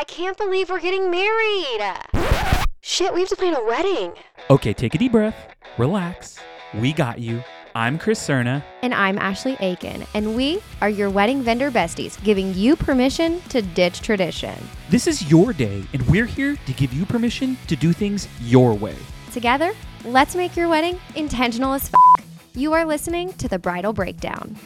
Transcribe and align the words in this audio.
I 0.00 0.04
can't 0.04 0.38
believe 0.38 0.70
we're 0.70 0.80
getting 0.80 1.10
married. 1.10 1.82
Shit, 2.80 3.12
we 3.12 3.20
have 3.20 3.28
to 3.28 3.36
plan 3.36 3.54
a 3.54 3.62
wedding. 3.62 4.14
Okay, 4.48 4.72
take 4.72 4.94
a 4.94 4.98
deep 4.98 5.12
breath, 5.12 5.54
relax. 5.76 6.38
We 6.72 6.94
got 6.94 7.18
you. 7.18 7.44
I'm 7.74 7.98
Chris 7.98 8.18
Cerna. 8.18 8.64
And 8.80 8.94
I'm 8.94 9.18
Ashley 9.18 9.58
Aiken, 9.60 10.06
and 10.14 10.34
we 10.34 10.62
are 10.80 10.88
your 10.88 11.10
wedding 11.10 11.42
vendor 11.42 11.70
besties, 11.70 12.18
giving 12.24 12.54
you 12.54 12.76
permission 12.76 13.42
to 13.50 13.60
ditch 13.60 14.00
tradition. 14.00 14.56
This 14.88 15.06
is 15.06 15.30
your 15.30 15.52
day, 15.52 15.84
and 15.92 16.00
we're 16.08 16.24
here 16.24 16.56
to 16.56 16.72
give 16.72 16.94
you 16.94 17.04
permission 17.04 17.58
to 17.66 17.76
do 17.76 17.92
things 17.92 18.26
your 18.40 18.72
way. 18.72 18.96
Together, 19.34 19.74
let's 20.06 20.34
make 20.34 20.56
your 20.56 20.70
wedding 20.70 20.98
intentional 21.14 21.74
as 21.74 21.90
f. 22.16 22.24
You 22.54 22.72
are 22.72 22.86
listening 22.86 23.34
to 23.34 23.48
the 23.48 23.58
Bridal 23.58 23.92
Breakdown. 23.92 24.56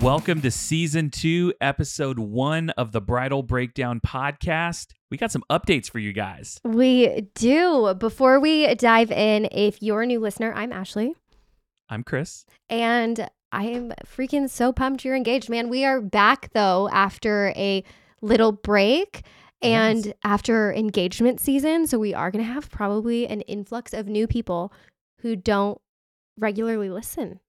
Welcome 0.00 0.40
to 0.42 0.50
season 0.50 1.10
two, 1.10 1.52
episode 1.60 2.18
one 2.18 2.70
of 2.70 2.92
the 2.92 3.02
Bridal 3.02 3.42
Breakdown 3.42 4.00
podcast. 4.00 4.92
We 5.10 5.18
got 5.18 5.30
some 5.30 5.42
updates 5.50 5.90
for 5.90 5.98
you 5.98 6.14
guys. 6.14 6.58
We 6.64 7.28
do. 7.34 7.92
Before 7.94 8.40
we 8.40 8.74
dive 8.76 9.10
in, 9.12 9.46
if 9.52 9.82
you're 9.82 10.00
a 10.02 10.06
new 10.06 10.18
listener, 10.18 10.54
I'm 10.54 10.72
Ashley. 10.72 11.14
I'm 11.90 12.02
Chris. 12.02 12.46
And 12.70 13.28
I 13.52 13.64
am 13.64 13.92
freaking 14.06 14.48
so 14.48 14.72
pumped 14.72 15.04
you're 15.04 15.16
engaged, 15.16 15.50
man. 15.50 15.68
We 15.68 15.84
are 15.84 16.00
back 16.00 16.50
though 16.54 16.88
after 16.90 17.52
a 17.54 17.84
little 18.22 18.52
break 18.52 19.22
and 19.60 20.06
Yes. 20.06 20.14
after 20.24 20.72
engagement 20.72 21.40
season. 21.40 21.86
So 21.86 21.98
we 21.98 22.14
are 22.14 22.30
going 22.30 22.42
to 22.44 22.50
have 22.50 22.70
probably 22.70 23.26
an 23.28 23.42
influx 23.42 23.92
of 23.92 24.06
new 24.06 24.26
people 24.26 24.72
who 25.20 25.36
don't 25.36 25.78
regularly 26.38 26.88
listen. 26.88 27.40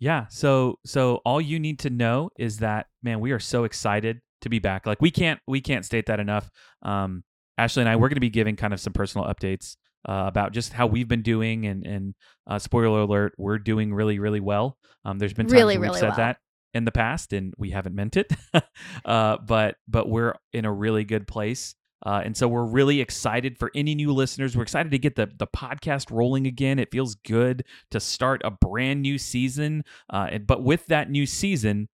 Yeah, 0.00 0.26
so 0.28 0.78
so 0.84 1.20
all 1.24 1.40
you 1.40 1.58
need 1.58 1.78
to 1.80 1.90
know 1.90 2.30
is 2.38 2.58
that 2.58 2.86
man, 3.02 3.20
we 3.20 3.32
are 3.32 3.38
so 3.38 3.64
excited 3.64 4.20
to 4.42 4.48
be 4.48 4.58
back. 4.58 4.86
Like 4.86 5.00
we 5.00 5.10
can't 5.10 5.40
we 5.46 5.60
can't 5.60 5.84
state 5.84 6.06
that 6.06 6.20
enough. 6.20 6.50
Um, 6.82 7.24
Ashley 7.58 7.82
and 7.82 7.88
I 7.88 7.96
we're 7.96 8.08
going 8.08 8.16
to 8.16 8.20
be 8.20 8.30
giving 8.30 8.56
kind 8.56 8.74
of 8.74 8.80
some 8.80 8.92
personal 8.92 9.26
updates 9.26 9.76
uh, 10.08 10.24
about 10.26 10.52
just 10.52 10.72
how 10.72 10.86
we've 10.86 11.08
been 11.08 11.22
doing, 11.22 11.66
and 11.66 11.86
and 11.86 12.14
uh, 12.46 12.58
spoiler 12.58 13.00
alert, 13.00 13.34
we're 13.38 13.58
doing 13.58 13.94
really 13.94 14.18
really 14.18 14.40
well. 14.40 14.76
Um, 15.04 15.18
there's 15.18 15.34
been 15.34 15.46
times 15.46 15.54
Really, 15.54 15.76
we've 15.76 15.82
really 15.88 16.00
said 16.00 16.08
well. 16.08 16.16
that 16.18 16.38
in 16.74 16.84
the 16.84 16.92
past, 16.92 17.32
and 17.32 17.54
we 17.56 17.70
haven't 17.70 17.94
meant 17.94 18.16
it. 18.16 18.32
uh, 19.04 19.38
but 19.38 19.76
but 19.88 20.08
we're 20.08 20.34
in 20.52 20.64
a 20.64 20.72
really 20.72 21.04
good 21.04 21.26
place. 21.26 21.74
Uh, 22.04 22.20
and 22.24 22.36
so 22.36 22.46
we're 22.46 22.64
really 22.66 23.00
excited 23.00 23.58
for 23.58 23.70
any 23.74 23.94
new 23.94 24.12
listeners. 24.12 24.56
We're 24.56 24.62
excited 24.62 24.90
to 24.92 24.98
get 24.98 25.16
the 25.16 25.30
the 25.38 25.46
podcast 25.46 26.10
rolling 26.10 26.46
again. 26.46 26.78
It 26.78 26.90
feels 26.90 27.14
good 27.14 27.64
to 27.90 28.00
start 28.00 28.42
a 28.44 28.50
brand 28.50 29.02
new 29.02 29.16
season. 29.18 29.84
Uh, 30.12 30.28
and, 30.32 30.46
but 30.46 30.62
with 30.62 30.86
that 30.88 31.10
new 31.10 31.24
season, 31.26 31.88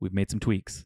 we've 0.00 0.12
made 0.12 0.30
some 0.30 0.40
tweaks, 0.40 0.84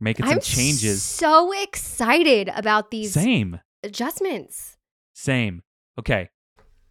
making 0.00 0.26
some 0.26 0.34
I'm 0.34 0.40
changes. 0.40 1.02
so 1.02 1.52
excited 1.62 2.50
about 2.54 2.90
these 2.90 3.12
Same, 3.12 3.60
adjustments. 3.84 4.76
same. 5.14 5.62
Okay, 5.98 6.28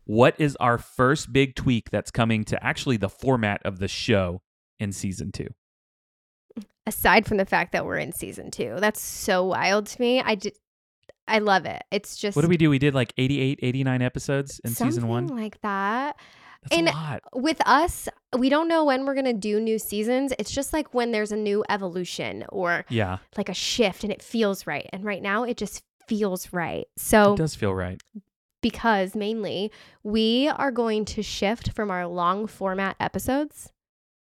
what 0.05 0.35
is 0.39 0.55
our 0.61 0.77
first 0.77 1.33
big 1.33 1.55
tweak 1.55 1.89
that's 1.89 2.11
coming 2.11 2.43
to 2.45 2.63
actually 2.65 2.97
the 2.97 3.09
format 3.09 3.61
of 3.65 3.79
the 3.79 3.87
show 3.89 4.41
in 4.79 4.91
season 4.93 5.31
two? 5.33 5.47
Aside 6.85 7.25
from 7.25 7.35
the 7.35 7.45
fact 7.45 7.73
that 7.73 7.85
we're 7.85 7.97
in 7.97 8.13
season 8.13 8.49
two, 8.49 8.75
that's 8.79 9.01
so 9.01 9.43
wild 9.43 9.87
to 9.87 10.01
me. 10.01 10.21
I 10.21 10.35
did, 10.35 10.53
I 11.27 11.39
love 11.39 11.65
it. 11.65 11.83
It's 11.91 12.15
just 12.17 12.35
What 12.35 12.43
did 12.43 12.49
we 12.49 12.57
do? 12.57 12.69
We 12.69 12.79
did 12.79 12.93
like 12.95 13.13
88, 13.17 13.59
89 13.61 14.01
episodes 14.01 14.59
in 14.63 14.71
season 14.71 14.91
something 14.91 15.07
one. 15.09 15.27
like 15.27 15.59
that. 15.61 16.15
That's 16.63 16.75
and- 16.77 16.89
a 16.89 16.91
lot. 16.91 17.21
with 17.33 17.61
us, 17.67 18.09
we 18.37 18.49
don't 18.49 18.67
know 18.67 18.83
when 18.85 19.05
we're 19.05 19.13
going 19.13 19.25
to 19.25 19.33
do 19.33 19.59
new 19.59 19.77
seasons. 19.79 20.33
It's 20.39 20.51
just 20.51 20.73
like 20.73 20.93
when 20.93 21.11
there's 21.11 21.31
a 21.31 21.37
new 21.37 21.63
evolution 21.69 22.45
or 22.49 22.85
Yeah, 22.89 23.17
like 23.37 23.49
a 23.49 23.53
shift 23.53 24.03
and 24.03 24.11
it 24.11 24.21
feels 24.21 24.65
right. 24.65 24.89
And 24.91 25.03
right 25.05 25.21
now 25.21 25.43
it 25.43 25.57
just 25.57 25.83
feels 26.07 26.51
right. 26.53 26.85
So, 26.97 27.33
it 27.33 27.37
does 27.37 27.53
feel 27.55 27.73
right. 27.75 28.01
because 28.61 29.15
mainly 29.15 29.71
we 30.03 30.47
are 30.47 30.71
going 30.71 31.05
to 31.05 31.21
shift 31.21 31.71
from 31.73 31.91
our 31.91 32.07
long 32.07 32.47
format 32.47 32.95
episodes 32.99 33.71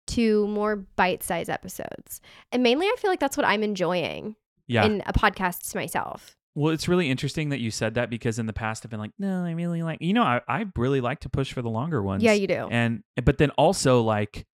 to 0.09 0.47
more 0.49 0.77
bite 0.77 1.23
sized 1.23 1.51
episodes. 1.51 2.21
And 2.53 2.63
mainly 2.63 2.87
I 2.87 2.95
feel 2.99 3.11
like 3.11 3.21
that's 3.21 3.37
what 3.37 3.47
I'm 3.47 3.63
enjoying 3.63 4.37
Yeah. 4.67 4.85
in 4.85 5.03
a 5.07 5.13
podcast 5.13 5.71
to 5.71 5.77
myself. 5.79 6.35
Well, 6.59 6.73
it's 6.73 6.89
really 6.89 7.09
interesting 7.09 7.51
that 7.51 7.61
you 7.61 7.71
said 7.71 7.95
that 7.95 8.11
because 8.11 8.39
in 8.41 8.47
the 8.47 8.53
past 8.53 8.85
I've 8.85 8.91
been 8.91 8.99
like, 8.99 9.13
no, 9.19 9.45
I 9.45 9.53
really 9.53 9.83
like, 9.85 9.99
you 10.03 10.13
know, 10.13 10.25
I, 10.25 10.41
I 10.49 10.65
really 10.77 11.01
like 11.01 11.21
to 11.21 11.29
push 11.29 11.53
for 11.53 11.63
the 11.63 11.71
longer 11.71 12.03
ones. 12.03 12.23
Yeah, 12.23 12.33
you 12.33 12.49
do. 12.49 12.67
And 12.71 13.03
but 13.23 13.39
then 13.39 13.51
also 13.51 14.03
like, 14.03 14.45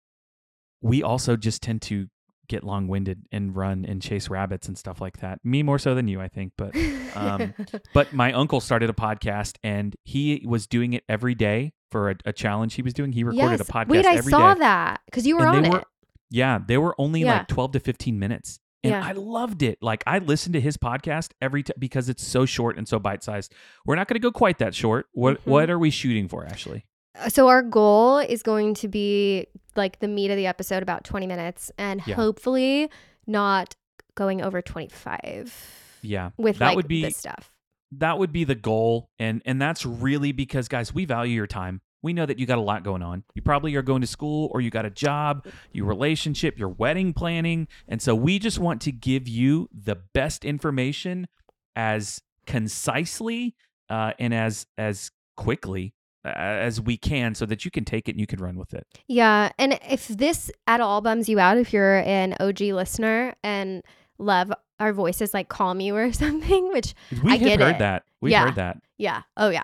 we 0.81 1.01
also 1.01 1.35
just 1.35 1.63
tend 1.63 1.81
to 1.83 2.07
get 2.47 2.63
long 2.63 2.87
winded 2.87 3.23
and 3.31 3.55
run 3.55 3.85
and 3.85 4.03
chase 4.03 4.29
rabbits 4.29 4.67
and 4.67 4.77
stuff 4.77 5.01
like 5.01 5.17
that. 5.21 5.39
Me 5.43 5.63
more 5.63 5.79
so 5.79 5.95
than 5.95 6.07
you, 6.07 6.21
I 6.21 6.27
think. 6.27 6.53
But 6.59 6.75
um, 7.15 7.55
but 7.93 8.13
my 8.13 8.31
uncle 8.33 8.61
started 8.61 8.91
a 8.91 8.93
podcast 8.93 9.55
and 9.63 9.95
he 10.03 10.45
was 10.47 10.67
doing 10.67 10.93
it 10.93 11.03
every 11.09 11.33
day 11.33 11.73
for 11.91 12.11
a, 12.11 12.15
a 12.25 12.33
challenge 12.33 12.75
he 12.75 12.83
was 12.83 12.93
doing. 12.93 13.13
He 13.13 13.23
recorded 13.23 13.59
yes. 13.59 13.67
a 13.67 13.71
podcast 13.71 13.87
Wait, 13.89 14.05
I 14.05 14.19
saw 14.21 14.53
day. 14.53 14.59
that 14.59 15.01
because 15.07 15.25
you 15.25 15.37
were 15.37 15.47
And 15.47 15.57
on 15.57 15.65
it. 15.65 15.71
were- 15.73 15.83
Yeah, 16.29 16.59
they 16.63 16.77
were 16.77 16.93
only 16.99 17.21
Yeah. 17.21 17.37
like 17.39 17.47
12 17.47 17.71
to 17.71 17.79
15 17.79 18.19
minutes. 18.19 18.59
And 18.85 18.91
Yeah. 18.91 19.05
I 19.05 19.13
loved 19.13 19.63
it. 19.63 19.77
Like 19.81 20.03
I 20.05 20.19
listen 20.19 20.53
to 20.53 20.61
his 20.61 20.77
podcast 20.77 21.31
every 21.41 21.63
time 21.63 21.75
because 21.79 22.09
it's 22.09 22.25
so 22.25 22.45
short 22.45 22.77
and 22.77 22.87
so 22.87 22.99
bite-sized. 22.99 23.53
We're 23.85 23.95
not 23.95 24.07
going 24.07 24.15
to 24.15 24.19
go 24.19 24.31
quite 24.31 24.59
that 24.59 24.75
short. 24.75 25.07
What 25.13 25.37
Mhm. 25.43 25.47
what 25.51 25.69
are 25.69 25.79
we 25.79 25.89
shooting 25.89 26.27
for, 26.27 26.45
Ashley? 26.45 26.85
So 27.29 27.47
our 27.47 27.61
goal 27.63 28.17
is 28.19 28.43
going 28.43 28.73
to 28.75 28.87
be 28.87 29.47
like 29.75 29.99
the 29.99 30.07
meat 30.07 30.31
of 30.31 30.37
the 30.37 30.47
episode, 30.47 30.83
about 30.83 31.03
20 31.05 31.27
minutes, 31.27 31.71
and 31.77 32.01
Yeah. 32.05 32.15
hopefully 32.15 32.89
not 33.27 33.75
going 34.15 34.41
over 34.41 34.61
25 34.61 35.99
Yeah. 36.01 36.31
with 36.37 36.57
that 36.59 36.67
like 36.67 36.75
would 36.75 36.87
be 36.87 37.01
this 37.03 37.17
stuff. 37.17 37.51
that 37.91 38.19
would 38.19 38.31
be 38.33 38.43
the 38.43 38.55
goal 38.55 39.09
and 39.19 39.41
and 39.45 39.61
that's 39.61 39.85
really 39.85 40.31
because 40.31 40.67
guys, 40.67 40.93
we 40.93 41.05
value 41.05 41.33
your 41.35 41.47
time. 41.47 41.81
We 42.05 42.13
know 42.13 42.25
that 42.25 42.39
you 42.39 42.45
got 42.45 42.57
a 42.57 42.61
lot 42.61 42.83
going 42.83 43.01
on. 43.01 43.23
You 43.33 43.41
probably 43.41 43.75
are 43.75 43.81
going 43.81 43.99
to 44.01 44.07
school 44.07 44.49
or 44.53 44.61
you 44.61 44.69
got 44.69 44.85
a 44.85 44.89
job, 44.89 45.45
your 45.73 45.85
relationship, 45.87 46.57
your 46.57 46.69
wedding 46.69 47.11
planning. 47.13 47.67
And 47.87 48.01
so 48.01 48.15
we 48.15 48.39
just 48.39 48.59
want 48.59 48.79
to 48.83 48.91
give 48.93 49.27
you 49.27 49.67
the 49.73 49.95
best 50.13 50.45
information 50.45 51.27
as 51.75 52.21
concisely 52.45 53.55
uh, 53.89 54.13
and 54.19 54.33
as 54.33 54.65
as 54.77 55.11
quickly 55.37 55.93
uh, 56.25 56.29
as 56.29 56.81
we 56.81 56.97
can 56.97 57.35
so 57.35 57.45
that 57.45 57.65
you 57.65 57.71
can 57.71 57.85
take 57.85 58.07
it 58.07 58.11
and 58.11 58.19
you 58.19 58.27
can 58.27 58.39
run 58.39 58.57
with 58.57 58.73
it. 58.73 58.85
Yeah. 59.07 59.51
And 59.59 59.77
if 59.89 60.07
this 60.07 60.49
at 60.67 60.81
all 60.81 61.01
bums 61.01 61.29
you 61.29 61.39
out, 61.39 61.57
if 61.57 61.71
you're 61.73 61.97
an 61.97 62.35
OG 62.39 62.61
listener 62.61 63.35
and 63.43 63.83
love 64.17 64.51
our 64.79 64.91
voices 64.93 65.33
like 65.33 65.49
calm 65.49 65.79
you 65.79 65.95
or 65.95 66.11
something, 66.23 66.69
which 66.71 66.93
We 67.23 67.33
I 67.33 67.37
get 67.37 67.59
heard 67.59 67.75
it. 67.75 67.79
that. 67.79 68.03
We've 68.21 68.31
Yeah. 68.31 68.45
heard 68.45 68.55
that. 68.55 68.77
Yeah. 68.97 69.21
Oh 69.37 69.49
yeah. 69.49 69.63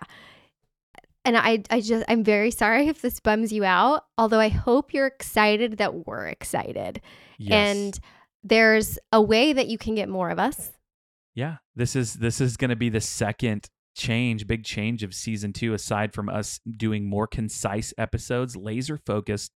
And 1.24 1.38
I 1.38 1.64
I 1.70 1.82
just 1.82 2.04
I'm 2.08 2.24
very 2.24 2.52
sorry 2.52 2.88
if 2.90 3.02
this 3.02 3.20
bums 3.20 3.52
you 3.52 3.64
out, 3.64 4.06
although 4.18 4.40
I 4.40 4.50
hope 4.50 4.94
you're 4.94 5.08
excited 5.08 5.78
that 5.78 6.06
we're 6.08 6.28
excited. 6.28 7.02
Yes. 7.38 7.52
And 7.76 8.00
there's 8.44 8.98
a 9.12 9.22
way 9.22 9.54
that 9.54 9.68
you 9.68 9.78
can 9.78 9.96
get 9.96 10.09
more 10.09 10.30
of 10.30 10.40
us. 10.40 10.72
Yeah, 11.36 11.58
this 11.76 11.96
is 11.96 12.16
this 12.16 12.42
is 12.42 12.58
going 12.58 12.70
to 12.70 12.76
be 12.76 12.90
the 12.90 13.02
second 13.02 13.70
change, 13.96 14.48
big 14.48 14.64
change 14.64 15.04
of 15.04 15.14
season 15.14 15.54
2 15.54 15.74
aside 15.74 16.14
from 16.14 16.30
us 16.30 16.59
doing 16.78 17.09
more 17.09 17.28
concise 17.28 17.94
episodes, 17.98 18.56
laser 18.56 18.98
focused. 19.06 19.52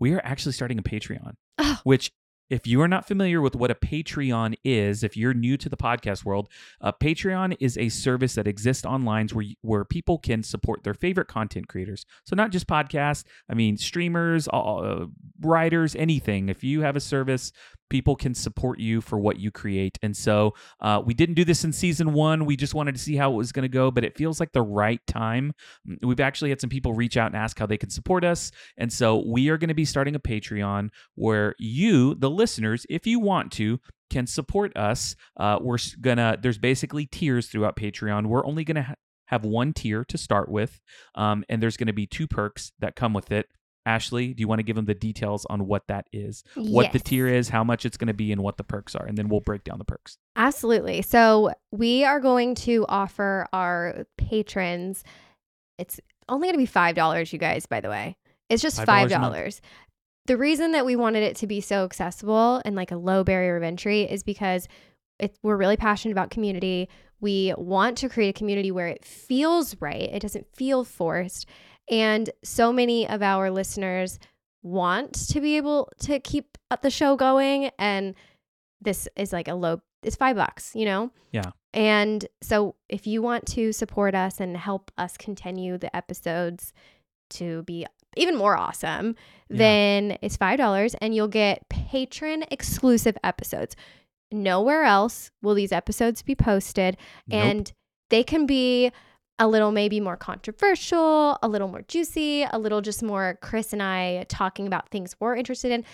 We 0.00 0.12
are 0.14 0.20
actually 0.24 0.52
starting 0.52 0.78
a 0.78 0.82
Patreon, 0.82 1.34
Oh. 1.58 1.78
which 1.84 2.10
if 2.50 2.66
you 2.66 2.80
are 2.82 2.88
not 2.88 3.06
familiar 3.06 3.40
with 3.40 3.56
what 3.56 3.70
a 3.70 3.74
Patreon 3.74 4.54
is, 4.64 5.02
if 5.02 5.16
you're 5.16 5.34
new 5.34 5.56
to 5.56 5.68
the 5.68 5.76
podcast 5.76 6.24
world, 6.24 6.48
a 6.80 6.92
Patreon 6.92 7.56
is 7.60 7.78
a 7.78 7.88
service 7.88 8.34
that 8.34 8.46
exists 8.46 8.84
online 8.84 9.28
where 9.28 9.46
where 9.62 9.84
people 9.84 10.18
can 10.18 10.42
support 10.42 10.84
their 10.84 10.94
favorite 10.94 11.28
content 11.28 11.68
creators. 11.68 12.04
So 12.24 12.36
not 12.36 12.50
just 12.50 12.66
podcasts, 12.66 13.24
I 13.48 13.54
mean 13.54 13.76
streamers, 13.76 14.46
all- 14.48 14.84
uh, 14.84 15.06
writers, 15.40 15.94
anything. 15.96 16.48
If 16.48 16.62
you 16.62 16.82
have 16.82 16.96
a 16.96 17.00
service, 17.00 17.52
people 17.94 18.16
can 18.16 18.34
support 18.34 18.80
you 18.80 19.00
for 19.00 19.20
what 19.20 19.38
you 19.38 19.52
create. 19.52 19.96
And 20.02 20.16
so 20.16 20.54
uh, 20.80 21.00
we 21.06 21.14
didn't 21.14 21.36
do 21.36 21.44
this 21.44 21.62
in 21.62 21.72
season 21.72 22.12
one. 22.12 22.44
We 22.44 22.56
just 22.56 22.74
wanted 22.74 22.96
to 22.96 23.00
see 23.00 23.14
how 23.14 23.30
it 23.30 23.36
was 23.36 23.52
going 23.52 23.62
to 23.62 23.68
go, 23.68 23.92
but 23.92 24.02
it 24.02 24.16
feels 24.16 24.40
like 24.40 24.50
the 24.50 24.62
right 24.62 25.00
time. 25.06 25.52
Mm, 25.88 26.04
We've 26.04 26.18
actually 26.18 26.50
had 26.50 26.60
some 26.60 26.70
people 26.70 26.92
reach 26.92 27.16
out 27.16 27.28
and 27.28 27.36
ask 27.36 27.56
how 27.56 27.66
they 27.66 27.78
can 27.78 27.90
support 27.90 28.24
us. 28.24 28.50
And 28.76 28.92
so 28.92 29.22
we 29.24 29.48
are 29.48 29.56
going 29.56 29.68
to 29.68 29.74
be 29.74 29.84
starting 29.84 30.16
a 30.16 30.18
Patreon 30.18 30.88
where 31.14 31.54
you, 31.60 32.16
the 32.16 32.28
listeners, 32.28 32.84
if 32.90 33.06
you 33.06 33.20
want 33.20 33.52
to, 33.52 33.78
can 34.10 34.26
support 34.26 34.76
us. 34.76 35.14
Uh, 35.36 35.60
we're 35.60 35.78
gonna, 36.00 36.36
there's 36.42 36.58
basically 36.58 37.06
tiers 37.06 37.46
throughout 37.46 37.76
Patreon. 37.76 38.26
We're 38.26 38.44
only 38.44 38.64
going 38.64 38.74
to 38.74 38.82
ha- 38.82 38.94
have 39.26 39.44
one 39.44 39.72
tier 39.72 40.04
to 40.06 40.18
start 40.18 40.48
with. 40.48 40.80
Um, 41.14 41.44
and 41.48 41.62
there's 41.62 41.76
going 41.76 41.86
to 41.86 41.92
be 41.92 42.08
two 42.08 42.26
perks 42.26 42.72
that 42.80 42.96
come 42.96 43.12
with 43.12 43.30
it. 43.30 43.46
Ashley, 43.86 44.32
do 44.32 44.40
you 44.40 44.48
want 44.48 44.60
to 44.60 44.62
give 44.62 44.76
them 44.76 44.86
the 44.86 44.94
details 44.94 45.46
on 45.50 45.66
what 45.66 45.86
that 45.88 46.06
is? 46.12 46.42
What 46.54 46.92
the 46.92 46.98
tier 46.98 47.26
is, 47.28 47.50
how 47.50 47.64
much 47.64 47.84
it's 47.84 47.96
going 47.96 48.08
to 48.08 48.14
be, 48.14 48.32
and 48.32 48.42
what 48.42 48.56
the 48.56 48.64
perks 48.64 48.94
are? 48.94 49.04
And 49.04 49.18
then 49.18 49.28
we'll 49.28 49.40
break 49.40 49.64
down 49.64 49.78
the 49.78 49.84
perks. 49.84 50.18
Absolutely. 50.36 51.02
So 51.02 51.52
we 51.70 52.04
are 52.04 52.20
going 52.20 52.54
to 52.56 52.86
offer 52.88 53.46
our 53.52 54.06
patrons. 54.16 55.04
It's 55.78 56.00
only 56.28 56.46
going 56.46 56.54
to 56.54 56.58
be 56.58 56.66
five 56.66 56.94
dollars, 56.94 57.32
you 57.32 57.38
guys. 57.38 57.66
By 57.66 57.80
the 57.80 57.90
way, 57.90 58.16
it's 58.48 58.62
just 58.62 58.78
$5 58.78 59.08
$5. 59.08 59.60
the 60.26 60.36
reason 60.36 60.72
that 60.72 60.86
we 60.86 60.96
wanted 60.96 61.22
it 61.22 61.36
to 61.36 61.46
be 61.46 61.60
so 61.60 61.84
accessible 61.84 62.62
and 62.64 62.74
like 62.74 62.90
a 62.90 62.96
low 62.96 63.24
barrier 63.24 63.56
of 63.56 63.62
entry 63.62 64.02
is 64.02 64.22
because 64.22 64.68
it, 65.18 65.36
we're 65.42 65.56
really 65.56 65.76
passionate 65.76 66.12
about 66.12 66.30
community. 66.30 66.88
We 67.20 67.54
want 67.56 67.98
to 67.98 68.08
create 68.08 68.30
a 68.30 68.38
community 68.38 68.70
where 68.70 68.88
it 68.88 69.04
feels 69.04 69.76
right, 69.80 70.10
it 70.12 70.20
doesn't 70.20 70.46
feel 70.54 70.84
forced. 70.84 71.46
And 71.90 72.30
so 72.42 72.72
many 72.72 73.08
of 73.08 73.22
our 73.22 73.50
listeners 73.50 74.18
want 74.62 75.12
to 75.30 75.40
be 75.40 75.56
able 75.56 75.90
to 76.00 76.18
keep 76.20 76.56
the 76.82 76.90
show 76.90 77.16
going. 77.16 77.70
And 77.78 78.14
this 78.80 79.08
is 79.16 79.32
like 79.32 79.48
a 79.48 79.54
low, 79.54 79.80
it's 80.02 80.16
five 80.16 80.36
bucks, 80.36 80.72
you 80.74 80.84
know? 80.84 81.10
Yeah. 81.32 81.50
And 81.72 82.26
so 82.40 82.76
if 82.88 83.06
you 83.06 83.20
want 83.22 83.46
to 83.48 83.72
support 83.72 84.14
us 84.14 84.40
and 84.40 84.56
help 84.56 84.90
us 84.96 85.16
continue 85.16 85.76
the 85.78 85.94
episodes 85.94 86.72
to 87.30 87.62
be 87.64 87.86
even 88.16 88.36
more 88.36 88.56
awesome, 88.56 89.16
Yeah. 89.50 89.56
then 89.58 90.18
it's 90.22 90.36
$5 90.36 90.94
and 91.00 91.14
you'll 91.14 91.28
get 91.28 91.68
patron 91.68 92.44
exclusive 92.50 93.16
episodes. 93.24 93.74
Nowhere 94.30 94.84
else 94.84 95.30
will 95.42 95.54
these 95.54 95.72
episodes 95.72 96.22
be 96.22 96.34
posted 96.34 96.96
Nope. 97.26 97.40
and 97.44 97.72
they 98.10 98.22
can 98.24 98.46
be 98.46 98.92
a 99.38 99.48
little 99.48 99.72
maybe 99.72 100.00
more 100.00 100.16
controversial, 100.16 101.38
a 101.42 101.48
little 101.48 101.68
more 101.68 101.82
juicy, 101.82 102.44
a 102.44 102.58
little 102.58 102.80
just 102.80 103.02
more 103.02 103.38
Chris 103.42 103.72
and 103.72 103.82
I 103.82 104.24
talking 104.28 104.66
about 104.66 104.88
things 104.90 105.16
we're 105.18 105.34
interested 105.34 105.72
in. 105.72 105.84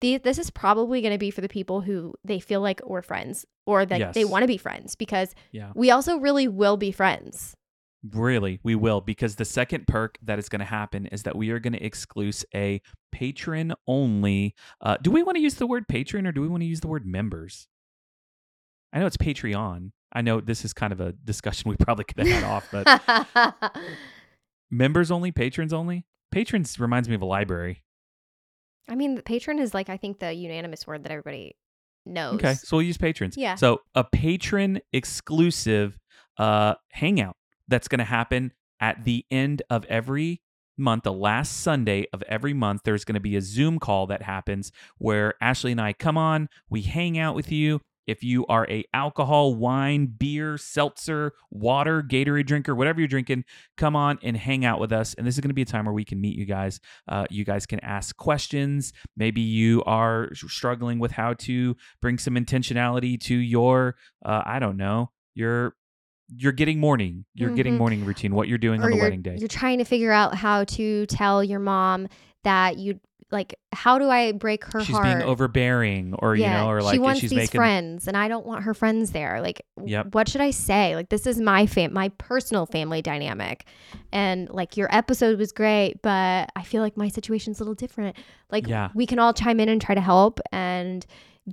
The, 0.00 0.18
this 0.18 0.38
is 0.38 0.50
probably 0.50 1.00
going 1.00 1.12
to 1.12 1.18
be 1.18 1.30
for 1.30 1.40
the 1.40 1.48
people 1.48 1.80
who 1.80 2.14
they 2.24 2.38
feel 2.38 2.60
like 2.60 2.80
we're 2.86 3.02
friends 3.02 3.44
or 3.66 3.84
that 3.84 4.12
they 4.14 4.24
want 4.24 4.42
to 4.42 4.46
be 4.46 4.56
friends 4.56 4.94
because 4.94 5.34
Yeah. 5.50 5.72
we 5.74 5.90
also 5.90 6.18
really 6.18 6.46
will 6.46 6.76
be 6.76 6.92
friends. 6.92 7.54
Really, 8.12 8.60
we 8.62 8.76
will 8.76 9.00
because 9.00 9.34
the 9.36 9.44
second 9.44 9.88
perk 9.88 10.18
that 10.22 10.38
is 10.38 10.48
going 10.48 10.60
to 10.60 10.64
happen 10.64 11.06
is 11.06 11.24
that 11.24 11.34
we 11.34 11.50
are 11.50 11.58
going 11.58 11.72
to 11.72 11.84
exclude 11.84 12.36
a 12.54 12.80
patron 13.10 13.74
only. 13.88 14.54
Uh, 14.80 14.96
do 15.02 15.10
we 15.10 15.24
want 15.24 15.34
to 15.36 15.42
use 15.42 15.54
the 15.54 15.66
word 15.66 15.88
patron 15.88 16.24
or 16.24 16.30
do 16.32 16.40
we 16.40 16.46
want 16.48 16.60
to 16.62 16.66
use 16.66 16.78
the 16.80 16.86
word 16.86 17.04
members? 17.04 17.66
I 18.92 19.00
know 19.00 19.06
it's 19.06 19.16
Patreon. 19.16 19.90
I 20.12 20.22
know 20.22 20.40
this 20.40 20.64
is 20.64 20.72
kind 20.72 20.92
of 20.92 21.00
a 21.00 21.12
discussion 21.12 21.70
we 21.70 21.76
probably 21.76 22.04
could 22.04 22.26
have 22.26 22.28
had 22.28 22.44
off, 22.44 22.68
but 22.72 23.76
members 24.70 25.10
only, 25.10 25.32
patrons 25.32 25.72
only. 25.72 26.06
Patrons 26.30 26.78
reminds 26.78 27.08
me 27.08 27.14
of 27.14 27.22
a 27.22 27.26
library. 27.26 27.84
I 28.88 28.94
mean, 28.94 29.14
the 29.14 29.22
patron 29.22 29.58
is 29.58 29.74
like 29.74 29.88
I 29.88 29.96
think 29.96 30.18
the 30.18 30.32
unanimous 30.32 30.86
word 30.86 31.02
that 31.04 31.12
everybody 31.12 31.56
knows. 32.06 32.36
Okay, 32.36 32.54
so 32.54 32.78
we'll 32.78 32.86
use 32.86 32.96
patrons. 32.96 33.36
Yeah. 33.36 33.54
So 33.54 33.82
a 33.94 34.04
patron 34.04 34.80
exclusive 34.92 35.98
uh, 36.38 36.74
hangout 36.90 37.36
that's 37.68 37.88
going 37.88 37.98
to 37.98 38.04
happen 38.04 38.52
at 38.80 39.04
the 39.04 39.26
end 39.30 39.62
of 39.68 39.84
every 39.86 40.40
month, 40.76 41.02
the 41.02 41.12
last 41.12 41.60
Sunday 41.60 42.06
of 42.12 42.22
every 42.22 42.54
month. 42.54 42.82
There's 42.84 43.04
going 43.04 43.14
to 43.14 43.20
be 43.20 43.36
a 43.36 43.42
Zoom 43.42 43.78
call 43.78 44.06
that 44.06 44.22
happens 44.22 44.72
where 44.98 45.34
Ashley 45.40 45.72
and 45.72 45.80
I 45.80 45.92
come 45.92 46.16
on, 46.16 46.48
we 46.70 46.82
hang 46.82 47.18
out 47.18 47.34
with 47.34 47.52
you. 47.52 47.80
If 48.08 48.24
you 48.24 48.46
are 48.46 48.66
a 48.70 48.84
alcohol, 48.94 49.54
wine, 49.54 50.06
beer, 50.06 50.56
seltzer, 50.56 51.34
water, 51.50 52.02
Gatorade 52.02 52.46
drinker, 52.46 52.74
whatever 52.74 53.00
you're 53.00 53.06
drinking, 53.08 53.44
come 53.76 53.94
on 53.94 54.18
and 54.22 54.36
hang 54.36 54.64
out 54.64 54.80
with 54.80 54.92
us. 54.92 55.14
And 55.14 55.26
this 55.26 55.34
is 55.36 55.40
going 55.40 55.50
to 55.50 55.54
be 55.54 55.62
a 55.62 55.66
time 55.66 55.84
where 55.84 55.92
we 55.94 56.04
can 56.04 56.20
meet 56.20 56.36
you 56.36 56.46
guys. 56.46 56.80
Uh, 57.06 57.26
you 57.28 57.44
guys 57.44 57.66
can 57.66 57.78
ask 57.80 58.16
questions. 58.16 58.92
Maybe 59.16 59.42
you 59.42 59.84
are 59.84 60.30
struggling 60.34 60.98
with 60.98 61.12
how 61.12 61.34
to 61.34 61.76
bring 62.00 62.18
some 62.18 62.34
intentionality 62.34 63.20
to 63.20 63.36
your, 63.36 63.96
uh, 64.24 64.42
I 64.44 64.58
don't 64.58 64.76
know, 64.78 65.10
your 65.34 65.74
you're 66.30 66.52
getting 66.52 66.78
morning, 66.78 67.24
you're 67.32 67.54
getting 67.54 67.72
Mhm. 67.74 67.78
morning 67.78 68.04
routine, 68.04 68.34
what 68.34 68.48
you're 68.48 68.58
doing 68.58 68.82
or 68.82 68.84
on 68.84 68.90
the 68.90 68.98
wedding 68.98 69.22
day. 69.22 69.36
you're 69.38 69.48
trying 69.48 69.78
to 69.78 69.84
figure 69.84 70.12
out 70.12 70.34
how 70.34 70.64
to 70.64 71.06
tell 71.06 71.42
your 71.42 71.58
mom 71.58 72.06
that 72.44 72.76
you 72.78 73.00
like 73.30 73.54
how 73.72 73.98
do 73.98 74.08
I 74.08 74.32
break 74.32 74.64
her 74.64 74.70
heart? 74.78 74.84
She's 74.86 74.94
heart? 74.96 75.04
being 75.18 75.22
overbearing, 75.22 76.14
or 76.14 76.34
you 76.34 76.46
know, 76.46 76.68
or 76.70 76.80
like 76.82 76.94
she 76.94 76.98
wants 76.98 77.20
she's 77.20 77.30
these 77.30 77.36
making 77.36 77.58
friends 77.58 78.08
and 78.08 78.16
I 78.16 78.28
don't 78.28 78.46
want 78.46 78.64
her 78.64 78.72
friends 78.74 79.10
there. 79.12 79.40
Like 79.42 79.62
Yep. 79.84 80.14
what 80.14 80.28
should 80.28 80.40
I 80.40 80.50
say? 80.50 80.94
Like 80.96 81.10
this 81.10 81.26
is 81.26 81.38
my 81.40 81.66
fam 81.66 81.92
my 81.92 82.08
personal 82.18 82.64
family 82.66 83.02
dynamic. 83.02 83.66
And 84.12 84.48
like 84.48 84.76
your 84.76 84.88
episode 84.94 85.38
was 85.38 85.52
great, 85.52 86.00
but 86.02 86.50
I 86.56 86.62
feel 86.62 86.82
like 86.82 86.96
my 86.96 87.08
situation's 87.08 87.60
a 87.60 87.64
little 87.64 87.74
different. 87.74 88.16
Like 88.50 88.66
Yeah. 88.66 88.88
we 88.94 89.04
can 89.06 89.18
all 89.18 89.34
chime 89.34 89.60
in 89.60 89.68
and 89.68 89.80
try 89.80 89.94
to 89.94 90.00
help 90.00 90.40
and 90.50 91.04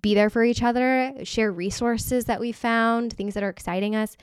be 0.02 0.14
there 0.14 0.30
for 0.30 0.44
each 0.44 0.62
other, 0.64 1.14
share 1.24 1.52
resources 1.52 2.26
that 2.26 2.40
we 2.40 2.52
found, 2.52 3.14
things 3.14 3.34
that 3.34 3.44
are 3.44 3.50
exciting 3.50 3.96
us. 3.96 4.18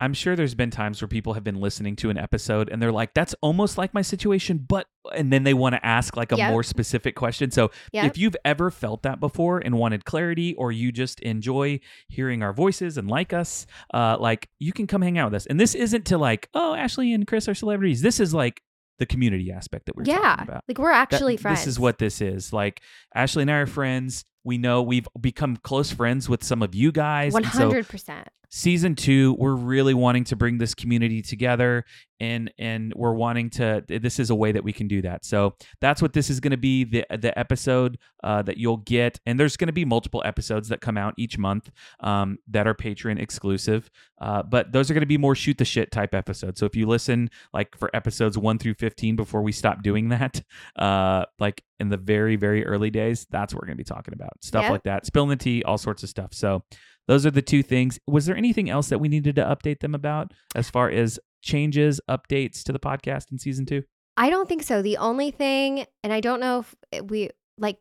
I'm 0.00 0.14
sure 0.14 0.36
there's 0.36 0.54
been 0.54 0.70
times 0.70 1.00
where 1.02 1.08
people 1.08 1.34
have 1.34 1.42
been 1.44 1.60
listening 1.60 1.96
to 1.96 2.10
an 2.10 2.18
episode 2.18 2.68
and 2.68 2.80
they're 2.80 2.92
like, 2.92 3.14
that's 3.14 3.34
almost 3.40 3.76
like 3.78 3.92
my 3.92 4.02
situation, 4.02 4.64
but, 4.68 4.86
and 5.14 5.32
then 5.32 5.42
they 5.44 5.54
want 5.54 5.74
to 5.74 5.84
ask 5.84 6.16
like 6.16 6.30
a 6.32 6.36
Yep. 6.36 6.50
more 6.52 6.62
specific 6.62 7.16
question. 7.16 7.50
So 7.50 7.70
Yep. 7.92 8.04
if 8.06 8.18
you've 8.18 8.36
ever 8.44 8.70
felt 8.70 9.02
that 9.02 9.18
before 9.20 9.58
and 9.58 9.76
wanted 9.76 10.04
clarity, 10.04 10.54
or 10.54 10.70
you 10.70 10.92
just 10.92 11.18
enjoy 11.20 11.80
hearing 12.08 12.42
our 12.42 12.52
voices 12.52 12.96
and 12.96 13.08
like 13.08 13.32
us, 13.32 13.66
uh, 13.92 14.16
like 14.20 14.48
you 14.58 14.72
can 14.72 14.86
come 14.86 15.02
hang 15.02 15.18
out 15.18 15.32
with 15.32 15.34
us. 15.42 15.46
And 15.46 15.58
this 15.58 15.74
isn't 15.74 16.04
to 16.06 16.18
like, 16.18 16.48
oh, 16.54 16.74
Ashley 16.74 17.12
and 17.12 17.26
Chris 17.26 17.48
are 17.48 17.54
celebrities. 17.54 18.00
This 18.02 18.20
is 18.20 18.32
like 18.32 18.62
the 18.98 19.06
community 19.06 19.50
aspect 19.52 19.86
that 19.86 19.96
we're 19.96 20.04
yeah. 20.04 20.18
talking 20.18 20.48
about. 20.48 20.64
Like 20.68 20.78
we're 20.78 20.90
That- 20.92 21.12
actually 21.12 21.36
friends. 21.36 21.60
This 21.60 21.66
is 21.68 21.78
what 21.80 21.98
this 21.98 22.20
is. 22.20 22.52
Like 22.52 22.80
Ashley 23.14 23.42
and 23.42 23.50
I 23.50 23.54
are 23.58 23.66
friends. 23.66 24.24
We 24.44 24.58
know 24.58 24.82
we've 24.82 25.06
become 25.20 25.56
close 25.58 25.92
friends 25.92 26.28
with 26.28 26.42
some 26.42 26.62
of 26.62 26.74
you 26.74 26.90
guys. 26.92 27.32
one 27.32 27.42
hundred 27.42 27.86
percent. 27.88 28.28
Season 28.50 28.94
two 28.94 29.34
we're 29.38 29.54
really 29.54 29.94
wanting 29.94 30.24
to 30.24 30.36
bring 30.36 30.58
this 30.58 30.74
community 30.74 31.20
together 31.22 31.84
and 32.20 32.52
and 32.58 32.92
we're 32.96 33.12
wanting 33.12 33.48
to 33.50 33.84
this 33.86 34.18
is 34.18 34.30
a 34.30 34.34
way 34.34 34.52
that 34.52 34.64
we 34.64 34.72
can 34.72 34.88
do 34.88 35.02
that. 35.02 35.24
So 35.24 35.54
that's 35.80 36.02
what 36.02 36.12
this 36.12 36.30
is 36.30 36.40
going 36.40 36.50
to 36.50 36.56
be 36.56 36.84
the 36.84 37.04
the 37.16 37.36
episode 37.38 37.98
uh, 38.24 38.42
that 38.42 38.56
you'll 38.56 38.78
get. 38.78 39.20
And 39.26 39.38
there's 39.38 39.56
going 39.56 39.68
to 39.68 39.72
be 39.72 39.84
multiple 39.84 40.22
episodes 40.24 40.68
that 40.68 40.80
come 40.80 40.98
out 40.98 41.14
each 41.16 41.38
month 41.38 41.70
um, 42.00 42.38
that 42.48 42.66
are 42.66 42.74
patron 42.74 43.18
exclusive. 43.18 43.90
Uh, 44.20 44.42
but 44.42 44.72
those 44.72 44.90
are 44.90 44.94
going 44.94 45.02
to 45.02 45.06
be 45.06 45.18
more 45.18 45.34
shoot 45.36 45.58
the 45.58 45.64
shit 45.64 45.92
type 45.92 46.14
episodes. 46.14 46.58
So 46.58 46.66
if 46.66 46.74
you 46.74 46.86
listen 46.86 47.30
like 47.52 47.76
for 47.78 47.94
episodes 47.94 48.36
1 48.36 48.58
through 48.58 48.74
15 48.74 49.14
before 49.14 49.42
we 49.42 49.52
stop 49.52 49.82
doing 49.82 50.08
that 50.08 50.42
uh, 50.76 51.24
like 51.38 51.62
in 51.78 51.88
the 51.88 51.96
very 51.96 52.34
very 52.34 52.66
early 52.66 52.90
days 52.90 53.26
that's 53.30 53.54
what 53.54 53.62
we're 53.62 53.66
going 53.66 53.76
to 53.76 53.84
be 53.84 53.84
talking 53.84 54.14
about. 54.14 54.42
Stuff 54.42 54.64
Yep. 54.64 54.70
like 54.72 54.82
that. 54.84 55.06
Spilling 55.06 55.28
the 55.30 55.36
tea 55.36 55.62
all 55.62 55.78
sorts 55.78 56.02
of 56.02 56.08
stuff. 56.08 56.34
So 56.34 56.64
those 57.08 57.26
are 57.26 57.32
the 57.32 57.42
two 57.42 57.64
things. 57.64 57.98
Was 58.06 58.26
there 58.26 58.36
anything 58.36 58.70
else 58.70 58.88
that 58.90 59.00
we 59.00 59.08
needed 59.08 59.34
to 59.36 59.42
update 59.44 59.80
them 59.80 59.94
about 59.96 60.32
as 60.54 60.70
far 60.70 60.88
as 60.88 61.18
changes, 61.42 62.00
updates 62.08 62.62
to 62.64 62.72
the 62.72 62.78
podcast 62.78 63.32
in 63.32 63.38
season 63.38 63.66
two? 63.66 63.82
I 64.16 64.30
don't 64.30 64.48
think 64.48 64.62
so. 64.62 64.80
The 64.82 64.96
only 64.98 65.32
thing, 65.32 65.84
and 66.04 66.12
I 66.12 66.20
don't 66.20 66.38
know 66.38 66.64
if 66.92 67.02
we 67.04 67.30
like 67.58 67.78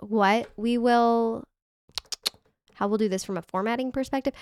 what 0.00 0.50
we 0.56 0.76
will, 0.76 1.44
how 2.74 2.88
we'll 2.88 2.98
do 2.98 3.08
this 3.08 3.24
from 3.24 3.36
a 3.36 3.42
formatting 3.42 3.92
perspective, 3.92 4.34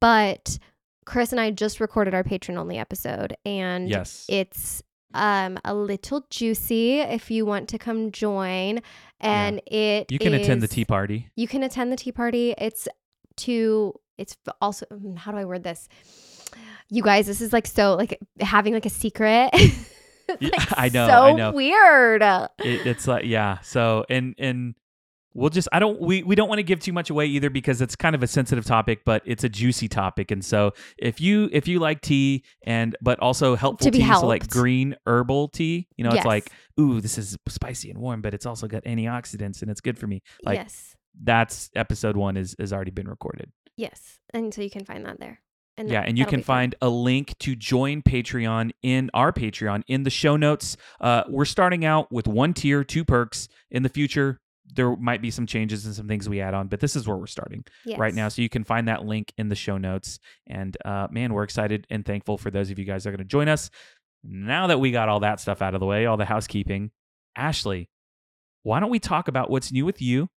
but 0.00 0.58
Chris 1.06 1.32
and 1.32 1.40
I 1.40 1.50
just 1.50 1.80
recorded 1.80 2.14
our 2.14 2.22
patron 2.24 2.56
only 2.56 2.78
episode, 2.78 3.34
and 3.44 3.88
Yes. 3.88 4.24
it's 4.28 4.82
um 5.12 5.58
a 5.64 5.74
little 5.74 6.24
juicy 6.30 7.00
if 7.00 7.32
you 7.32 7.44
want 7.44 7.68
to 7.70 7.78
come 7.78 8.12
join 8.12 8.78
and 9.18 9.60
it 9.66 10.12
you 10.12 10.20
can 10.20 10.34
attend 10.34 10.62
the 10.62 10.68
tea 10.68 10.84
party. 10.84 11.28
you 11.34 11.48
can 11.48 11.64
attend 11.64 11.90
the 11.90 11.96
tea 11.96 12.12
party 12.12 12.54
it's 12.58 12.86
to 13.40 13.94
it's 14.18 14.36
also 14.60 14.86
mm, 14.86 15.16
how 15.16 15.32
do 15.32 15.38
i 15.38 15.44
word 15.44 15.62
this 15.62 15.88
you 16.90 17.02
guys 17.02 17.26
this 17.26 17.40
is 17.40 17.52
like 17.52 17.66
so 17.66 17.94
like 17.94 18.18
having 18.40 18.74
like 18.74 18.86
a 18.86 18.90
secret 18.90 19.50
like, 20.40 20.78
I 20.78 20.90
know, 20.92 21.06
so 21.08 21.12
I 21.12 21.32
know. 21.32 21.50
weird 21.52 22.22
It, 22.22 22.86
it's 22.86 23.06
like 23.08 23.24
yeah. 23.24 23.58
So 23.60 24.04
and 24.08 24.34
and 24.38 24.74
we'll 25.34 25.50
just 25.50 25.68
I 25.72 25.78
don't 25.78 26.00
we 26.00 26.22
we 26.22 26.34
don't 26.34 26.48
want 26.48 26.58
to 26.58 26.62
give 26.64 26.80
too 26.80 26.92
much 26.92 27.10
away 27.10 27.26
either 27.26 27.50
because 27.50 27.80
it's 27.80 27.96
kind 27.96 28.14
of 28.14 28.22
a 28.22 28.26
sensitive 28.26 28.64
topic, 28.64 29.00
but 29.04 29.22
it's 29.24 29.44
a 29.44 29.48
juicy 29.48 29.88
topic. 29.88 30.30
And 30.30 30.44
so 30.44 30.72
if 30.98 31.20
you 31.20 31.48
if 31.52 31.66
you 31.68 31.78
like 31.78 32.00
tea 32.00 32.44
and 32.64 32.96
but 33.02 33.18
also 33.20 33.56
helpful 33.56 33.86
To 33.86 33.90
be 33.90 33.98
tea, 34.04 34.14
so 34.14 34.26
like 34.26 34.48
green 34.48 34.96
herbal 35.06 35.48
tea, 35.48 35.88
you 35.96 36.04
know, 36.04 36.10
Yes. 36.10 36.18
it's 36.18 36.26
like 36.26 36.50
ooh, 36.78 37.00
this 37.00 37.18
is 37.18 37.36
spicy 37.48 37.90
and 37.90 37.98
warm, 37.98 38.22
but 38.22 38.34
it's 38.34 38.46
also 38.46 38.66
got 38.66 38.84
antioxidants 38.84 39.62
and 39.62 39.70
it's 39.70 39.80
good 39.80 39.98
for 39.98 40.06
me. 40.06 40.22
Like 40.44 40.58
yes 40.58 40.96
that's 41.22 41.70
episode 41.74 42.16
one 42.16 42.36
is 42.36 42.54
has 42.58 42.72
already 42.72 42.90
been 42.90 43.08
recorded. 43.08 43.50
yes 43.76 44.18
and 44.32 44.52
so 44.54 44.62
you 44.62 44.70
can 44.70 44.84
find 44.84 45.04
that 45.06 45.18
there 45.20 45.40
and 45.76 45.88
yeah, 45.88 46.00
that- 46.00 46.08
and 46.08 46.18
you 46.18 46.26
can 46.26 46.40
be 46.40 46.44
fun. 46.44 46.56
find 46.56 46.74
a 46.82 46.88
link 46.88 47.36
to 47.38 47.56
join 47.56 48.02
Patreon 48.02 48.72
in 48.82 49.10
our 49.14 49.32
Patreon 49.32 49.82
in 49.86 50.02
the 50.02 50.10
show 50.10 50.36
notes. 50.36 50.76
Uh, 51.00 51.22
we're 51.28 51.44
starting 51.46 51.84
out 51.86 52.10
with 52.12 52.26
one 52.28 52.52
tier, 52.52 52.84
two 52.84 53.04
perks. 53.04 53.48
In 53.70 53.82
the 53.82 53.88
future, 53.88 54.40
there 54.74 54.94
might 54.96 55.22
be 55.22 55.30
some 55.30 55.46
changes 55.46 55.86
and 55.86 55.94
some 55.94 56.06
things 56.06 56.28
we 56.28 56.40
add 56.40 56.52
on, 56.54 56.66
but 56.68 56.80
this 56.80 56.96
is 56.96 57.08
where 57.08 57.16
we're 57.16 57.26
starting 57.26 57.64
right 57.96 58.12
now. 58.14 58.28
So 58.28 58.42
you 58.42 58.48
can 58.50 58.62
find 58.64 58.88
that 58.88 59.06
link 59.06 59.32
in 59.38 59.48
the 59.48 59.54
show 59.54 59.78
notes. 59.78 60.18
And 60.46 60.76
uh, 60.84 61.08
man, 61.10 61.32
we're 61.32 61.44
excited 61.44 61.86
and 61.88 62.04
thankful 62.04 62.36
for 62.36 62.50
those 62.50 62.70
of 62.70 62.78
you 62.78 62.84
guys 62.84 63.04
that 63.04 63.10
are 63.10 63.12
going 63.12 63.18
to 63.26 63.30
join 63.30 63.48
us. 63.48 63.70
Now 64.22 64.66
that 64.66 64.80
we 64.80 64.90
got 64.90 65.08
all 65.08 65.20
that 65.20 65.40
stuff 65.40 65.62
out 65.62 65.72
of 65.74 65.80
the 65.80 65.86
way, 65.86 66.04
all 66.04 66.16
the 66.18 66.26
housekeeping, 66.26 66.90
Ashley, 67.36 67.88
why 68.64 68.80
don't 68.80 68.90
we 68.90 68.98
talk 68.98 69.28
about 69.28 69.50
what's 69.50 69.72
new 69.72 69.86
with 69.86 70.02
you 70.02 70.28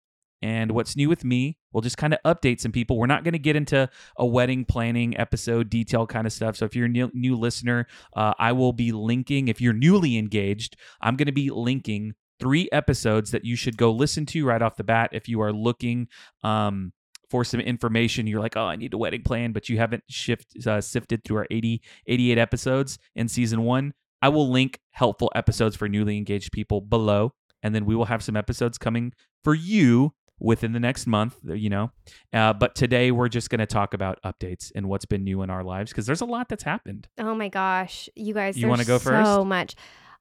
and 0.43 0.73
what's 0.73 0.97
new 0.97 1.07
with 1.07 1.23
me? 1.23 1.57
We'll 1.71 1.79
just 1.79 1.97
kind 1.97 2.13
of 2.13 2.19
update 2.25 2.59
some 2.59 2.73
people. 2.73 2.97
We're 2.97 3.07
not 3.07 3.23
going 3.23 3.31
to 3.31 3.39
get 3.39 3.55
into 3.55 3.89
a 4.17 4.25
wedding 4.25 4.65
planning 4.65 5.17
episode 5.17 5.69
detail 5.69 6.05
kind 6.05 6.27
of 6.27 6.33
stuff. 6.33 6.57
So 6.57 6.65
if 6.65 6.75
you're 6.75 6.87
a 6.87 6.89
new, 6.89 7.09
new 7.13 7.37
listener, 7.37 7.87
uh, 8.13 8.33
I 8.37 8.51
will 8.51 8.73
be 8.73 8.91
linking. 8.91 9.47
If 9.47 9.61
you're 9.61 9.71
newly 9.71 10.17
engaged, 10.17 10.75
I'm 11.01 11.15
going 11.15 11.27
to 11.27 11.31
be 11.31 11.49
linking 11.49 12.13
three 12.41 12.67
episodes 12.73 13.31
that 13.31 13.45
you 13.45 13.55
should 13.55 13.77
go 13.77 13.89
listen 13.89 14.25
to 14.27 14.45
right 14.45 14.61
off 14.61 14.75
the 14.75 14.83
bat 14.83 15.11
if 15.13 15.29
you 15.29 15.39
are 15.39 15.53
looking 15.53 16.09
um, 16.43 16.91
for 17.29 17.45
some 17.45 17.61
information. 17.61 18.27
You're 18.27 18.41
like, 18.41 18.57
oh, 18.57 18.65
I 18.65 18.75
need 18.75 18.93
a 18.93 18.97
wedding 18.97 19.23
plan, 19.23 19.53
but 19.53 19.69
you 19.69 19.77
haven't 19.77 20.03
shift, 20.09 20.57
uh, 20.67 20.81
sifted 20.81 21.23
through 21.23 21.37
our 21.37 21.47
80, 21.51 21.81
88 22.05 22.37
episodes 22.37 22.99
in 23.15 23.29
season 23.29 23.61
one. 23.61 23.93
I 24.21 24.27
will 24.27 24.51
link 24.51 24.81
helpful 24.91 25.31
episodes 25.35 25.77
for 25.77 25.87
newly 25.87 26.17
engaged 26.17 26.51
people 26.51 26.81
below, 26.81 27.31
and 27.61 27.73
then 27.73 27.85
we 27.85 27.95
will 27.95 28.05
have 28.05 28.21
some 28.21 28.35
episodes 28.35 28.77
coming 28.77 29.13
for 29.41 29.53
you 29.53 30.13
within 30.43 30.73
the 30.73 30.79
next 30.79 31.07
month, 31.07 31.37
you 31.43 31.69
know. 31.69 31.91
Uh, 32.31 32.53
but 32.53 32.75
today 32.75 33.09
we're 33.11 33.29
just 33.29 33.49
going 33.49 33.59
to 33.59 33.65
talk 33.65 33.93
about 33.95 34.19
updates 34.23 34.71
and 34.75 34.87
what's 34.87 35.05
been 35.05 35.23
new 35.23 35.41
in 35.41 35.49
our 35.49 35.63
lives 35.63 35.91
because 35.91 36.05
there's 36.05 36.21
a 36.21 36.25
lot 36.25 36.49
that's 36.49 36.63
happened. 36.63 37.07
Oh 37.17 37.33
my 37.33 37.49
gosh, 37.49 38.09
you 38.15 38.33
guys! 38.35 38.57
You 38.57 38.67
wanna 38.67 38.83
there's 38.83 39.03
go 39.03 39.11
first? 39.11 39.25
So 39.25 39.43
much. 39.43 39.75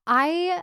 I 0.07 0.63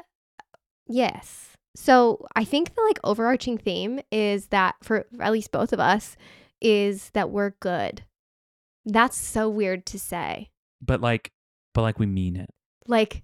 yes. 0.88 1.50
So 1.76 2.26
I 2.36 2.46
think 2.46 2.74
the 2.74 2.82
like 2.82 3.00
overarching 3.04 3.58
theme 3.58 4.00
is 4.12 4.48
that 4.48 4.76
for 4.82 5.06
at 5.20 5.32
least 5.32 5.52
both 5.52 5.72
of 5.72 5.80
us 5.80 6.18
is 6.62 7.12
that 7.12 7.30
we're 7.30 7.52
good. 7.60 8.04
That's 8.86 9.18
so 9.18 9.50
weird 9.50 9.86
to 9.88 10.00
say. 10.00 10.50
But 10.82 11.02
like, 11.02 11.32
but 11.74 11.84
like 11.84 12.00
we 12.00 12.06
mean 12.06 12.36
it. 12.36 12.50
Like 12.88 13.22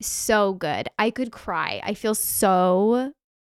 so 0.00 0.54
good. 0.54 0.88
I 0.98 1.10
could 1.10 1.30
cry. 1.30 1.80
I 1.84 1.94
feel 1.94 2.14
so 2.14 3.12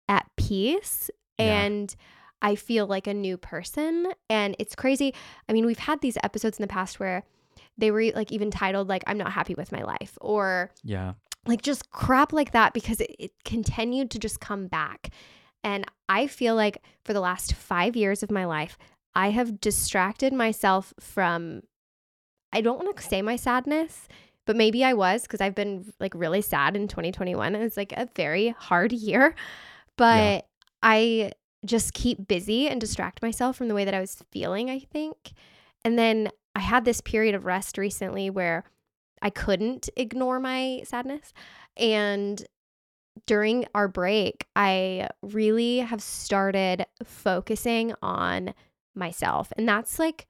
at 0.09 0.27
peace 0.37 1.11
Yeah. 1.47 1.63
and 1.63 1.95
I 2.41 2.55
feel 2.57 2.87
like 2.87 3.07
a 3.07 3.15
new 3.15 3.37
person 3.37 4.09
and 4.29 4.57
it's 4.59 4.75
crazy. 4.75 5.15
I 5.49 5.53
mean, 5.53 5.65
we've 5.67 5.79
had 5.79 6.01
these 6.01 6.19
episodes 6.25 6.59
in 6.59 6.63
the 6.63 6.69
past 6.69 6.99
where 6.99 7.23
they 7.79 7.91
were 7.91 8.05
like 8.15 8.33
even 8.33 8.51
titled 8.51 8.89
like 8.89 9.03
I'm 9.07 9.19
not 9.19 9.33
happy 9.33 9.55
with 9.55 9.71
my 9.73 9.83
life 9.83 10.19
or 10.21 10.71
Yeah. 10.83 11.13
like 11.47 11.63
just 11.63 11.91
crap 11.91 12.33
like 12.33 12.53
that 12.53 12.73
because 12.75 13.01
it, 13.01 13.15
it 13.19 13.31
continued 13.45 14.11
to 14.13 14.19
just 14.19 14.41
come 14.41 14.67
back. 14.67 15.11
And 15.65 15.85
I 16.09 16.27
feel 16.27 16.57
like 16.57 16.83
for 17.05 17.13
the 17.13 17.21
last 17.21 17.55
five 17.55 17.95
years 17.95 18.23
of 18.25 18.31
my 18.33 18.45
life, 18.45 18.77
I 19.15 19.31
have 19.31 19.61
distracted 19.61 20.33
myself 20.33 20.93
from, 20.99 21.63
I 22.53 22.61
don't 22.61 22.83
want 22.85 22.97
to 22.97 23.03
say 23.03 23.23
my 23.23 23.37
sadness, 23.37 24.09
but 24.47 24.57
maybe 24.57 24.83
I 24.85 24.95
was 24.95 25.23
because 25.23 25.41
I've 25.41 25.55
been 25.55 25.93
like 26.01 26.15
really 26.17 26.43
sad 26.43 26.75
in 26.75 26.89
2021. 26.89 27.55
It's 27.55 27.77
like 27.77 27.93
a 27.93 28.09
very 28.17 28.49
hard 28.59 28.91
year. 28.93 29.37
But 29.97 30.47
I 30.83 31.33
just 31.65 31.95
keep 31.95 32.27
busy 32.27 32.69
and 32.69 32.81
distract 32.81 33.23
myself 33.23 33.57
from 33.57 33.69
the 33.69 33.75
way 33.75 33.85
that 33.85 33.95
I 33.95 34.01
was 34.01 34.23
feeling, 34.31 34.71
I 34.71 34.81
think. 34.81 35.33
And 35.85 35.99
then 35.99 36.31
I 36.55 36.61
had 36.61 36.85
this 36.85 37.01
period 37.01 37.35
of 37.35 37.45
rest 37.45 37.79
recently 37.79 38.31
where 38.31 38.65
I 39.21 39.31
couldn't 39.31 39.89
ignore 39.97 40.41
my 40.41 40.83
sadness. 40.85 41.33
And 41.77 42.45
during 43.27 43.67
our 43.75 43.89
break, 43.89 44.47
I 44.57 45.09
really 45.23 45.79
have 45.79 46.03
started 46.03 46.87
focusing 47.05 47.95
on 48.03 48.55
myself. 48.95 49.53
And 49.57 49.69
that's 49.69 49.99
like, 49.99 50.27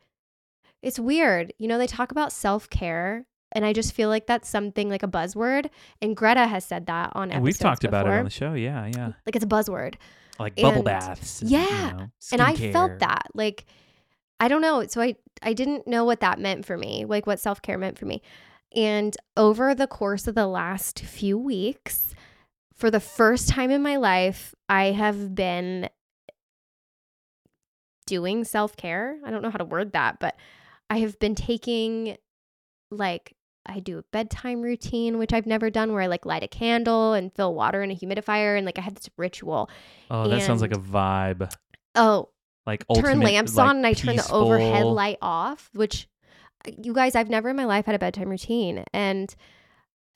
it's 0.83 0.99
weird. 0.99 1.53
You 1.59 1.69
know, 1.69 1.79
they 1.79 1.87
talk 1.87 2.11
about 2.11 2.33
self 2.33 2.69
care. 2.69 3.27
And 3.55 3.67
I 3.67 3.75
just 3.75 3.93
feel 3.93 4.09
like 4.09 4.27
that's 4.27 4.49
something 4.49 4.89
like 4.89 5.03
a 5.03 5.09
buzzword. 5.09 5.69
And 6.01 6.17
Greta 6.17 6.47
has 6.47 6.65
said 6.65 6.87
that 6.87 7.13
on 7.15 7.31
And 7.31 7.43
we've 7.43 7.51
episodes 7.51 7.63
talked 7.63 7.85
about 7.85 8.07
it 8.07 8.13
on 8.13 8.25
the 8.25 8.31
show. 8.31 8.55
Yeah. 8.55 8.91
Yeah. 8.95 9.13
Like 9.27 9.37
it's 9.37 9.45
a 9.45 9.49
buzzword. 9.49 9.97
Like 10.43 10.57
bubble 10.57 10.77
And- 10.77 10.85
baths. 10.85 11.43
yeah, 11.45 11.91
You 11.93 11.97
know, 11.97 12.07
and 12.33 12.43
I 12.43 12.55
felt 12.55 12.99
that 13.01 13.27
like 13.35 13.65
I 14.41 14.49
don't 14.49 14.61
know 14.63 14.87
so 14.87 15.01
I 15.01 15.15
I 15.43 15.53
didn't 15.55 15.87
know 15.87 16.05
what 16.05 16.21
that 16.21 16.39
meant 16.39 16.65
for 16.67 16.77
me 16.77 17.05
like 17.05 17.27
what 17.27 17.41
self-care 17.41 17.79
meant 17.79 17.99
for 17.99 18.07
me 18.07 18.23
and 18.75 19.17
over 19.37 19.75
the 19.75 19.87
course 19.87 20.27
of 20.27 20.35
the 20.35 20.47
last 20.47 21.01
few 21.01 21.37
weeks 21.39 22.15
for 22.75 22.91
the 22.91 23.01
first 23.01 23.49
time 23.49 23.71
in 23.71 23.83
my 23.83 23.97
life 23.97 24.55
I 24.69 24.87
have 24.93 25.35
been 25.35 25.89
doing 28.07 28.45
self-care 28.45 29.19
I 29.25 29.31
don't 29.31 29.43
know 29.43 29.51
how 29.51 29.59
to 29.59 29.65
word 29.65 29.93
that 29.93 30.19
but 30.21 30.37
I 30.91 30.99
have 30.99 31.19
been 31.19 31.35
taking 31.35 32.17
like 32.91 33.35
I 33.65 33.81
do 33.81 33.99
a 33.99 34.03
bedtime 34.13 34.63
routine 34.63 35.19
which 35.19 35.33
I've 35.33 35.47
never 35.47 35.71
done 35.71 35.93
where 35.93 36.03
I 36.03 36.07
like 36.07 36.27
light 36.27 36.43
a 36.43 36.49
candle 36.49 37.13
and 37.13 37.33
fill 37.33 37.55
water 37.55 37.83
in 37.83 37.91
a 37.91 37.95
humidifier 37.95 38.57
and 38.57 38.67
like 38.67 38.79
I 38.79 38.83
had 38.83 38.97
this 38.97 39.09
ritual 39.17 39.71
Oh, 40.11 40.29
that 40.29 40.43
sounds 40.43 40.63
like 40.63 40.75
a 40.75 40.81
vibe. 40.81 41.53
oh 41.95 42.29
Like 42.67 42.85
turn 42.95 43.21
lamps 43.21 43.57
like, 43.57 43.69
on 43.69 43.77
and 43.77 43.87
I 43.87 43.93
turn 43.93 44.17
the 44.17 44.31
overhead 44.33 44.85
light 44.85 45.19
off, 45.23 45.71
which 45.75 46.09
uh, 46.67 46.73
you 46.83 46.93
guys, 46.93 47.15
I've 47.15 47.31
never 47.31 47.51
in 47.51 47.57
my 47.57 47.65
life 47.65 47.87
had 47.87 47.95
a 47.95 47.99
bedtime 47.99 48.29
routine. 48.29 48.85
And 48.93 49.35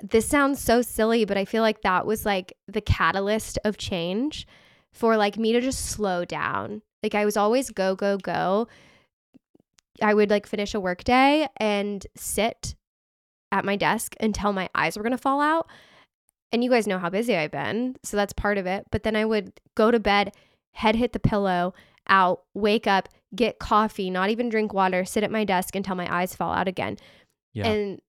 this 0.03 0.29
sounds 0.29 0.61
so 0.61 0.83
silly, 0.83 1.25
but 1.25 1.37
I 1.37 1.45
feel 1.45 1.63
like 1.63 1.83
that 1.83 2.07
was 2.07 2.27
like 2.27 2.57
the 2.69 2.81
catalyst 2.81 3.59
of 3.65 3.77
change 3.79 4.47
for 4.93 5.17
like 5.17 5.39
me 5.39 5.53
to 5.53 5.61
just 5.61 5.87
slow 5.87 6.25
down. 6.25 6.83
Like 7.03 7.15
I 7.15 7.25
was 7.25 7.37
always 7.37 7.71
go, 7.71 7.95
go, 7.95 8.19
go. 8.19 8.69
I 10.03 10.13
would 10.13 10.31
like 10.31 10.47
finish 10.47 10.75
a 10.75 10.81
work 10.81 11.05
day 11.05 11.49
and 11.57 12.07
sit 12.17 12.75
at 13.53 13.65
my 13.65 13.77
desk 13.77 14.15
until 14.21 14.53
my 14.53 14.69
eyes 14.75 14.97
were 14.97 15.03
going 15.03 15.13
to 15.13 15.19
fall 15.19 15.41
out. 15.41 15.69
And 16.53 16.63
you 16.63 16.71
guys 16.71 16.87
know 16.87 16.99
how 16.99 17.11
busy 17.11 17.37
I've 17.37 17.51
been. 17.51 17.97
So 18.03 18.17
that's 18.17 18.33
part 18.33 18.59
of 18.59 18.67
it. 18.67 18.87
But 18.91 19.03
then 19.03 19.17
I 19.17 19.25
would 19.25 19.53
go 19.75 19.91
to 19.91 19.99
bed, 19.99 20.33
head 20.73 20.97
hit 20.97 21.13
the 21.13 21.19
pillow, 21.19 21.75
out, 22.09 22.43
wake 22.55 22.87
up, 22.87 23.09
get 23.35 23.59
coffee, 23.59 24.11
not 24.11 24.31
even 24.31 24.49
drink 24.49 24.73
water, 24.73 25.05
sit 25.05 25.25
at 25.25 25.31
my 25.31 25.45
desk 25.45 25.75
until 25.75 25.97
my 25.97 26.13
eyes 26.15 26.35
fall 26.35 26.53
out 26.53 26.69
again. 26.69 26.97
Yeah. 27.53 27.67
And 27.67 28.01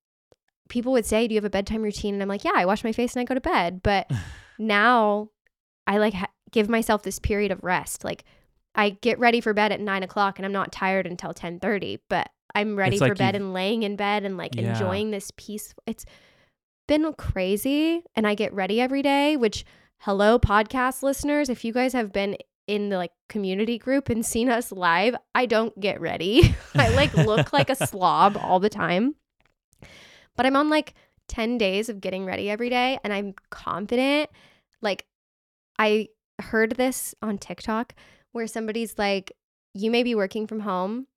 people 0.69 0.91
would 0.91 1.05
say, 1.05 1.27
Do 1.27 1.33
you 1.33 1.37
have 1.37 1.45
a 1.45 1.49
bedtime 1.49 1.81
routine? 1.81 2.13
And 2.13 2.21
I'm 2.21 2.29
like, 2.29 2.43
Yeah, 2.43 2.51
I 2.55 2.65
wash 2.65 2.83
my 2.83 2.91
face 2.91 3.15
and 3.15 3.21
I 3.21 3.25
go 3.25 3.33
to 3.33 3.41
bed. 3.41 3.81
But 3.83 4.09
now 4.59 5.29
I 5.85 5.97
like 5.97 6.13
ha- 6.13 6.31
give 6.51 6.69
myself 6.69 7.03
this 7.03 7.19
period 7.19 7.51
of 7.51 7.63
rest. 7.63 8.03
Like 8.03 8.23
I 8.75 8.91
get 8.91 9.19
ready 9.19 9.41
for 9.41 9.53
bed 9.53 9.71
at 9.71 9.81
nine 9.81 10.03
o'clock 10.03 10.37
and 10.37 10.45
I'm 10.45 10.51
not 10.51 10.71
tired 10.71 11.07
until 11.07 11.29
1030, 11.29 11.99
but 12.09 12.29
I'm 12.55 12.75
ready 12.75 12.95
It's 12.95 13.01
for 13.03 13.09
like 13.09 13.17
bed 13.17 13.35
and 13.35 13.53
laying 13.53 13.83
in 13.83 13.95
bed 13.95 14.23
and 14.23 14.37
like 14.37 14.55
Yeah. 14.55 14.71
enjoying 14.73 15.11
this 15.11 15.31
peace. 15.37 15.73
It's 15.85 16.05
been 16.87 17.13
crazy. 17.13 18.03
And 18.15 18.25
I 18.27 18.35
get 18.35 18.53
ready 18.53 18.79
every 18.81 19.01
day, 19.01 19.35
which 19.37 19.65
hello 19.99 20.39
podcast 20.39 21.03
listeners, 21.03 21.49
if 21.49 21.63
you 21.65 21.73
guys 21.73 21.93
have 21.93 22.11
been 22.11 22.37
in 22.67 22.89
the 22.89 22.97
like 22.97 23.11
community 23.29 23.77
group 23.77 24.09
and 24.09 24.25
seen 24.25 24.49
us 24.49 24.71
live, 24.71 25.15
I 25.35 25.45
don't 25.45 25.77
get 25.79 26.01
ready. 26.01 26.55
I 26.75 26.89
like 26.89 27.13
look 27.13 27.53
like 27.53 27.69
a 27.69 27.75
slob 27.87 28.37
all 28.37 28.59
the 28.59 28.69
time. 28.69 29.15
But 30.35 30.45
I'm 30.45 30.55
on 30.55 30.69
like 30.69 30.93
10 31.29 31.57
days 31.57 31.89
of 31.89 31.99
getting 32.01 32.25
ready 32.25 32.49
every 32.49 32.69
day 32.69 32.99
and 33.03 33.11
I'm 33.11 33.33
confident. 33.49 34.29
Like 34.81 35.05
I 35.79 36.09
heard 36.39 36.75
this 36.75 37.15
on 37.21 37.37
TikTok 37.37 37.93
where 38.31 38.47
somebody's 38.47 38.97
like 38.97 39.31
you 39.73 39.89
may 39.91 40.03
be 40.03 40.15
working 40.15 40.47
from 40.47 40.61
home 40.61 41.07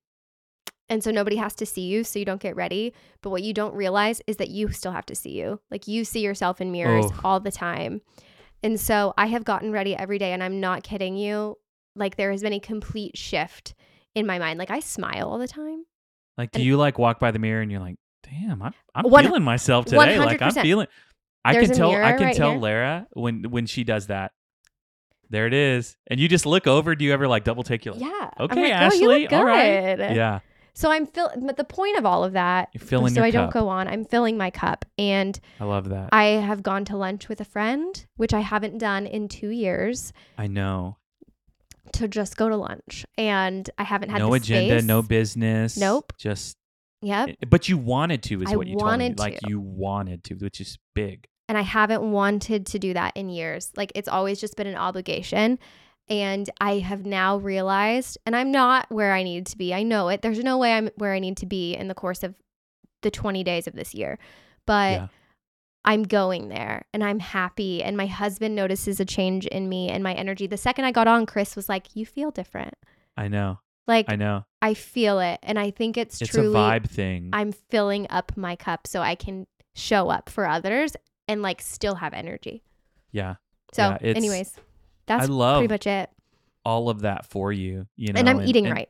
and 0.91 1.03
so 1.03 1.11
nobody 1.11 1.37
has 1.37 1.55
to 1.55 1.65
see 1.67 1.83
you 1.83 2.05
so 2.05 2.19
you 2.19 2.25
don't 2.27 2.41
get 2.43 2.55
ready, 2.57 2.93
but 3.23 3.31
what 3.31 3.43
you 3.43 3.55
don't 3.55 3.75
realize 3.75 4.21
is 4.27 4.37
that 4.37 4.51
you 4.51 4.71
still 4.73 4.93
have 4.93 5.07
to 5.07 5.15
see 5.15 5.31
you. 5.31 5.61
Like 5.71 5.89
you 5.89 6.05
see 6.05 6.21
yourself 6.21 6.61
in 6.61 6.71
mirrors 6.73 7.07
Oh. 7.09 7.21
all 7.25 7.41
the 7.41 7.51
time. 7.53 8.03
And 8.63 8.79
so 8.79 9.15
I 9.17 9.27
have 9.27 9.45
gotten 9.45 9.73
ready 9.73 9.97
every 9.97 10.19
day 10.19 10.33
and 10.33 10.43
I'm 10.43 10.61
not 10.61 10.83
kidding 10.83 11.17
you. 11.17 11.57
Like 11.97 12.17
there 12.17 12.31
has 12.31 12.43
been 12.43 12.53
a 12.53 12.61
complete 12.61 13.17
shift 13.17 13.75
in 14.15 14.27
my 14.27 14.39
mind. 14.39 14.59
Like 14.59 14.71
I 14.71 14.81
smile 14.81 15.31
all 15.31 15.39
the 15.39 15.49
time. 15.49 15.85
Like, 16.37 16.51
do 16.53 16.59
And- 16.59 16.67
you 16.67 16.77
like 16.77 16.99
walk 16.99 17.19
by 17.21 17.31
the 17.31 17.39
mirror 17.39 17.63
and 17.63 17.71
you're 17.71 17.81
like, 17.81 17.97
damn, 18.23 18.61
I'm, 18.61 18.75
I'm 18.95 19.05
One- 19.11 19.25
feeling 19.25 19.43
myself 19.43 19.87
today. 19.87 20.19
Like, 20.19 20.43
I'm 20.43 20.53
feeling. 20.53 20.89
I 21.45 21.55
There's 21.55 21.69
can 21.69 21.77
tell. 21.77 21.91
I 21.91 22.13
can 22.13 22.23
right 22.23 22.37
tell 22.37 22.51
here. 22.51 22.61
Lara 22.61 23.07
when 23.15 23.45
when 23.45 23.65
she 23.65 23.83
does 23.83 24.09
that. 24.09 24.33
There 25.31 25.47
it 25.47 25.55
is, 25.55 25.97
and 26.09 26.19
you 26.19 26.27
just 26.29 26.45
look 26.45 26.67
over. 26.67 26.95
Do 26.97 27.05
you 27.05 27.13
ever 27.13 27.29
like 27.29 27.45
double 27.45 27.63
take? 27.63 27.87
You 27.87 27.93
like, 27.93 28.01
Yeah. 28.03 28.31
Okay, 28.41 28.63
like, 28.63 28.73
oh, 28.73 28.75
Ashley, 28.75 29.07
Oh, 29.07 29.19
look 29.21 29.33
all 29.33 29.45
right. 29.45 29.99
yeah, 30.15 30.41
So 30.75 30.91
I'm 30.91 31.07
fill 31.07 31.31
but 31.43 31.57
the 31.57 31.65
point 31.65 31.99
of 31.99 32.07
all 32.07 32.25
of 32.25 32.33
that 32.35 32.69
you're 32.73 32.81
filling 32.83 33.13
so 33.15 33.21
your 33.21 33.27
I 33.27 33.31
cup. 33.31 33.53
don't 33.53 33.63
go 33.63 33.69
on. 33.69 33.89
I'm 33.89 34.05
filling 34.05 34.37
my 34.37 34.51
cup 34.51 34.85
and 34.99 35.39
I 35.59 35.65
love 35.65 35.89
that. 35.91 36.11
I 36.13 36.25
have 36.25 36.63
gone 36.63 36.85
to 36.87 36.97
lunch 36.97 37.29
with 37.29 37.41
a 37.41 37.45
friend, 37.45 38.05
which 38.17 38.33
I 38.35 38.41
haven't 38.41 38.79
done 38.79 39.07
in 39.07 39.29
2 39.29 39.49
years, 39.49 40.13
I 40.39 40.47
know. 40.47 40.97
to 41.95 42.09
just 42.09 42.37
go 42.37 42.49
to 42.49 42.57
lunch. 42.57 43.05
And 43.19 43.69
I 43.79 43.83
haven't 43.83 44.11
had 44.11 44.19
No 44.21 44.33
agenda, 44.35 44.79
space. 44.79 44.85
no 44.87 45.03
business. 45.03 45.77
Nope. 45.77 46.13
Just. 46.19 46.57
Yep. 47.03 47.29
Eh, 47.31 47.35
but 47.49 47.69
you 47.69 47.79
wanted 47.79 48.23
to, 48.25 48.43
is 48.43 48.53
I 48.53 48.57
what 48.57 48.67
you 48.67 48.77
wanted 48.77 49.17
told 49.17 49.29
me. 49.31 49.33
Like 49.35 49.49
you 49.49 49.59
wanted 49.59 50.23
to, 50.25 50.35
which 50.35 50.61
is 50.61 50.79
big. 50.95 51.27
and 51.49 51.57
I 51.59 51.63
haven't 51.63 52.03
wanted 52.13 52.67
to 52.67 52.79
do 52.79 52.95
that 52.95 53.17
in 53.17 53.29
years. 53.29 53.73
Like 53.77 53.91
it's 53.95 54.07
always 54.09 54.39
just 54.41 54.55
been 54.57 54.67
an 54.69 54.77
obligation. 54.77 55.59
And 56.11 56.51
I 56.61 56.79
have 56.79 57.07
now 57.07 57.37
realized, 57.37 58.19
and 58.27 58.35
I'm 58.35 58.51
not 58.51 58.91
where 58.91 59.13
I 59.13 59.23
need 59.23 59.47
to 59.47 59.57
be. 59.57 59.73
I 59.73 59.85
know 59.85 60.09
it. 60.09 60.23
There's 60.23 60.43
no 60.43 60.59
way 60.59 60.73
I'm 60.73 60.91
where 60.97 61.15
I 61.15 61.21
need 61.21 61.37
to 61.39 61.47
be 61.47 61.75
in 61.75 61.87
the 61.89 61.95
course 61.95 62.23
of 62.25 62.35
the 63.03 63.11
20 63.13 63.45
days 63.45 63.67
of 63.69 63.75
this 63.75 63.95
year. 63.95 64.19
But 64.67 64.93
Yeah. 64.93 65.07
I'm 65.85 66.03
going 66.03 66.49
there 66.49 66.85
and 66.93 67.03
I'm 67.03 67.21
happy. 67.21 67.83
And 67.83 67.97
my 67.97 68.07
husband 68.07 68.55
notices 68.55 69.01
a 69.01 69.05
change 69.07 69.47
in 69.47 69.69
me 69.69 69.89
and 69.89 70.03
my 70.05 70.13
energy. 70.13 70.47
The 70.47 70.57
second 70.59 70.85
I 70.85 70.93
got 70.93 71.07
on, 71.09 71.25
Chris 71.27 71.57
was 71.57 71.69
like, 71.69 71.95
You 71.95 72.05
feel 72.05 72.31
different. 72.31 72.75
I 73.17 73.29
know. 73.29 73.61
Like 73.87 74.07
I 74.11 74.17
know. 74.17 74.45
I, 74.61 74.75
feel 74.75 75.21
it. 75.21 75.39
And 75.43 75.59
I 75.59 75.71
think 75.71 75.97
it's, 75.97 76.21
It's 76.21 76.31
truly 76.31 76.49
a 76.49 76.53
vibe 76.53 76.91
thing. 76.91 77.31
I'm 77.33 77.53
filling 77.53 78.07
up 78.11 78.37
my 78.37 78.57
cup 78.57 78.87
so 78.87 79.01
I 79.01 79.15
can 79.15 79.47
show 79.75 80.11
up 80.11 80.29
for 80.29 80.47
others 80.47 80.97
and 81.29 81.41
like 81.41 81.63
still 81.63 81.95
have 81.95 82.13
energy. 82.13 82.63
yeah. 83.13 83.37
So, 83.73 83.83
Yeah, 83.83 83.99
anyways, 84.17 84.57
that's 85.11 85.29
I 85.29 85.33
love 85.33 85.61
pretty 85.61 85.73
much 85.75 85.87
it. 85.89 86.09
all 86.65 86.89
of 86.89 87.01
that 87.01 87.27
for 87.27 87.53
you. 87.53 87.87
You 87.97 88.13
know, 88.13 88.21
and 88.21 88.29
I'm 88.29 88.43
eating 88.43 88.67
and- 88.67 88.75
right. 88.75 88.89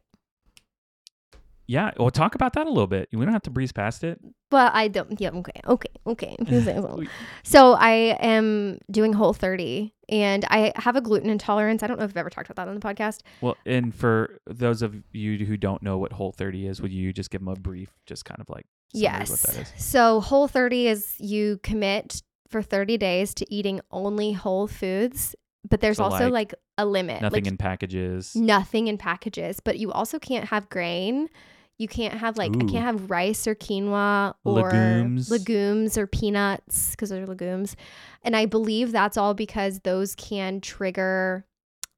Yeah. 1.66 1.92
Well, 1.96 2.10
talk 2.10 2.34
about 2.34 2.54
that 2.54 2.66
a 2.66 2.68
little 2.68 2.88
bit. 2.88 3.08
We 3.12 3.24
don't 3.24 3.32
have 3.32 3.42
to 3.42 3.50
breeze 3.50 3.70
past 3.70 4.02
it. 4.02 4.20
But 4.50 4.74
I 4.74 4.88
don't. 4.88 5.20
Yeah. 5.20 5.30
Okay. 5.30 5.60
Okay. 5.64 5.88
Okay. 6.04 6.36
so 7.44 7.74
I 7.74 8.16
am 8.20 8.78
doing 8.90 9.12
Whole 9.12 9.32
30, 9.32 9.94
and 10.08 10.44
I 10.50 10.72
have 10.74 10.96
a 10.96 11.00
gluten 11.00 11.30
intolerance. 11.30 11.84
I 11.84 11.86
don't 11.86 11.96
know 11.96 12.04
if 12.04 12.10
I've 12.10 12.16
ever 12.16 12.28
talked 12.28 12.50
about 12.50 12.56
that 12.64 12.68
on 12.68 12.74
the 12.74 12.80
podcast. 12.80 13.20
Well, 13.40 13.56
and 13.64 13.94
for 13.94 14.40
those 14.48 14.82
of 14.82 14.96
you 15.12 15.46
who 15.46 15.56
don't 15.56 15.80
know 15.80 15.96
what 15.96 16.12
Whole 16.12 16.32
30 16.32 16.66
is, 16.66 16.82
would 16.82 16.92
you 16.92 17.12
just 17.12 17.30
give 17.30 17.40
them 17.40 17.48
a 17.48 17.54
brief, 17.54 17.90
just 18.04 18.24
kind 18.24 18.40
of 18.40 18.50
like 18.50 18.66
summary 18.92 19.20
what 19.20 19.28
that 19.42 19.56
Yes. 19.56 19.72
So 19.76 20.18
Whole 20.20 20.48
30 20.48 20.88
is 20.88 21.14
you 21.20 21.60
commit 21.62 22.20
for 22.48 22.62
30 22.62 22.98
days 22.98 23.32
to 23.34 23.46
eating 23.54 23.80
only 23.92 24.32
whole 24.32 24.66
foods, 24.66 25.36
but 25.68 25.80
there's 25.80 25.98
So, 25.98 26.04
also 26.04 26.24
like, 26.24 26.32
like, 26.32 26.54
a 26.78 26.86
limit. 26.86 27.22
Nothing 27.22 27.44
like 27.44 27.52
in 27.52 27.56
packages. 27.56 28.34
nothing 28.34 28.86
in 28.88 28.98
packages, 28.98 29.60
but 29.60 29.78
you 29.78 29.92
also 29.92 30.18
can't 30.18 30.46
have 30.46 30.68
grain. 30.70 31.28
You 31.78 31.88
can't 31.88 32.14
have 32.14 32.36
like 32.36 32.52
I 32.54 32.58
can't 32.66 32.84
have 32.84 33.10
rice 33.10 33.46
or 33.46 33.54
quinoa 33.54 34.34
or 34.44 34.52
Legumes. 34.52 35.30
legumes 35.30 35.96
or 35.96 36.06
peanuts 36.06 36.90
because 36.90 37.08
they're 37.08 37.26
legumes. 37.26 37.74
And 38.22 38.36
I 38.36 38.44
believe 38.44 38.92
that's 38.92 39.16
all 39.16 39.32
because 39.32 39.80
those 39.80 40.14
can 40.14 40.60
trigger 40.60 41.46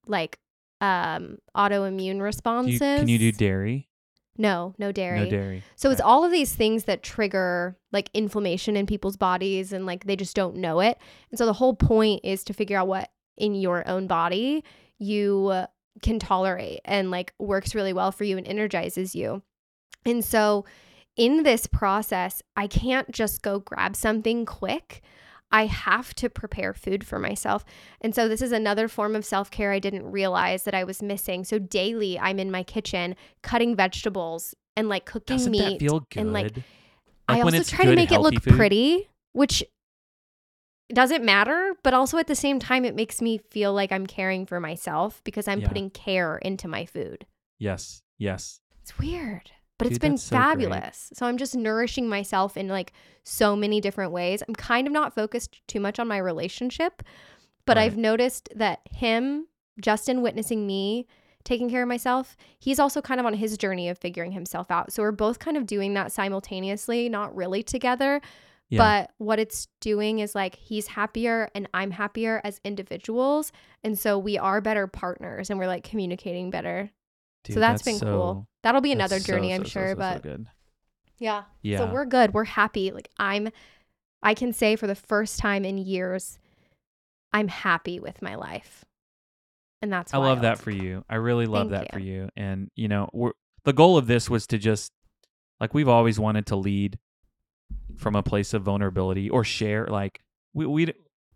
like 0.07 0.39
um 0.81 1.39
autoimmune 1.57 2.21
responses. 2.21 2.75
you, 2.75 2.79
can 2.79 3.09
you 3.09 3.19
do 3.19 3.33
dairy? 3.33 3.89
No, 4.39 4.75
no 4.79 4.93
dairy. 4.93 5.21
No 5.21 5.31
dairy. 5.31 5.63
So 5.77 5.91
it's 5.91 6.01
all 6.01 6.25
of 6.25 6.31
these 6.31 6.55
things 6.55 6.85
that 6.85 7.03
trigger 7.03 7.77
like 7.93 8.09
inflammation 8.15 8.77
in 8.77 8.87
people's 8.87 9.17
bodies 9.17 9.73
and 9.73 9.85
like 9.85 10.05
they 10.05 10.17
just 10.17 10.35
don't 10.37 10.57
know 10.57 10.81
it. 10.81 10.97
And 11.31 11.39
so 11.39 11.45
the 11.45 11.53
whole 11.55 11.75
point 11.75 12.21
is 12.25 12.45
to 12.45 12.53
figure 12.55 12.79
out 12.79 12.87
what 12.89 13.11
in 13.37 13.55
your 13.55 13.87
own 13.89 14.07
body 14.07 14.63
you 14.99 15.65
can 16.01 16.19
tolerate 16.19 16.81
and 16.85 17.11
like 17.11 17.35
works 17.39 17.75
really 17.75 17.93
well 17.93 18.13
for 18.13 18.25
you 18.25 18.39
and 18.39 18.47
energizes 18.47 19.15
you. 19.15 19.43
And 20.05 20.25
so 20.25 20.65
in 21.17 21.43
this 21.43 21.67
process, 21.67 22.43
I 22.57 22.67
can't 22.67 23.11
just 23.11 23.43
go 23.43 23.59
grab 23.61 23.95
something 23.97 24.47
quick. 24.47 25.03
I 25.51 25.67
have 25.67 26.15
to 26.15 26.31
prepare 26.31 26.73
food 26.73 27.05
for 27.05 27.19
myself. 27.19 27.65
And 28.01 28.15
so 28.15 28.27
this 28.27 28.41
is 28.41 28.53
another 28.53 28.89
form 28.89 29.15
of 29.15 29.25
self-care 29.25 29.71
I 29.71 29.81
didn't 29.81 30.11
realize 30.11 30.65
that 30.65 30.75
I 30.75 30.85
was 30.85 31.03
missing. 31.03 31.45
So 31.45 31.59
daily 31.59 32.19
I'm 32.19 32.39
in 32.39 32.51
my 32.51 32.63
kitchen 32.63 33.17
cutting 33.43 33.77
vegetables 33.77 34.55
and 34.77 34.89
like 34.89 35.05
cooking 35.05 35.37
Doesn't 35.37 35.53
meat 35.53 35.61
that 35.61 35.79
feel 35.81 36.01
good? 36.11 36.21
and, 36.21 36.33
like, 36.33 36.57
Like 36.57 36.65
I 37.29 37.41
also 37.43 37.63
try 37.63 37.85
to 37.85 37.95
make 37.95 38.13
it 38.13 38.21
look 38.21 38.43
food? 38.43 38.55
pretty, 38.55 39.11
which 39.33 39.63
doesn't 40.95 41.25
matter, 41.25 41.75
but 41.83 41.95
also 41.95 42.19
at 42.19 42.27
the 42.27 42.35
same 42.35 42.59
time, 42.59 42.85
it 42.85 42.95
makes 42.95 43.21
me 43.23 43.39
feel 43.39 43.73
like 43.73 43.93
I'm 43.93 44.07
caring 44.07 44.47
for 44.47 44.61
myself 44.61 45.23
because 45.25 45.49
I'm 45.49 45.61
Yeah. 45.61 45.69
putting 45.69 45.91
care 45.91 46.39
into 46.39 46.69
my 46.69 46.85
food. 46.85 47.27
Yes. 47.59 48.03
Yes. 48.19 48.61
It's 48.83 48.99
weird, 48.99 49.51
but 49.79 49.87
it's 49.87 49.99
been 49.99 50.13
that's 50.13 50.23
so 50.25 50.37
great. 50.37 50.43
fabulous. 50.45 51.11
So 51.15 51.27
I'm 51.27 51.37
just 51.37 51.55
nourishing 51.55 52.09
myself 52.09 52.57
in 52.57 52.69
like 52.69 52.93
so 53.25 53.55
many 53.57 53.81
different 53.81 54.13
ways. 54.13 54.43
I'm 54.47 54.55
kind 54.55 54.87
of 54.87 54.93
not 54.93 55.15
focused 55.15 55.61
too 55.69 55.81
much 55.81 55.99
on 55.99 56.09
my 56.09 56.19
relationship, 56.19 57.03
but 57.65 57.77
Right. 57.77 57.85
I've 57.85 57.97
noticed 57.97 58.49
that 58.57 58.81
him, 58.91 59.47
Justin, 59.81 60.21
witnessing 60.23 60.67
me 60.67 61.07
taking 61.45 61.69
care 61.71 61.83
of 61.83 61.89
myself, 61.89 62.37
he's 62.59 62.79
also 62.79 63.01
kind 63.01 63.19
of 63.19 63.27
on 63.27 63.35
his 63.35 63.57
journey 63.59 63.89
of 63.89 63.99
figuring 63.99 64.33
himself 64.33 64.71
out. 64.71 64.93
So 64.93 65.03
we're 65.03 65.11
both 65.13 65.39
kind 65.41 65.57
of 65.57 65.67
doing 65.67 65.95
that 65.95 66.13
simultaneously, 66.13 67.09
not 67.09 67.35
really 67.35 67.63
together. 67.65 68.21
Yeah. 68.73 68.79
But 68.79 69.11
what 69.19 69.39
it's 69.39 69.69
doing 69.83 70.21
is 70.21 70.35
like 70.35 70.55
he's 70.55 70.87
happier 70.87 71.51
and 71.55 71.69
I'm 71.75 71.91
happier 71.91 72.41
as 72.43 72.59
individuals. 72.65 73.53
And 73.85 73.99
so 73.99 74.19
we 74.19 74.39
are 74.39 74.63
better 74.63 74.87
partners 74.87 75.51
and 75.51 75.59
we're 75.59 75.67
like 75.67 75.85
communicating 75.85 76.49
better. 76.49 76.91
Dude, 77.45 77.53
so 77.53 77.61
that's 77.61 77.83
been 77.83 77.99
so- 77.99 78.07
cool. 78.07 78.49
That'll 78.63 78.81
be 78.81 78.93
another 78.93 79.19
journey, 79.19 79.51
so, 79.51 79.55
I'm 79.57 79.65
so, 79.65 79.69
sure. 79.69 79.97
but 79.97 80.23
good. 80.23 80.47
yeah. 81.19 81.43
Yeah. 81.61 81.79
So 81.79 81.93
we're 81.93 82.07
good. 82.07 82.33
We're 82.33 82.45
happy. 82.45 82.93
Like 82.93 83.11
I'm 83.19 83.51
I 84.23 84.33
can 84.33 84.55
say 84.55 84.77
for 84.77 84.87
the 84.87 84.95
first 84.95 85.39
time 85.39 85.67
in 85.67 85.77
years, 85.77 86.39
I'm 87.33 87.49
happy 87.49 88.01
with 88.01 88.23
my 88.23 88.37
life. 88.37 88.87
And 89.83 89.93
that's 89.93 90.15
I 90.15 90.17
love 90.19 90.43
that 90.43 90.59
for 90.59 90.71
you. 90.71 91.05
I 91.11 91.17
really 91.17 91.45
love 91.45 91.69
Thank 91.69 91.89
that 91.89 91.93
for 91.93 92.01
you. 92.01 92.31
And 92.37 92.71
you 92.75 92.89
know, 92.89 93.11
we're 93.13 93.33
the 93.65 93.75
goal 93.75 93.99
of 93.99 94.07
this 94.07 94.31
was 94.31 94.47
to 94.47 94.57
just 94.57 94.93
like 95.61 95.75
we've 95.75 95.89
always 95.89 96.19
wanted 96.19 96.47
to 96.47 96.57
lead 96.57 96.99
from 97.97 98.17
a 98.17 98.23
place 98.23 98.55
of 98.55 98.63
vulnerability 98.63 99.31
or 99.31 99.45
share 99.45 99.87
like 99.87 100.21
we 100.55 100.67
we 100.67 100.93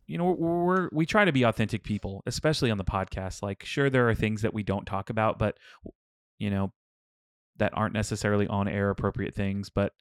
you 0.07 0.19
know 0.19 0.33
we're, 0.33 0.89
we 0.93 1.07
try 1.07 1.25
to 1.25 1.33
be 1.33 1.43
authentic 1.43 1.83
people, 1.83 2.23
especially 2.27 2.71
on 2.71 2.79
the 2.79 2.85
podcast. 2.85 3.43
Like 3.43 3.65
sure 3.65 3.91
there 3.91 4.09
are 4.09 4.15
things 4.15 4.43
that 4.43 4.55
we 4.55 4.63
don't 4.63 4.87
talk 4.87 5.11
about, 5.11 5.39
but 5.39 5.57
you 6.39 6.51
know 6.51 6.73
that 7.57 7.73
aren't 7.75 7.95
necessarily 7.95 8.47
on 8.47 8.69
air 8.69 8.91
appropriate 8.91 9.35
things, 9.35 9.71
but 9.71 9.93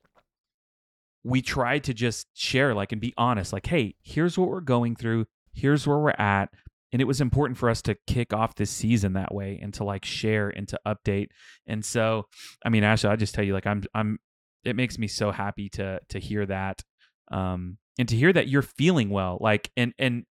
we 1.23 1.41
try 1.41 1.79
to 1.79 1.93
just 1.93 2.27
share 2.33 2.75
like 2.75 2.91
and 2.91 3.01
be 3.01 3.13
honest 3.17 3.53
like 3.53 3.65
hey, 3.67 3.95
here's 4.03 4.37
what 4.37 4.49
we're 4.49 4.61
going 4.61 4.95
through, 4.95 5.25
here's 5.53 5.87
where 5.87 5.97
we're 5.97 6.11
at. 6.11 6.49
And 6.91 7.01
it 7.01 7.05
was 7.05 7.19
important 7.19 7.57
for 7.57 7.69
us 7.69 7.81
to 7.83 7.97
kick 8.07 8.31
off 8.31 8.55
this 8.55 8.71
season 8.71 9.13
that 9.13 9.33
way 9.33 9.59
and 9.61 9.73
to 9.73 9.83
like 9.83 10.05
share 10.05 10.47
and 10.49 10.65
to 10.69 10.79
update. 10.85 11.27
And 11.67 11.83
so 11.83 12.27
i 12.63 12.69
mean 12.69 12.83
ashley 12.83 13.09
i 13.09 13.15
just 13.15 13.33
tell 13.33 13.43
you 13.43 13.53
like 13.53 13.67
i'm 13.67 13.83
i'm 13.93 14.19
it 14.65 14.75
makes 14.75 14.97
me 14.97 15.07
so 15.07 15.31
happy 15.31 15.69
to 15.69 15.99
to 16.09 16.19
hear 16.19 16.45
that 16.45 16.81
um 17.31 17.77
and 17.97 18.07
to 18.09 18.15
hear 18.15 18.31
that 18.33 18.47
you're 18.47 18.61
feeling 18.61 19.09
well 19.09 19.37
like 19.41 19.71
and 19.77 19.93
and 19.97 20.25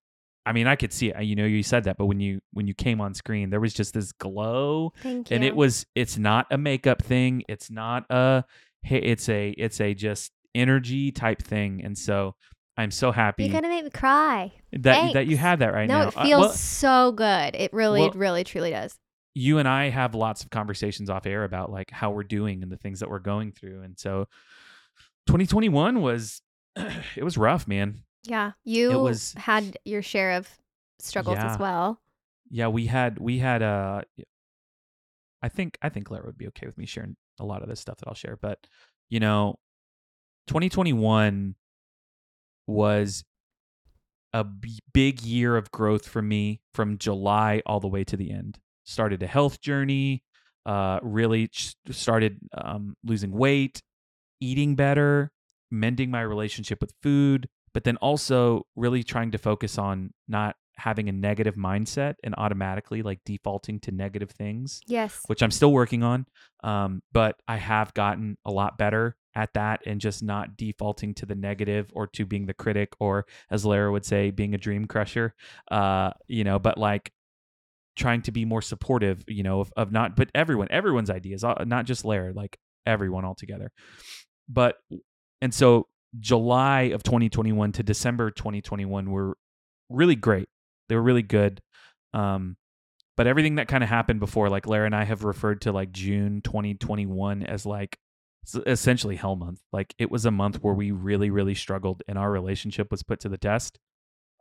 i 0.44 0.52
mean 0.52 0.66
i 0.66 0.74
could 0.76 0.92
see 0.92 1.08
it 1.10 1.22
you 1.22 1.36
know 1.36 1.44
you 1.44 1.62
said 1.62 1.84
that 1.84 1.96
but 1.96 2.06
when 2.06 2.20
you 2.20 2.40
when 2.52 2.66
you 2.66 2.74
came 2.74 3.00
on 3.00 3.14
screen 3.14 3.50
there 3.50 3.60
was 3.60 3.72
just 3.74 3.94
this 3.94 4.12
glow 4.12 4.92
Thank 5.02 5.30
you. 5.30 5.34
and 5.36 5.44
it 5.44 5.54
was 5.54 5.86
it's 5.94 6.18
not 6.18 6.46
a 6.50 6.58
makeup 6.58 7.02
thing 7.02 7.44
it's 7.48 7.70
not 7.70 8.04
a 8.10 8.44
hey 8.82 8.98
it's 8.98 9.28
a 9.28 9.50
it's 9.50 9.80
a 9.80 9.94
just 9.94 10.32
energy 10.54 11.12
type 11.12 11.42
thing 11.42 11.80
and 11.84 11.96
so 11.96 12.34
i'm 12.76 12.90
so 12.90 13.12
happy 13.12 13.44
You're 13.44 13.52
gonna 13.52 13.68
make 13.68 13.84
me 13.84 13.90
cry. 13.90 14.52
that 14.72 15.12
that 15.14 15.26
you 15.26 15.36
have 15.36 15.60
that 15.60 15.72
right 15.72 15.88
no, 15.88 15.94
now 15.98 16.02
No, 16.04 16.08
it 16.08 16.16
Uh, 16.16 16.24
feels 16.24 16.40
well, 16.40 16.52
so 16.52 17.12
good. 17.12 17.54
It 17.54 17.72
really, 17.72 18.00
well- 18.00 18.10
really, 18.12 18.44
truly 18.44 18.70
does. 18.70 18.98
You 19.34 19.58
and 19.58 19.66
I 19.68 19.88
have 19.88 20.14
lots 20.14 20.42
of 20.44 20.50
conversations 20.50 21.08
off 21.10 21.24
air 21.26 21.44
about 21.44 21.70
like 21.70 21.90
how 21.90 22.10
we're 22.10 22.22
doing 22.22 22.62
and 22.62 22.70
the 22.70 22.76
things 22.76 23.00
that 23.00 23.08
we're 23.10 23.18
going 23.18 23.52
through. 23.52 23.82
And 23.82 23.98
so 23.98 24.26
2021 25.26 26.00
was 26.02 26.42
it 27.16 27.24
was 27.24 27.36
rough, 27.38 27.66
man. 27.66 28.02
Yeah. 28.24 28.52
You 28.64 28.98
was- 28.98 29.34
had 29.36 29.76
your 29.84 30.02
share 30.02 30.32
of 30.32 30.48
struggles 30.98 31.38
Yeah. 31.38 31.52
as 31.52 31.58
well. 31.58 32.00
Yeah, 32.50 32.68
we 32.68 32.86
had 32.86 33.18
we 33.18 33.38
had 33.38 33.62
uh 33.62 34.02
I 35.42 35.48
think 35.48 35.78
I 35.82 35.88
think 35.88 36.10
Lara 36.10 36.26
would 36.26 36.38
be 36.38 36.46
okay 36.48 36.66
with 36.66 36.76
me 36.76 36.86
sharing 36.86 37.16
a 37.40 37.44
lot 37.44 37.62
of 37.62 37.68
this 37.68 37.80
stuff 37.80 37.96
that 37.98 38.08
I'll 38.08 38.14
share, 38.14 38.36
but 38.40 38.58
you 39.08 39.18
know, 39.20 39.56
2021 40.48 41.54
was 42.66 43.24
a 44.32 44.44
b- 44.44 44.78
big 44.92 45.22
year 45.22 45.56
of 45.56 45.70
growth 45.70 46.06
for 46.06 46.22
me 46.22 46.60
from 46.74 46.98
July 46.98 47.62
all 47.66 47.80
the 47.80 47.88
way 47.88 48.04
to 48.04 48.16
the 48.16 48.30
end. 48.30 48.58
Started 48.84 49.22
a 49.22 49.26
health 49.26 49.60
journey, 49.60 50.22
uh, 50.66 50.98
really 51.02 51.48
started 51.90 52.38
um, 52.56 52.96
losing 53.04 53.32
weight, 53.32 53.82
eating 54.40 54.74
better, 54.74 55.30
mending 55.70 56.10
my 56.10 56.20
relationship 56.20 56.80
with 56.80 56.92
food, 57.02 57.48
but 57.74 57.84
then 57.84 57.96
also 57.98 58.66
really 58.76 59.02
trying 59.02 59.30
to 59.32 59.38
focus 59.38 59.78
on 59.78 60.12
not 60.28 60.56
having 60.76 61.08
a 61.08 61.12
negative 61.12 61.54
mindset 61.54 62.14
and 62.24 62.34
automatically 62.38 63.02
like 63.02 63.20
defaulting 63.24 63.78
to 63.78 63.92
negative 63.92 64.30
things 64.30 64.80
Yes. 64.86 65.20
which 65.26 65.42
I'm 65.42 65.50
still 65.50 65.70
working 65.70 66.02
on. 66.02 66.26
Um, 66.64 67.02
but 67.12 67.36
I 67.46 67.56
have 67.56 67.92
gotten 67.94 68.38
a 68.44 68.50
lot 68.50 68.78
better 68.78 69.16
at 69.34 69.52
that 69.54 69.80
and 69.86 70.00
just 70.00 70.22
not 70.22 70.56
defaulting 70.56 71.14
to 71.14 71.26
the 71.26 71.34
negative 71.34 71.90
or 71.92 72.06
to 72.08 72.24
being 72.24 72.46
the 72.46 72.54
critic 72.54 72.94
or 73.00 73.26
as 73.50 73.64
Lara 73.64 73.92
would 73.92 74.04
say, 74.04 74.30
being 74.30 74.54
a 74.54 74.58
dream 74.58 74.86
crusher. 74.86 75.34
Uh, 75.70 76.12
you 76.26 76.42
know, 76.44 76.58
but 76.58 76.78
like 76.78 77.12
trying 77.96 78.22
to 78.22 78.32
be 78.32 78.44
more 78.44 78.62
supportive, 78.62 79.24
you 79.28 79.42
know, 79.42 79.60
of, 79.60 79.72
of 79.76 79.92
not 79.92 80.16
but 80.16 80.30
everyone, 80.34 80.68
everyone's 80.70 81.10
ideas, 81.10 81.44
uh, 81.44 81.64
not 81.66 81.86
just 81.86 82.04
Lara, 82.04 82.32
like 82.32 82.58
everyone 82.86 83.24
altogether. 83.24 83.70
But 84.48 84.76
and 85.40 85.52
so 85.52 85.88
July 86.18 86.82
of 86.82 87.02
2021 87.02 87.72
to 87.72 87.82
December 87.82 88.30
2021 88.30 89.10
were 89.10 89.36
really 89.88 90.16
great. 90.16 90.48
They 90.88 90.96
were 90.96 91.02
really 91.02 91.22
good. 91.22 91.60
Um, 92.12 92.56
but 93.16 93.26
everything 93.26 93.56
that 93.56 93.68
kind 93.68 93.84
of 93.84 93.90
happened 93.90 94.20
before, 94.20 94.48
like 94.48 94.66
Lara 94.66 94.86
and 94.86 94.96
I 94.96 95.04
have 95.04 95.24
referred 95.24 95.62
to 95.62 95.72
like 95.72 95.92
June 95.92 96.40
2021 96.42 97.42
as 97.42 97.66
like 97.66 97.98
essentially 98.66 99.16
hell 99.16 99.36
month. 99.36 99.60
Like 99.72 99.94
it 99.98 100.10
was 100.10 100.24
a 100.24 100.30
month 100.30 100.56
where 100.62 100.74
we 100.74 100.90
really, 100.90 101.30
really 101.30 101.54
struggled 101.54 102.02
and 102.08 102.18
our 102.18 102.30
relationship 102.30 102.90
was 102.90 103.02
put 103.02 103.20
to 103.20 103.28
the 103.28 103.38
test 103.38 103.78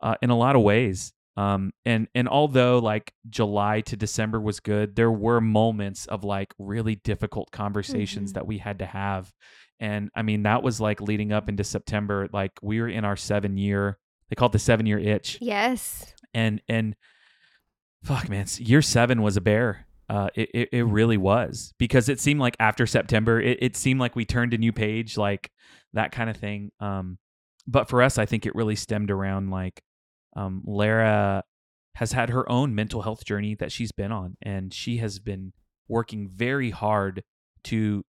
uh, 0.00 0.16
in 0.22 0.30
a 0.30 0.36
lot 0.36 0.56
of 0.56 0.62
ways. 0.62 1.12
Um, 1.36 1.72
and 1.86 2.08
and 2.14 2.28
although 2.28 2.78
like 2.78 3.12
July 3.30 3.80
to 3.82 3.96
December 3.96 4.40
was 4.40 4.60
good, 4.60 4.96
there 4.96 5.10
were 5.10 5.40
moments 5.40 6.06
of 6.06 6.24
like 6.24 6.52
really 6.58 6.96
difficult 6.96 7.50
conversations 7.52 8.30
Mhm. 8.30 8.34
that 8.34 8.46
we 8.46 8.58
had 8.58 8.78
to 8.80 8.86
have. 8.86 9.32
And 9.80 10.10
I 10.14 10.22
mean, 10.22 10.42
that 10.44 10.62
was 10.62 10.80
like 10.80 11.00
leading 11.00 11.32
up 11.32 11.48
into 11.48 11.64
September. 11.64 12.28
Like 12.32 12.52
we 12.62 12.80
were 12.80 12.88
in 12.88 13.04
our 13.04 13.16
seven 13.16 13.56
year, 13.56 13.98
they 14.28 14.34
call 14.36 14.46
it 14.48 14.52
the 14.52 14.58
seven 14.58 14.84
year 14.86 14.98
itch 14.98 15.38
Yes. 15.40 16.14
and 16.34 16.60
and 16.68 16.96
fuck 18.04 18.28
man 18.28 18.46
year 18.58 18.82
seven 18.82 19.22
was 19.22 19.36
a 19.36 19.40
bear 19.40 19.86
uh 20.08 20.28
it, 20.34 20.50
it, 20.54 20.68
it 20.72 20.82
really 20.84 21.16
was 21.16 21.72
because 21.78 22.08
it 22.08 22.18
seemed 22.18 22.40
like 22.40 22.56
after 22.58 22.84
september 22.86 23.40
it, 23.40 23.58
it 23.62 23.76
seemed 23.76 24.00
like 24.00 24.16
we 24.16 24.24
turned 24.24 24.52
a 24.54 24.58
new 24.58 24.72
page 24.72 25.16
like 25.16 25.50
that 25.92 26.10
kind 26.10 26.28
of 26.28 26.36
thing 26.36 26.70
um 26.80 27.16
but 27.68 27.88
for 27.88 28.02
us 28.02 28.18
i 28.18 28.26
think 28.26 28.44
it 28.44 28.54
really 28.56 28.74
stemmed 28.74 29.10
around 29.10 29.50
like 29.50 29.82
um 30.34 30.62
lara 30.66 31.44
has 31.96 32.12
had 32.12 32.30
her 32.30 32.50
own 32.50 32.74
mental 32.74 33.02
health 33.02 33.24
journey 33.24 33.54
that 33.54 33.70
she's 33.70 33.92
been 33.92 34.12
on 34.12 34.36
and 34.42 34.72
she 34.72 34.96
has 34.96 35.18
been 35.18 35.52
working 35.88 36.28
very 36.28 36.70
hard 36.70 37.22
to 37.64 38.04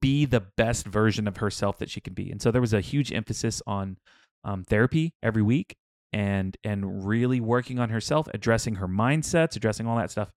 be 0.00 0.24
the 0.24 0.40
best 0.40 0.86
version 0.86 1.26
of 1.26 1.38
herself 1.38 1.78
that 1.78 1.90
she 1.90 2.00
can 2.00 2.14
be. 2.14 2.30
And 2.30 2.40
so 2.40 2.50
there 2.50 2.60
was 2.60 2.74
a 2.74 2.80
huge 2.80 3.12
emphasis 3.12 3.62
on 3.66 3.96
um, 4.44 4.64
therapy 4.64 5.14
every 5.22 5.42
week 5.42 5.76
and 6.12 6.56
and 6.64 7.06
really 7.06 7.40
working 7.40 7.78
on 7.78 7.90
herself 7.90 8.26
addressing 8.34 8.74
her 8.76 8.88
mindsets 8.88 9.54
addressing 9.54 9.86
all 9.86 9.96
that 9.96 10.10
stuff. 10.10 10.32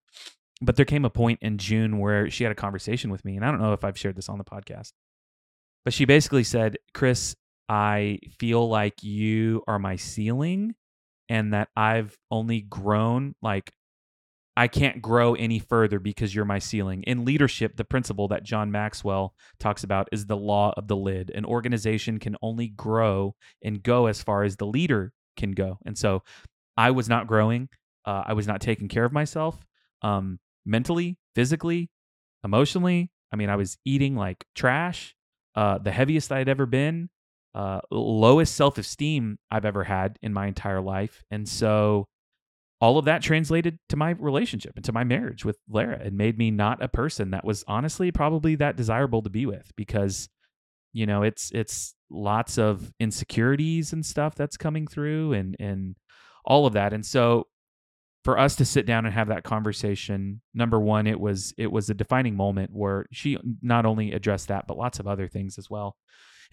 But 0.61 0.75
there 0.75 0.85
came 0.85 1.03
a 1.03 1.09
point 1.09 1.39
in 1.41 1.57
june 1.57 1.97
where 1.97 2.29
she 2.29 2.43
had 2.43 2.51
a 2.51 2.55
conversation 2.55 3.09
with 3.09 3.25
me 3.25 3.35
and 3.35 3.43
i 3.45 3.49
don't 3.49 3.59
know 3.59 3.73
if 3.73 3.83
i've 3.83 3.97
shared 3.97 4.15
this 4.15 4.29
on 4.29 4.37
the 4.37 4.43
podcast 4.43 4.91
but 5.83 5.93
she 5.93 6.05
basically 6.05 6.43
said 6.43 6.77
chris 6.93 7.35
i 7.69 8.19
feel 8.37 8.69
like 8.69 9.01
you 9.01 9.63
are 9.67 9.79
my 9.79 9.95
ceiling 9.95 10.75
and 11.33 11.53
that 11.53 11.67
i've 11.75 12.17
only 12.31 12.61
grown 12.61 13.33
like 13.41 13.71
i 14.55 14.67
can't 14.67 15.01
grow 15.01 15.33
any 15.33 15.59
further 15.59 15.99
because 15.99 16.33
you're 16.33 16.45
my 16.45 16.59
ceiling 16.59 17.03
in 17.03 17.25
leadership 17.25 17.75
the 17.75 17.83
principle 17.83 18.27
that 18.27 18.43
john 18.43 18.71
maxwell 18.71 19.33
talks 19.59 19.83
about 19.83 20.07
is 20.11 20.25
the 20.25 20.37
law 20.37 20.73
of 20.77 20.87
the 20.87 20.95
lid 20.95 21.31
an 21.35 21.45
organization 21.45 22.19
can 22.19 22.35
only 22.41 22.67
grow 22.67 23.35
and 23.63 23.83
go 23.83 24.05
as 24.05 24.21
far 24.23 24.43
as 24.43 24.55
the 24.57 24.65
leader 24.65 25.11
can 25.35 25.51
go. 25.51 25.77
And 25.85 25.97
so 25.97 26.23
I 26.77 26.91
was 26.91 27.09
not 27.09 27.27
growing. 27.27 27.69
Uh, 28.05 28.23
I 28.25 28.33
was 28.33 28.47
not 28.47 28.61
taking 28.61 28.87
care 28.87 29.05
of 29.05 29.13
myself 29.13 29.65
um, 30.01 30.39
mentally, 30.65 31.17
physically, 31.35 31.89
emotionally. 32.43 33.11
I 33.31 33.35
mean, 33.35 33.49
I 33.49 33.55
was 33.55 33.77
eating 33.85 34.15
like 34.15 34.45
trash, 34.55 35.15
uh, 35.55 35.77
the 35.77 35.91
heaviest 35.91 36.31
I'd 36.31 36.49
ever 36.49 36.65
been, 36.65 37.09
uh, 37.55 37.81
lowest 37.91 38.55
self 38.55 38.77
esteem 38.77 39.37
I've 39.51 39.65
ever 39.65 39.83
had 39.83 40.17
in 40.21 40.33
my 40.33 40.47
entire 40.47 40.81
life. 40.81 41.23
And 41.31 41.47
so 41.47 42.07
all 42.81 42.97
of 42.97 43.05
that 43.05 43.21
translated 43.21 43.79
to 43.89 43.95
my 43.95 44.11
relationship 44.11 44.73
and 44.75 44.83
to 44.85 44.91
my 44.91 45.03
marriage 45.03 45.45
with 45.45 45.57
Lara. 45.69 45.99
And 46.03 46.17
made 46.17 46.37
me 46.37 46.51
not 46.51 46.83
a 46.83 46.87
person 46.87 47.31
that 47.31 47.45
was 47.45 47.63
honestly 47.67 48.11
probably 48.11 48.55
that 48.55 48.75
desirable 48.75 49.21
to 49.21 49.29
be 49.29 49.45
with 49.45 49.71
because 49.75 50.29
you 50.91 51.05
know 51.05 51.23
it's 51.23 51.51
it's 51.53 51.95
lots 52.09 52.57
of 52.57 52.91
insecurities 52.99 53.93
and 53.93 54.05
stuff 54.05 54.35
that's 54.35 54.57
coming 54.57 54.87
through 54.87 55.33
and 55.33 55.55
and 55.59 55.95
all 56.45 56.65
of 56.65 56.73
that. 56.73 56.93
And 56.93 57.05
so 57.05 57.47
for 58.23 58.39
us 58.39 58.55
to 58.55 58.65
sit 58.65 58.85
down 58.85 59.05
and 59.05 59.13
have 59.13 59.27
that 59.27 59.43
conversation 59.43 60.41
number 60.53 60.79
one 60.79 61.07
it 61.07 61.19
was 61.19 61.53
it 61.57 61.71
was 61.71 61.89
a 61.89 61.93
defining 61.93 62.35
moment 62.35 62.71
where 62.73 63.05
she 63.11 63.37
not 63.61 63.85
only 63.85 64.13
addressed 64.13 64.47
that 64.47 64.65
but 64.67 64.77
lots 64.77 64.99
of 64.99 65.07
other 65.07 65.27
things 65.27 65.57
as 65.57 65.69
well 65.69 65.95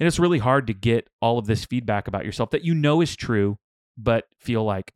and 0.01 0.07
it's 0.07 0.19
really 0.19 0.39
hard 0.39 0.67
to 0.67 0.75
get 0.75 1.09
all 1.21 1.39
of 1.39 1.47
this 1.47 1.65
feedback 1.65 2.09
about 2.09 2.25
yourself 2.25 2.51
that 2.51 2.65
you 2.65 2.75
know 2.75 3.01
is 3.01 3.15
true 3.15 3.59
but 3.97 4.25
feel 4.39 4.65
like 4.65 4.93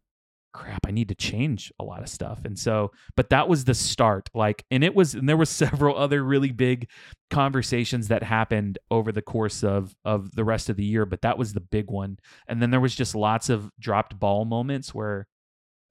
crap 0.54 0.86
i 0.86 0.90
need 0.90 1.08
to 1.08 1.14
change 1.16 1.72
a 1.80 1.84
lot 1.84 2.00
of 2.00 2.08
stuff. 2.08 2.44
And 2.44 2.58
so 2.58 2.92
but 3.16 3.28
that 3.30 3.48
was 3.48 3.64
the 3.64 3.74
start 3.74 4.30
like 4.34 4.64
and 4.70 4.84
it 4.84 4.94
was 4.94 5.14
and 5.14 5.28
there 5.28 5.36
was 5.36 5.50
several 5.64 5.98
other 5.98 6.22
really 6.22 6.52
big 6.52 6.88
conversations 7.28 8.08
that 8.08 8.22
happened 8.22 8.78
over 8.90 9.12
the 9.12 9.22
course 9.22 9.64
of 9.64 9.94
of 10.04 10.34
the 10.34 10.44
rest 10.44 10.70
of 10.70 10.76
the 10.76 10.84
year 10.84 11.04
but 11.04 11.22
that 11.22 11.36
was 11.36 11.52
the 11.52 11.60
big 11.60 11.90
one. 11.90 12.18
And 12.46 12.62
then 12.62 12.70
there 12.70 12.80
was 12.80 12.94
just 12.94 13.14
lots 13.14 13.50
of 13.50 13.70
dropped 13.80 14.18
ball 14.18 14.44
moments 14.44 14.94
where 14.94 15.26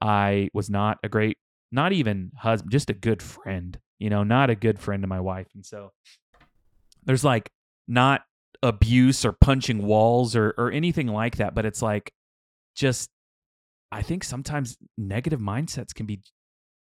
i 0.02 0.50
was 0.54 0.70
not 0.70 0.98
a 1.04 1.10
great 1.10 1.38
not 1.72 1.92
even 1.92 2.32
husband 2.38 2.72
just 2.72 2.90
a 2.90 2.94
good 2.94 3.22
friend 3.22 3.80
you 4.00 4.10
know 4.10 4.24
not 4.24 4.50
a 4.50 4.56
good 4.56 4.80
friend 4.80 5.04
to 5.04 5.08
my 5.08 5.20
wife. 5.20 5.48
And 5.56 5.66
so 5.66 5.92
there's 7.06 7.24
like 7.24 7.50
not 7.88 8.22
abuse 8.64 9.24
or 9.24 9.32
punching 9.32 9.86
walls 9.86 10.36
or 10.36 10.56
or 10.58 10.72
anything 10.72 11.08
like 11.08 11.38
that 11.38 11.54
but 11.54 11.66
it's 11.66 11.82
like 11.82 12.12
just 12.76 13.12
i 13.92 14.02
think 14.02 14.24
sometimes 14.24 14.78
negative 14.98 15.40
mindsets 15.40 15.94
can 15.94 16.08
be 16.08 16.20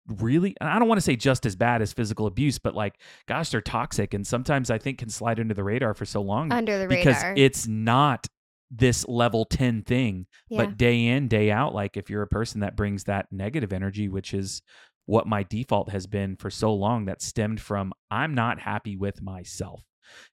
really 0.08 0.56
and 0.60 0.68
I 0.68 0.78
don't 0.78 0.88
want 0.88 0.98
to 0.98 1.04
say 1.04 1.16
just 1.16 1.46
as 1.46 1.56
bad 1.56 1.82
as 1.82 1.92
physical 1.92 2.26
abuse, 2.26 2.58
but 2.58 2.74
like 2.74 2.94
gosh, 3.28 3.50
they're 3.50 3.60
toxic 3.60 4.14
and 4.14 4.26
sometimes 4.26 4.70
I 4.70 4.78
think 4.78 4.98
can 4.98 5.08
slide 5.08 5.38
under 5.38 5.54
the 5.54 5.64
radar 5.64 5.94
for 5.94 6.04
so 6.04 6.20
long 6.20 6.52
Under 6.52 6.78
the 6.78 6.88
because 6.88 7.16
radar. 7.16 7.34
it's 7.36 7.66
not 7.66 8.26
this 8.70 9.06
level 9.06 9.44
10 9.44 9.82
thing, 9.82 10.26
yeah. 10.48 10.64
but 10.64 10.76
day 10.76 11.06
in, 11.06 11.28
day 11.28 11.50
out 11.50 11.74
like 11.74 11.96
if 11.96 12.08
you're 12.08 12.22
a 12.22 12.28
person 12.28 12.60
that 12.60 12.76
brings 12.76 13.04
that 13.04 13.26
negative 13.30 13.72
energy, 13.72 14.08
which 14.08 14.32
is 14.32 14.62
what 15.06 15.26
my 15.26 15.42
default 15.42 15.90
has 15.90 16.06
been 16.06 16.36
for 16.36 16.50
so 16.50 16.72
long 16.72 17.04
that 17.04 17.20
stemmed 17.20 17.60
from 17.60 17.92
I'm 18.10 18.34
not 18.34 18.58
happy 18.58 18.96
with 18.96 19.20
myself. 19.20 19.82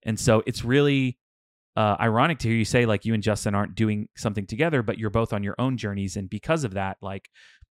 And 0.04 0.20
so 0.20 0.44
it's 0.46 0.64
really 0.64 1.18
uh, 1.76 1.96
ironic 2.00 2.40
to 2.40 2.48
hear 2.48 2.58
you 2.58 2.66
say 2.66 2.86
like 2.86 3.06
you 3.06 3.14
and 3.14 3.24
Justin 3.24 3.56
aren't 3.56 3.76
doing 3.76 4.10
something 4.18 4.46
together, 4.46 4.84
but 4.84 4.98
you're 4.98 5.10
both 5.10 5.34
on 5.34 5.44
your 5.44 5.56
own 5.58 5.78
journeys. 5.78 6.16
And 6.16 6.30
because 6.30 6.64
of 6.64 6.74
that, 6.74 6.98
like 7.02 7.30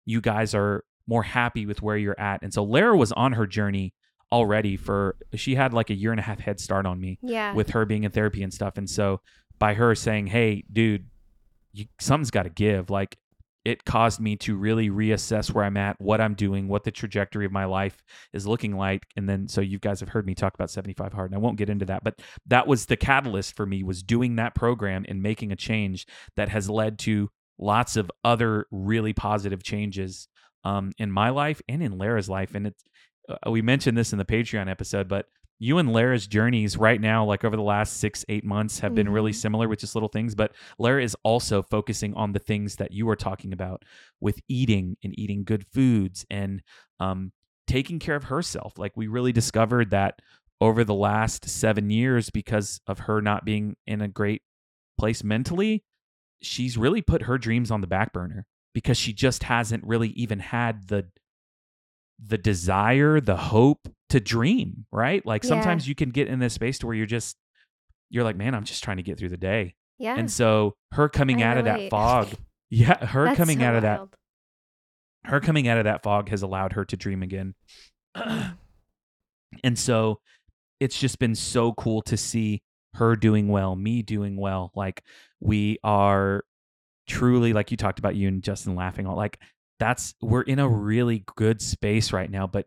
you 0.05 0.21
guys 0.21 0.55
are 0.55 0.83
more 1.07 1.23
happy 1.23 1.65
with 1.65 1.81
where 1.81 1.97
you're 1.97 2.19
at. 2.19 2.41
And 2.41 2.53
so 2.53 2.63
Lara 2.63 2.95
was 2.97 3.11
on 3.11 3.33
her 3.33 3.45
journey 3.45 3.93
already 4.31 4.77
for, 4.77 5.17
she 5.35 5.55
had 5.55 5.73
like 5.73 5.89
a 5.89 5.93
year 5.93 6.11
and 6.11 6.19
a 6.19 6.23
half 6.23 6.39
head 6.39 6.59
start 6.59 6.85
on 6.85 6.99
me 6.99 7.19
yeah. 7.21 7.53
with 7.53 7.71
her 7.71 7.85
being 7.85 8.03
in 8.03 8.11
therapy 8.11 8.43
and 8.43 8.53
stuff. 8.53 8.77
And 8.77 8.89
so 8.89 9.21
by 9.59 9.73
her 9.73 9.93
saying, 9.93 10.27
hey, 10.27 10.63
dude, 10.71 11.07
you, 11.73 11.85
something's 11.99 12.31
got 12.31 12.43
to 12.43 12.49
give, 12.49 12.89
like 12.89 13.17
it 13.63 13.85
caused 13.85 14.19
me 14.19 14.35
to 14.37 14.55
really 14.55 14.89
reassess 14.89 15.53
where 15.53 15.63
I'm 15.63 15.77
at, 15.77 15.99
what 15.99 16.19
I'm 16.19 16.33
doing, 16.33 16.67
what 16.67 16.83
the 16.83 16.91
trajectory 16.91 17.45
of 17.45 17.51
my 17.51 17.65
life 17.65 18.03
is 18.33 18.47
looking 18.47 18.75
like. 18.75 19.05
And 19.15 19.29
then, 19.29 19.47
so 19.47 19.61
you 19.61 19.77
guys 19.77 19.99
have 19.99 20.09
heard 20.09 20.25
me 20.25 20.33
talk 20.33 20.53
about 20.53 20.71
75 20.71 21.13
Hard, 21.13 21.31
and 21.31 21.35
I 21.35 21.41
won't 21.41 21.57
get 21.57 21.69
into 21.69 21.85
that, 21.85 22.03
but 22.03 22.19
that 22.47 22.67
was 22.67 22.87
the 22.87 22.97
catalyst 22.97 23.55
for 23.55 23.65
me 23.65 23.83
was 23.83 24.01
doing 24.01 24.37
that 24.37 24.55
program 24.55 25.05
and 25.07 25.21
making 25.21 25.51
a 25.51 25.55
change 25.55 26.07
that 26.35 26.49
has 26.49 26.69
led 26.69 26.97
to 26.99 27.29
lots 27.59 27.95
of 27.95 28.11
other 28.23 28.65
really 28.71 29.13
positive 29.13 29.61
changes 29.61 30.27
um, 30.63 30.91
in 30.97 31.11
my 31.11 31.29
life 31.29 31.61
and 31.69 31.83
in 31.83 31.97
Lara's 31.97 32.29
life. 32.29 32.55
And 32.55 32.67
it's, 32.67 32.83
uh, 33.29 33.51
we 33.51 33.61
mentioned 33.61 33.97
this 33.97 34.11
in 34.11 34.19
the 34.19 34.25
Patreon 34.25 34.69
episode, 34.69 35.07
but 35.07 35.27
you 35.63 35.77
and 35.77 35.93
Lara's 35.93 36.25
journeys 36.25 36.75
right 36.75 36.99
now, 36.99 37.23
like 37.23 37.45
over 37.45 37.55
the 37.55 37.61
last 37.61 37.97
six, 37.97 38.25
eight 38.29 38.43
months, 38.43 38.79
have 38.79 38.95
been 38.95 39.07
really 39.09 39.29
Mhm. 39.31 39.35
similar 39.35 39.67
with 39.67 39.79
just 39.79 39.93
little 39.95 40.09
things. 40.09 40.33
But 40.33 40.55
Lara 40.79 41.03
is 41.03 41.15
also 41.23 41.61
focusing 41.61 42.15
on 42.15 42.31
the 42.31 42.39
things 42.39 42.77
that 42.77 42.91
you 42.93 43.05
were 43.05 43.15
talking 43.15 43.53
about 43.53 43.85
with 44.19 44.41
eating 44.47 44.97
and 45.03 45.17
eating 45.19 45.43
good 45.43 45.67
foods 45.67 46.25
and 46.31 46.63
um, 46.99 47.31
taking 47.67 47.99
care 47.99 48.15
of 48.15 48.23
herself. 48.23 48.79
Like 48.79 48.93
we 48.97 49.05
really 49.05 49.31
discovered 49.31 49.91
that 49.91 50.19
over 50.59 50.83
the 50.83 50.95
last 50.95 51.47
seven 51.47 51.91
years, 51.91 52.31
because 52.31 52.81
of 52.87 52.99
her 53.01 53.21
not 53.21 53.45
being 53.45 53.75
in 53.85 54.01
a 54.01 54.07
great 54.07 54.41
place 54.97 55.23
mentally, 55.23 55.83
she's 56.41 56.75
really 56.75 57.03
put 57.03 57.23
her 57.23 57.37
dreams 57.37 57.69
on 57.69 57.81
the 57.81 57.87
back 57.87 58.13
burner 58.13 58.47
because 58.73 58.97
she 58.97 59.13
just 59.13 59.43
hasn't 59.43 59.83
really 59.85 60.09
even 60.09 60.39
had 60.39 60.87
the 60.87 61.05
the 62.23 62.37
desire, 62.37 63.19
the 63.19 63.35
hope 63.37 63.87
to 64.11 64.19
dream, 64.19 64.85
right? 64.91 65.25
Like 65.25 65.43
Yeah. 65.43 65.49
sometimes 65.49 65.87
you 65.87 65.95
can 65.95 66.11
get 66.11 66.27
in 66.27 66.39
this 66.39 66.53
space 66.53 66.79
to 66.79 66.87
where 66.87 66.95
you're 66.95 67.05
just 67.05 67.35
you're 68.09 68.23
like, 68.23 68.35
man, 68.35 68.53
I'm 68.53 68.63
just 68.65 68.83
trying 68.83 68.97
to 68.97 69.03
get 69.03 69.17
through 69.17 69.29
the 69.29 69.37
day. 69.37 69.73
yeah. 69.97 70.15
And 70.17 70.29
so 70.31 70.75
her 70.91 71.07
coming 71.09 71.41
I 71.43 71.47
out 71.47 71.57
of 71.57 71.65
that 71.65 71.89
fog, 71.89 72.27
yeah, 72.69 73.05
her 73.05 73.25
That's 73.25 73.37
coming 73.37 73.59
so 73.59 73.65
out 73.65 73.75
of 73.75 73.81
that 73.83 74.01
her 75.25 75.39
coming 75.39 75.67
out 75.67 75.77
of 75.77 75.83
that 75.85 76.03
fog 76.03 76.29
has 76.29 76.41
allowed 76.41 76.73
her 76.73 76.83
to 76.85 76.97
dream 76.97 77.21
again. 77.23 77.53
Mm. 78.17 78.57
and 79.63 79.77
so 79.79 80.19
it's 80.79 80.99
just 80.99 81.19
been 81.19 81.35
so 81.35 81.73
cool 81.73 82.01
to 82.03 82.17
see 82.17 82.61
her 82.95 83.15
doing 83.15 83.47
well, 83.47 83.75
me 83.75 84.01
doing 84.01 84.35
well. 84.35 84.71
Like 84.75 85.03
we 85.39 85.77
are 85.83 86.43
truly 87.07 87.53
like 87.53 87.71
you 87.71 87.77
talked 87.77 87.99
about 87.99 88.15
you 88.15 88.27
and 88.27 88.43
Justin 88.43 88.75
laughing 88.75 89.05
all 89.07 89.15
like 89.15 89.39
that's 89.79 90.13
we're 90.21 90.41
in 90.43 90.59
a 90.59 90.67
really 90.67 91.23
good 91.35 91.61
space 91.61 92.11
right 92.11 92.29
now, 92.29 92.47
but 92.47 92.65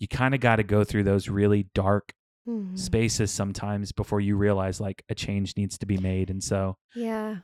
you 0.00 0.08
kind 0.08 0.34
of 0.34 0.40
got 0.40 0.56
to 0.56 0.62
go 0.64 0.82
through 0.82 1.04
those 1.04 1.28
really 1.28 1.68
dark 1.74 2.12
Mhm. 2.48 2.76
spaces 2.78 3.30
sometimes 3.30 3.92
before 3.92 4.20
you 4.20 4.34
realize 4.36 4.80
like 4.80 5.04
a 5.10 5.14
change 5.14 5.56
needs 5.56 5.76
to 5.78 5.86
be 5.86 5.98
made. 5.98 6.30
And 6.30 6.42
so 6.42 6.76
Yeah. 6.96 7.40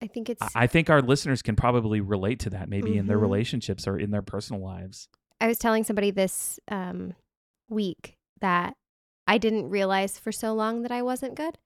I 0.00 0.06
think 0.08 0.28
it's 0.30 0.40
I- 0.42 0.62
I 0.64 0.66
think 0.66 0.88
our 0.90 1.02
listeners 1.02 1.42
can 1.42 1.54
probably 1.54 2.00
relate 2.00 2.40
to 2.40 2.50
that 2.50 2.68
maybe 2.68 2.96
in 2.96 3.06
their 3.06 3.18
Mhm. 3.18 3.22
relationships 3.22 3.86
or 3.86 3.98
in 3.98 4.10
their 4.10 4.22
personal 4.22 4.62
lives. 4.62 5.08
I 5.40 5.46
was 5.46 5.58
telling 5.58 5.84
somebody 5.84 6.10
this 6.10 6.58
um, 6.68 7.14
week 7.68 8.16
that 8.40 8.74
I 9.28 9.38
didn't 9.38 9.68
realize 9.68 10.18
for 10.18 10.32
so 10.32 10.54
long 10.54 10.82
that 10.82 10.90
I 10.90 11.02
wasn't 11.02 11.34
good. 11.36 11.58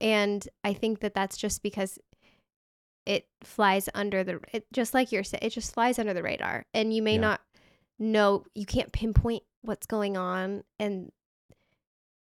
And 0.00 0.48
I 0.62 0.72
think 0.74 1.00
that 1.00 1.14
that's 1.14 1.36
just 1.36 1.62
because 1.62 1.98
it 3.06 3.26
flies 3.42 3.88
under 3.94 4.22
the, 4.22 4.40
it, 4.52 4.66
just 4.72 4.94
like 4.94 5.10
you're 5.10 5.24
saying, 5.24 5.40
it 5.42 5.50
just 5.50 5.74
flies 5.74 5.98
under 5.98 6.14
the 6.14 6.22
radar. 6.22 6.64
And 6.72 6.94
you 6.94 7.02
may 7.02 7.14
Yeah. 7.14 7.20
not 7.22 7.40
know, 7.98 8.44
you 8.54 8.64
can't 8.66 8.92
pinpoint 8.92 9.42
what's 9.68 9.86
going 9.86 10.16
on. 10.16 10.64
And 10.80 11.12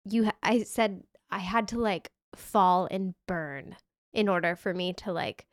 you, 0.04 0.30
I 0.42 0.62
said 0.64 1.04
I 1.30 1.38
had 1.38 1.68
to 1.68 1.78
like 1.78 2.10
fall 2.34 2.88
and 2.90 3.14
burn 3.28 3.76
in 4.12 4.28
order 4.28 4.56
for 4.56 4.74
me 4.74 4.92
to 4.94 5.12
like 5.12 5.46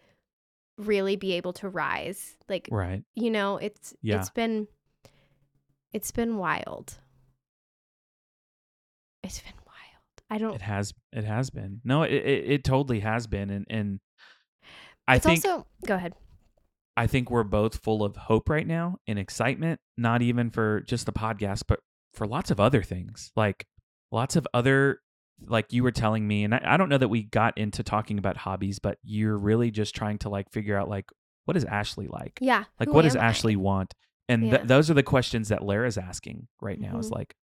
really 0.77 1.15
be 1.15 1.33
able 1.33 1.53
to 1.53 1.69
rise. 1.69 2.35
Like 2.49 2.67
Right. 2.71 3.03
you 3.13 3.29
know, 3.29 3.57
it's 3.57 3.93
Yeah. 4.01 4.19
it's 4.19 4.29
been 4.29 4.67
it's 5.93 6.11
been 6.11 6.37
wild. 6.37 6.97
It's 9.23 9.39
been 9.41 9.53
wild. 9.67 10.23
I 10.29 10.37
don't 10.37 10.55
It 10.55 10.61
has 10.61 10.93
it 11.11 11.23
has 11.25 11.49
been. 11.49 11.81
No, 11.83 12.03
it 12.03 12.13
it, 12.13 12.51
it 12.51 12.63
totally 12.63 13.01
has 13.01 13.27
been 13.27 13.49
and 13.49 13.65
and 13.69 13.99
I 15.07 15.17
it's 15.17 15.25
think 15.25 15.45
also 15.45 15.67
go 15.85 15.95
ahead. 15.95 16.13
I 16.97 17.07
think 17.07 17.31
we're 17.31 17.43
both 17.43 17.77
full 17.77 18.03
of 18.03 18.15
hope 18.15 18.49
right 18.49 18.67
now 18.67 18.97
and 19.07 19.17
excitement, 19.17 19.79
not 19.97 20.21
even 20.21 20.49
for 20.49 20.81
just 20.81 21.05
the 21.05 21.13
podcast, 21.13 21.63
but 21.67 21.79
for 22.13 22.27
lots 22.27 22.51
of 22.51 22.59
other 22.59 22.83
things. 22.83 23.31
Like 23.35 23.65
lots 24.11 24.35
of 24.35 24.47
other 24.53 24.99
like 25.47 25.73
you 25.73 25.81
were 25.83 25.91
telling 25.91 26.27
me, 26.27 26.43
and 26.43 26.53
I, 26.53 26.61
I 26.63 26.77
don't 26.77 26.89
know 26.89 26.97
that 26.99 27.07
we 27.07 27.23
got 27.23 27.57
into 27.57 27.81
talking 27.81 28.17
about 28.19 28.37
hobbies, 28.37 28.77
but 28.79 28.97
you're 29.03 29.37
really 29.37 29.71
just 29.71 29.95
trying 29.95 30.17
to 30.19 30.29
like 30.29 30.51
figure 30.51 30.77
out 30.77 30.89
like 30.89 31.09
what 31.45 31.57
is 31.57 31.65
Ashley 31.65 32.07
like? 32.07 32.37
Yeah. 32.41 32.65
Like 32.79 32.89
what 32.93 33.01
does 33.03 33.15
I? 33.15 33.25
Ashley 33.25 33.55
want? 33.55 33.93
And 34.29 34.43
th- 34.51 34.63
those 34.65 34.91
are 34.91 34.93
the 34.93 35.01
questions 35.03 35.49
that 35.49 35.63
Lara's 35.63 35.97
asking 35.97 36.47
right 36.61 36.79
now 36.79 36.99
is 36.99 37.09
Mhm. 37.09 37.15
like, 37.15 37.35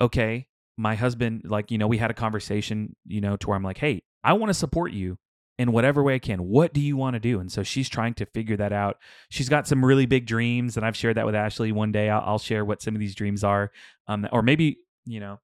okay, 0.00 0.46
my 0.76 0.94
husband, 0.96 1.42
like, 1.44 1.70
you 1.70 1.78
know, 1.78 1.86
we 1.86 1.98
had 1.98 2.10
a 2.10 2.14
conversation, 2.14 2.96
you 3.06 3.20
know, 3.20 3.36
to 3.36 3.46
where 3.46 3.56
I'm 3.56 3.62
like, 3.62 3.78
hey, 3.78 4.02
I 4.24 4.32
want 4.32 4.50
to 4.50 4.54
support 4.54 4.92
you 4.92 5.16
in 5.58 5.72
whatever 5.72 6.02
way 6.02 6.14
I 6.14 6.18
can. 6.18 6.48
What 6.48 6.72
do 6.72 6.80
you 6.80 6.96
want 6.96 7.14
to 7.14 7.20
do? 7.20 7.38
And 7.40 7.50
so 7.50 7.62
she's 7.62 7.88
trying 7.88 8.14
to 8.14 8.26
figure 8.26 8.56
that 8.56 8.72
out. 8.72 8.98
She's 9.30 9.48
got 9.48 9.68
some 9.68 9.84
really 9.84 10.06
big 10.06 10.26
dreams, 10.26 10.76
and 10.76 10.84
I've 10.84 10.96
shared 10.96 11.16
that 11.16 11.26
with 11.26 11.34
Ashley. 11.34 11.72
One 11.72 11.92
day 11.92 12.10
I'll, 12.10 12.22
I'll 12.24 12.38
share 12.38 12.64
what 12.64 12.82
some 12.82 12.94
of 12.94 13.00
these 13.00 13.14
dreams 13.14 13.44
are, 13.44 13.70
um, 14.08 14.26
or 14.32 14.42
maybe 14.42 14.78
you 15.06 15.20
know, 15.20 15.38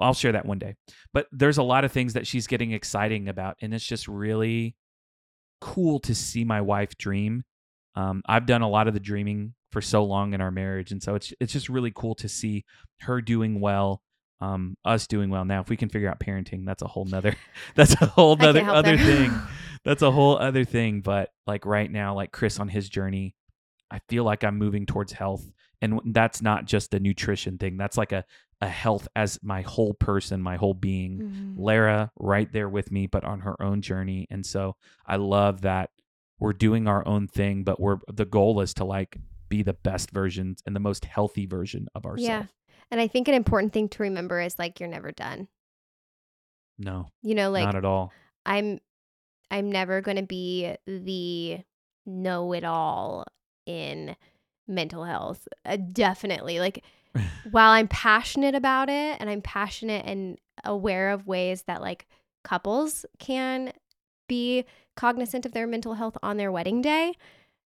I'll 0.00 0.14
share 0.14 0.32
that 0.32 0.46
one 0.46 0.58
day. 0.58 0.74
But 1.12 1.26
there's 1.32 1.58
a 1.58 1.62
lot 1.62 1.84
of 1.84 1.92
things 1.92 2.12
that 2.14 2.26
she's 2.26 2.46
getting 2.46 2.72
exciting 2.72 3.28
about, 3.28 3.56
and 3.60 3.74
it's 3.74 3.86
just 3.86 4.08
really 4.08 4.76
cool 5.60 5.98
to 6.00 6.14
see 6.14 6.44
my 6.44 6.60
wife 6.60 6.96
dream. 6.98 7.44
Um, 7.94 8.22
I've 8.26 8.46
done 8.46 8.62
a 8.62 8.68
lot 8.68 8.88
of 8.88 8.94
the 8.94 9.00
dreaming 9.00 9.54
for 9.72 9.80
so 9.80 10.04
long 10.04 10.34
in 10.34 10.40
our 10.40 10.50
marriage, 10.50 10.92
and 10.92 11.02
so 11.02 11.14
it's 11.14 11.32
it's 11.40 11.52
just 11.52 11.68
really 11.68 11.92
cool 11.94 12.14
to 12.16 12.28
see 12.28 12.64
her 13.00 13.20
doing 13.20 13.60
well 13.60 14.02
um, 14.40 14.76
us 14.84 15.06
doing 15.06 15.30
well. 15.30 15.44
Now, 15.44 15.60
if 15.60 15.68
we 15.68 15.76
can 15.76 15.88
figure 15.88 16.08
out 16.10 16.20
parenting, 16.20 16.64
that's 16.66 16.82
a 16.82 16.86
whole 16.88 17.04
nother 17.04 17.34
that's 17.74 17.94
a 18.00 18.06
whole 18.06 18.36
nother 18.36 18.62
other 18.64 18.96
thing. 18.96 19.32
That's 19.84 20.02
a 20.02 20.10
whole 20.10 20.36
other 20.36 20.64
thing. 20.64 21.00
But 21.00 21.30
like 21.46 21.64
right 21.64 21.88
now, 21.88 22.12
like 22.12 22.32
Chris 22.32 22.58
on 22.58 22.66
his 22.66 22.88
journey, 22.88 23.36
I 23.88 24.00
feel 24.08 24.24
like 24.24 24.42
I'm 24.42 24.58
moving 24.58 24.84
towards 24.84 25.12
health, 25.12 25.44
and 25.80 26.00
that's 26.06 26.42
not 26.42 26.64
just 26.64 26.92
a 26.92 26.98
nutrition 26.98 27.56
thing. 27.56 27.76
That's 27.76 27.96
like 27.96 28.10
a 28.10 28.24
a 28.60 28.66
health 28.68 29.06
as 29.14 29.38
my 29.44 29.62
whole 29.62 29.94
person, 29.94 30.42
my 30.42 30.56
whole 30.56 30.74
being. 30.74 31.20
Mhm. 31.20 31.54
Lara 31.56 32.10
right 32.18 32.52
there 32.52 32.68
with 32.68 32.90
me, 32.90 33.06
but 33.06 33.22
on 33.22 33.40
her 33.40 33.54
own 33.62 33.80
journey. 33.80 34.26
And 34.28 34.44
so 34.44 34.74
I 35.06 35.16
love 35.16 35.60
that 35.60 35.90
we're 36.40 36.52
doing 36.52 36.88
our 36.88 37.06
own 37.06 37.28
thing, 37.28 37.62
but 37.62 37.78
we're 37.78 37.98
the 38.12 38.24
goal 38.24 38.60
is 38.62 38.74
to 38.74 38.84
like 38.84 39.18
be 39.48 39.62
the 39.62 39.74
best 39.74 40.10
versions 40.10 40.62
and 40.66 40.74
the 40.74 40.80
most 40.80 41.04
healthy 41.04 41.46
version 41.46 41.86
of 41.94 42.06
ourselves. 42.06 42.24
Yeah. 42.24 42.44
And 42.90 43.00
I 43.00 43.08
think 43.08 43.28
an 43.28 43.34
important 43.34 43.72
thing 43.72 43.88
to 43.90 44.02
remember 44.02 44.40
is 44.40 44.58
like 44.58 44.80
you're 44.80 44.88
never 44.88 45.12
done. 45.12 45.48
No, 46.78 47.06
You 47.22 47.34
know, 47.34 47.50
like 47.50 47.64
not 47.64 47.74
at 47.74 47.84
all. 47.84 48.12
I'm 48.44 48.80
I'm 49.50 49.70
never 49.70 50.00
going 50.00 50.18
to 50.18 50.22
be 50.22 50.74
the 50.86 51.58
know 52.04 52.52
it 52.52 52.64
all 52.64 53.24
in 53.64 54.16
mental 54.68 55.04
health. 55.04 55.48
Uh, 55.64 55.76
definitely. 55.76 56.60
Like 56.60 56.84
while 57.50 57.70
I'm 57.70 57.88
passionate 57.88 58.54
about 58.54 58.88
it 58.88 59.16
and 59.18 59.30
I'm 59.30 59.40
passionate 59.42 60.04
and 60.04 60.38
aware 60.64 61.10
of 61.10 61.26
ways 61.26 61.62
that 61.62 61.80
like 61.80 62.06
couples 62.44 63.06
can 63.18 63.72
be 64.28 64.64
cognizant 64.96 65.46
of 65.46 65.52
their 65.52 65.66
mental 65.66 65.94
health 65.94 66.16
on 66.22 66.36
their 66.36 66.52
wedding 66.52 66.82
day, 66.82 67.14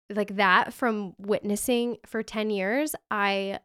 like 0.09 0.35
that 0.35 0.73
from 0.73 1.13
witnessing 1.17 1.97
for 2.05 2.23
10 2.23 2.49
years, 2.49 2.95
I 3.09 3.59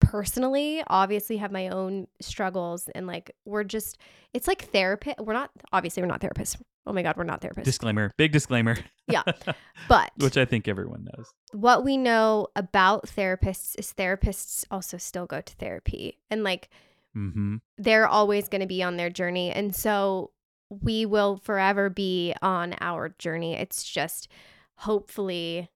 personally 0.00 0.82
obviously 0.86 1.36
have 1.38 1.50
my 1.52 1.68
own 1.68 2.06
struggles 2.20 2.88
and 2.94 3.06
like 3.06 3.30
we're 3.44 3.64
just 3.64 3.98
it's 4.32 4.46
like 4.46 4.62
therapy 4.62 5.12
we're 5.18 5.32
not 5.32 5.50
obviously 5.72 6.02
we're 6.02 6.06
not 6.08 6.20
therapists 6.20 6.56
oh 6.86 6.92
my 6.92 7.02
god 7.02 7.16
we're 7.16 7.24
not 7.24 7.40
therapists 7.40 7.64
disclaimer, 7.64 8.10
big 8.16 8.32
disclaimer. 8.32 8.76
Yeah. 9.08 9.22
but 9.88 10.12
Which 10.18 10.36
I 10.36 10.44
think 10.44 10.68
everyone 10.68 11.04
knows. 11.16 11.30
what 11.52 11.84
we 11.84 11.96
know 11.96 12.48
about 12.56 13.06
therapists 13.06 13.74
is 13.78 13.92
therapists 13.96 14.64
also 14.70 14.96
still 14.98 15.26
go 15.26 15.40
to 15.40 15.54
therapy 15.54 16.18
and 16.30 16.42
like 16.44 16.68
Mm-hmm. 17.16 17.56
they're 17.78 18.06
always 18.06 18.48
going 18.48 18.60
to 18.60 18.66
be 18.66 18.82
on 18.82 18.96
their 18.98 19.08
journey 19.10 19.50
and 19.50 19.74
so 19.74 20.30
we 20.68 21.06
will 21.06 21.38
forever 21.38 21.88
be 21.88 22.34
on 22.42 22.74
our 22.82 23.08
journey 23.18 23.54
it's 23.56 23.82
just 23.82 24.28
hopefully 24.76 25.68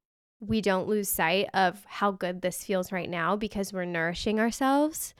we 0.44 0.60
don't 0.60 0.88
lose 0.88 1.08
sight 1.08 1.48
of 1.54 1.84
how 1.86 2.10
good 2.10 2.42
this 2.42 2.64
feels 2.64 2.90
right 2.90 3.08
now 3.08 3.36
because 3.36 3.72
we're 3.72 3.84
nourishing 3.84 4.40
ourselves. 4.40 5.14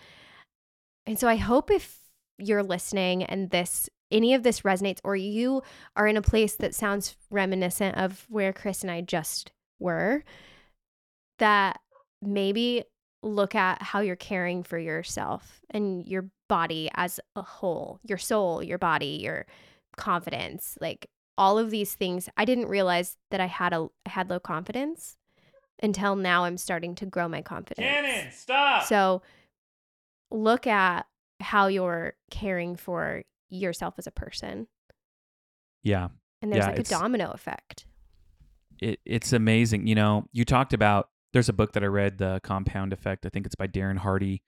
And 1.07 1.19
so 1.19 1.29
i 1.29 1.37
hope 1.37 1.71
if 1.71 1.99
you're 2.39 2.63
listening 2.63 3.23
and 3.25 3.51
this 3.51 3.89
any 4.11 4.35
of 4.35 4.43
this 4.43 4.61
resonates 4.61 4.99
or 5.05 5.17
you 5.17 5.63
are 5.97 6.07
in 6.07 6.17
a 6.17 6.23
place 6.23 6.57
that 6.57 6.75
sounds 6.75 7.17
reminiscent 7.31 7.97
of 7.97 8.27
where 8.29 8.53
chris 8.53 8.83
and 8.83 8.91
i 8.91 9.01
just 9.01 9.53
were 9.79 10.23
that 11.39 11.81
maybe 12.23 12.85
look 13.23 13.55
at 13.55 13.83
how 13.83 14.01
you're 14.01 14.17
caring 14.17 14.63
for 14.63 14.79
yourself 14.79 15.61
and 15.71 16.07
your 16.07 16.31
body 16.49 16.91
as 16.95 17.21
a 17.37 17.43
whole, 17.43 18.01
your 18.05 18.19
soul, 18.19 18.63
your 18.63 18.79
body, 18.79 19.19
your 19.23 19.47
confidence, 19.97 20.77
like 20.81 21.07
all 21.39 21.59
of 21.59 21.71
these 21.71 21.95
things. 21.95 22.29
I 22.37 22.45
didn't 22.45 22.69
realize 22.69 23.17
that 23.31 23.41
I 23.41 23.47
had 23.47 23.73
a 23.73 23.89
I 24.07 24.11
had 24.11 24.29
low 24.31 24.41
confidence 24.41 25.17
until 25.83 26.15
now 26.17 26.45
I'm 26.45 26.57
starting 26.59 26.95
to 26.97 27.07
grow 27.07 27.29
my 27.29 27.43
confidence. 27.43 28.37
stop. 28.37 28.85
So 28.85 29.23
look 30.31 30.67
at 30.67 31.07
how 31.41 31.67
you're 31.67 32.15
caring 32.31 32.77
for 32.77 33.23
yourself 33.51 33.95
as 33.99 34.07
a 34.07 34.11
person. 34.13 34.67
yeah. 35.83 36.09
And 36.41 36.53
there's 36.53 36.65
Yeah, 36.65 36.71
like 36.71 36.81
a 36.81 36.83
domino 36.83 37.31
effect. 37.31 37.87
it, 38.81 38.99
it's 39.05 39.33
amazing. 39.33 39.87
You 39.87 39.95
know, 39.95 40.25
you 40.33 40.45
talked 40.45 40.73
about 40.73 41.09
there's 41.33 41.49
a 41.49 41.53
book 41.53 41.73
that 41.75 41.85
I 41.85 41.87
read, 41.87 42.19
The 42.19 42.41
Compound 42.43 42.93
Effect. 42.93 43.25
I 43.25 43.29
think 43.29 43.47
it's 43.47 43.55
by 43.55 43.67
Darren 43.69 43.97
Hardy. 43.97 44.43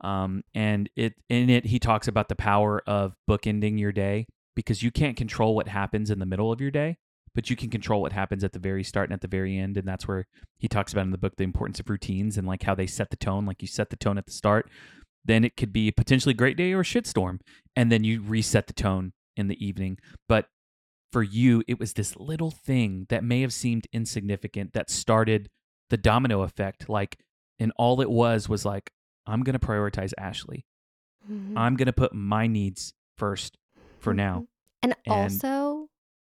Um, 0.00 0.42
and 0.54 0.88
it 0.96 1.14
in 1.28 1.50
it 1.50 1.66
he 1.66 1.78
talks 1.78 2.08
about 2.08 2.28
the 2.28 2.36
power 2.36 2.82
of 2.86 3.14
bookending 3.28 3.78
your 3.78 3.92
day 3.92 4.26
because 4.54 4.82
you 4.82 4.90
can't 4.90 5.16
control 5.16 5.54
what 5.54 5.68
happens 5.68 6.10
in 6.10 6.18
the 6.18 6.26
middle 6.26 6.52
of 6.52 6.60
your 6.60 6.70
day, 6.70 6.98
but 7.34 7.50
you 7.50 7.56
can 7.56 7.70
control 7.70 8.02
what 8.02 8.12
happens 8.12 8.42
at 8.44 8.52
the 8.52 8.58
very 8.58 8.82
start 8.84 9.08
and 9.08 9.14
at 9.14 9.20
the 9.20 9.28
very 9.28 9.56
end. 9.56 9.76
And 9.76 9.86
that's 9.86 10.08
where 10.08 10.26
he 10.58 10.68
talks 10.68 10.92
about 10.92 11.04
in 11.04 11.10
the 11.10 11.18
book 11.18 11.36
the 11.36 11.44
importance 11.44 11.80
of 11.80 11.88
routines 11.88 12.36
and 12.36 12.46
like 12.46 12.62
how 12.64 12.74
they 12.74 12.86
set 12.86 13.10
the 13.10 13.16
tone. 13.16 13.46
Like 13.46 13.62
you 13.62 13.68
set 13.68 13.90
the 13.90 13.96
tone 13.96 14.18
at 14.18 14.26
the 14.26 14.32
start, 14.32 14.68
then 15.24 15.44
it 15.44 15.56
could 15.56 15.72
be 15.72 15.88
a 15.88 15.92
potentially 15.92 16.34
great 16.34 16.56
day 16.56 16.72
or 16.72 16.80
a 16.80 16.84
shitstorm, 16.84 17.40
and 17.76 17.92
then 17.92 18.04
you 18.04 18.22
reset 18.22 18.66
the 18.66 18.72
tone 18.72 19.12
in 19.36 19.48
the 19.48 19.64
evening. 19.64 19.98
But 20.28 20.48
for 21.12 21.22
you, 21.22 21.62
it 21.66 21.78
was 21.78 21.94
this 21.94 22.16
little 22.16 22.50
thing 22.50 23.06
that 23.08 23.24
may 23.24 23.40
have 23.40 23.52
seemed 23.52 23.86
insignificant 23.92 24.72
that 24.72 24.90
started 24.90 25.48
the 25.90 25.96
domino 25.96 26.42
effect. 26.42 26.88
Like, 26.88 27.18
and 27.58 27.72
all 27.76 28.00
it 28.00 28.10
was 28.10 28.48
was 28.48 28.64
like, 28.64 28.92
I'm 29.26 29.42
going 29.42 29.58
to 29.58 29.64
prioritize 29.64 30.12
Ashley. 30.16 30.64
Mhm. 31.30 31.52
I'm 31.56 31.76
going 31.76 31.86
to 31.86 31.92
put 31.92 32.14
my 32.14 32.46
needs 32.46 32.94
first 33.18 33.58
for 34.00 34.14
now. 34.14 34.40
Mhm. 34.40 34.46
And, 34.82 34.96
And- 35.06 35.14
also, 35.14 35.88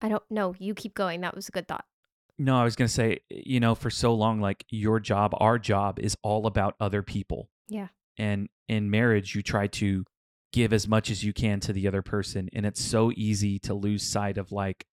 I 0.00 0.08
don't 0.08 0.22
know. 0.30 0.54
You 0.58 0.74
keep 0.74 0.94
going. 0.94 1.20
That 1.20 1.34
was 1.34 1.48
a 1.48 1.52
good 1.52 1.68
thought. 1.68 1.84
No, 2.38 2.56
I 2.56 2.64
was 2.64 2.74
going 2.76 2.88
to 2.88 2.92
say, 2.92 3.20
you 3.30 3.60
know, 3.60 3.74
for 3.74 3.90
so 3.90 4.14
long, 4.14 4.40
like 4.40 4.64
your 4.70 4.98
job, 4.98 5.32
our 5.38 5.58
job 5.58 5.98
is 6.00 6.16
all 6.22 6.46
about 6.46 6.74
other 6.80 7.02
people. 7.02 7.50
Yeah. 7.68 7.88
And 8.18 8.48
in 8.68 8.90
marriage, 8.90 9.34
you 9.34 9.42
try 9.42 9.66
to 9.68 10.04
give 10.52 10.72
as 10.72 10.88
much 10.88 11.10
as 11.10 11.22
you 11.22 11.32
can 11.32 11.60
to 11.60 11.72
the 11.72 11.86
other 11.86 12.02
person. 12.02 12.48
And 12.52 12.66
it's 12.66 12.80
so 12.82 13.12
easy 13.14 13.58
to 13.60 13.74
lose 13.74 14.02
sight 14.02 14.38
of 14.38 14.50
like, 14.50 14.86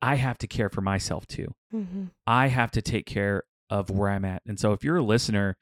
I 0.00 0.14
have 0.14 0.38
to 0.38 0.46
care 0.46 0.68
for 0.68 0.80
myself 0.80 1.26
too. 1.26 1.54
Mm-hmm. 1.74 2.04
I 2.26 2.46
have 2.48 2.70
to 2.72 2.82
take 2.82 3.06
care 3.06 3.42
of 3.70 3.90
where 3.90 4.10
I'm 4.10 4.24
at. 4.24 4.42
And 4.46 4.58
so 4.60 4.72
if 4.72 4.84
you're 4.84 4.98
a 4.98 5.02
listener 5.02 5.56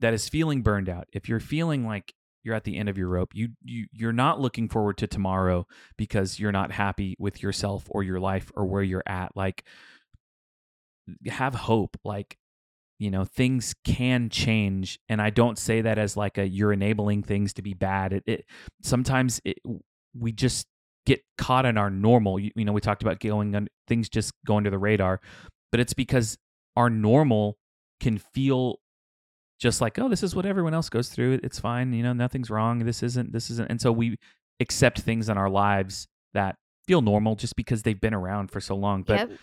that 0.00 0.14
is 0.14 0.28
feeling 0.28 0.62
burned 0.62 0.88
out, 0.88 1.06
if 1.12 1.28
you're 1.28 1.38
feeling 1.40 1.84
like 1.86 2.14
you're 2.42 2.54
at 2.54 2.64
the 2.64 2.76
end 2.76 2.88
of 2.88 2.98
your 2.98 3.08
rope, 3.08 3.30
you 3.34 3.50
you 3.62 3.86
you're 3.92 4.12
not 4.12 4.40
looking 4.40 4.68
forward 4.68 4.98
to 4.98 5.06
tomorrow 5.06 5.66
because 5.96 6.38
you're 6.38 6.52
not 6.52 6.72
happy 6.72 7.16
with 7.18 7.42
yourself 7.42 7.86
or 7.90 8.02
your 8.02 8.20
life 8.20 8.50
or 8.54 8.64
where 8.64 8.82
you're 8.82 9.02
at, 9.06 9.36
like 9.36 9.64
have 11.26 11.54
hope 11.54 11.96
like 12.04 12.38
you 12.98 13.10
know 13.10 13.24
things 13.24 13.74
can 13.84 14.28
change 14.28 14.98
and 15.08 15.20
i 15.20 15.30
don't 15.30 15.58
say 15.58 15.80
that 15.80 15.98
as 15.98 16.16
like 16.16 16.38
a 16.38 16.46
you're 16.46 16.72
enabling 16.72 17.22
things 17.22 17.52
to 17.52 17.62
be 17.62 17.74
bad 17.74 18.12
it, 18.12 18.22
it 18.26 18.44
sometimes 18.82 19.40
it, 19.44 19.58
we 20.16 20.30
just 20.30 20.68
get 21.04 21.20
caught 21.36 21.66
in 21.66 21.76
our 21.76 21.90
normal 21.90 22.38
you, 22.38 22.52
you 22.54 22.64
know 22.64 22.72
we 22.72 22.80
talked 22.80 23.02
about 23.02 23.18
going 23.18 23.56
on 23.56 23.68
things 23.88 24.08
just 24.08 24.32
go 24.46 24.56
under 24.56 24.70
the 24.70 24.78
radar 24.78 25.20
but 25.72 25.80
it's 25.80 25.94
because 25.94 26.38
our 26.76 26.88
normal 26.88 27.58
can 27.98 28.18
feel 28.18 28.78
just 29.62 29.80
like 29.80 29.98
oh 29.98 30.08
this 30.08 30.22
is 30.22 30.34
what 30.34 30.44
everyone 30.44 30.74
else 30.74 30.88
goes 30.88 31.08
through 31.08 31.38
it's 31.42 31.58
fine 31.58 31.92
you 31.92 32.02
know 32.02 32.12
nothing's 32.12 32.50
wrong 32.50 32.80
this 32.80 33.02
isn't 33.02 33.32
this 33.32 33.48
isn't 33.50 33.70
and 33.70 33.80
so 33.80 33.92
we 33.92 34.16
accept 34.60 35.00
things 35.00 35.28
in 35.28 35.38
our 35.38 35.48
lives 35.48 36.08
that 36.34 36.56
feel 36.86 37.00
normal 37.00 37.36
just 37.36 37.56
because 37.56 37.82
they've 37.82 38.00
been 38.00 38.14
around 38.14 38.50
for 38.50 38.60
so 38.60 38.74
long. 38.74 39.02
But 39.02 39.30
yep. 39.30 39.38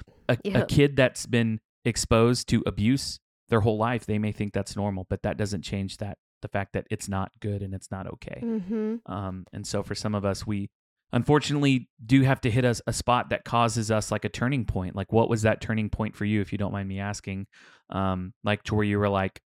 a, 0.56 0.62
a 0.62 0.66
kid 0.66 0.96
that's 0.96 1.26
been 1.26 1.60
exposed 1.86 2.50
to 2.50 2.64
abuse 2.66 3.20
their 3.50 3.62
whole 3.62 3.78
life, 3.78 4.06
they 4.06 4.20
may 4.20 4.32
think 4.32 4.54
that's 4.54 4.76
normal, 4.76 5.08
but 5.10 5.24
that 5.24 5.38
doesn't 5.38 5.62
change 5.62 5.98
that 5.98 6.18
the 6.42 6.48
fact 6.48 6.74
that 6.74 6.86
it's 6.90 7.10
not 7.10 7.32
good 7.42 7.62
and 7.62 7.74
it's 7.74 7.92
not 7.92 8.08
okay. 8.08 8.42
Mm-hmm. 8.42 9.12
Um, 9.12 9.46
and 9.52 9.66
so 9.66 9.84
for 9.84 9.96
some 9.96 10.16
of 10.16 10.26
us, 10.26 10.46
we 10.46 10.70
unfortunately 11.12 11.90
do 12.06 12.22
have 12.22 12.40
to 12.42 12.52
hit 12.52 12.64
us 12.64 12.82
a 12.88 12.94
spot 12.94 13.32
that 13.32 13.44
causes 13.44 13.92
us 13.92 14.12
like 14.12 14.26
a 14.26 14.30
turning 14.30 14.66
point. 14.66 14.96
Like, 14.96 15.12
what 15.12 15.30
was 15.30 15.42
that 15.42 15.60
turning 15.60 15.90
point 15.90 16.16
for 16.16 16.26
you, 16.26 16.40
if 16.40 16.52
you 16.52 16.58
don't 16.58 16.72
mind 16.72 16.88
me 16.88 17.00
asking? 17.00 17.48
Um, 17.90 18.34
like 18.44 18.64
to 18.64 18.76
where 18.76 18.86
you 18.86 19.00
were 19.00 19.10
like, 19.10 19.42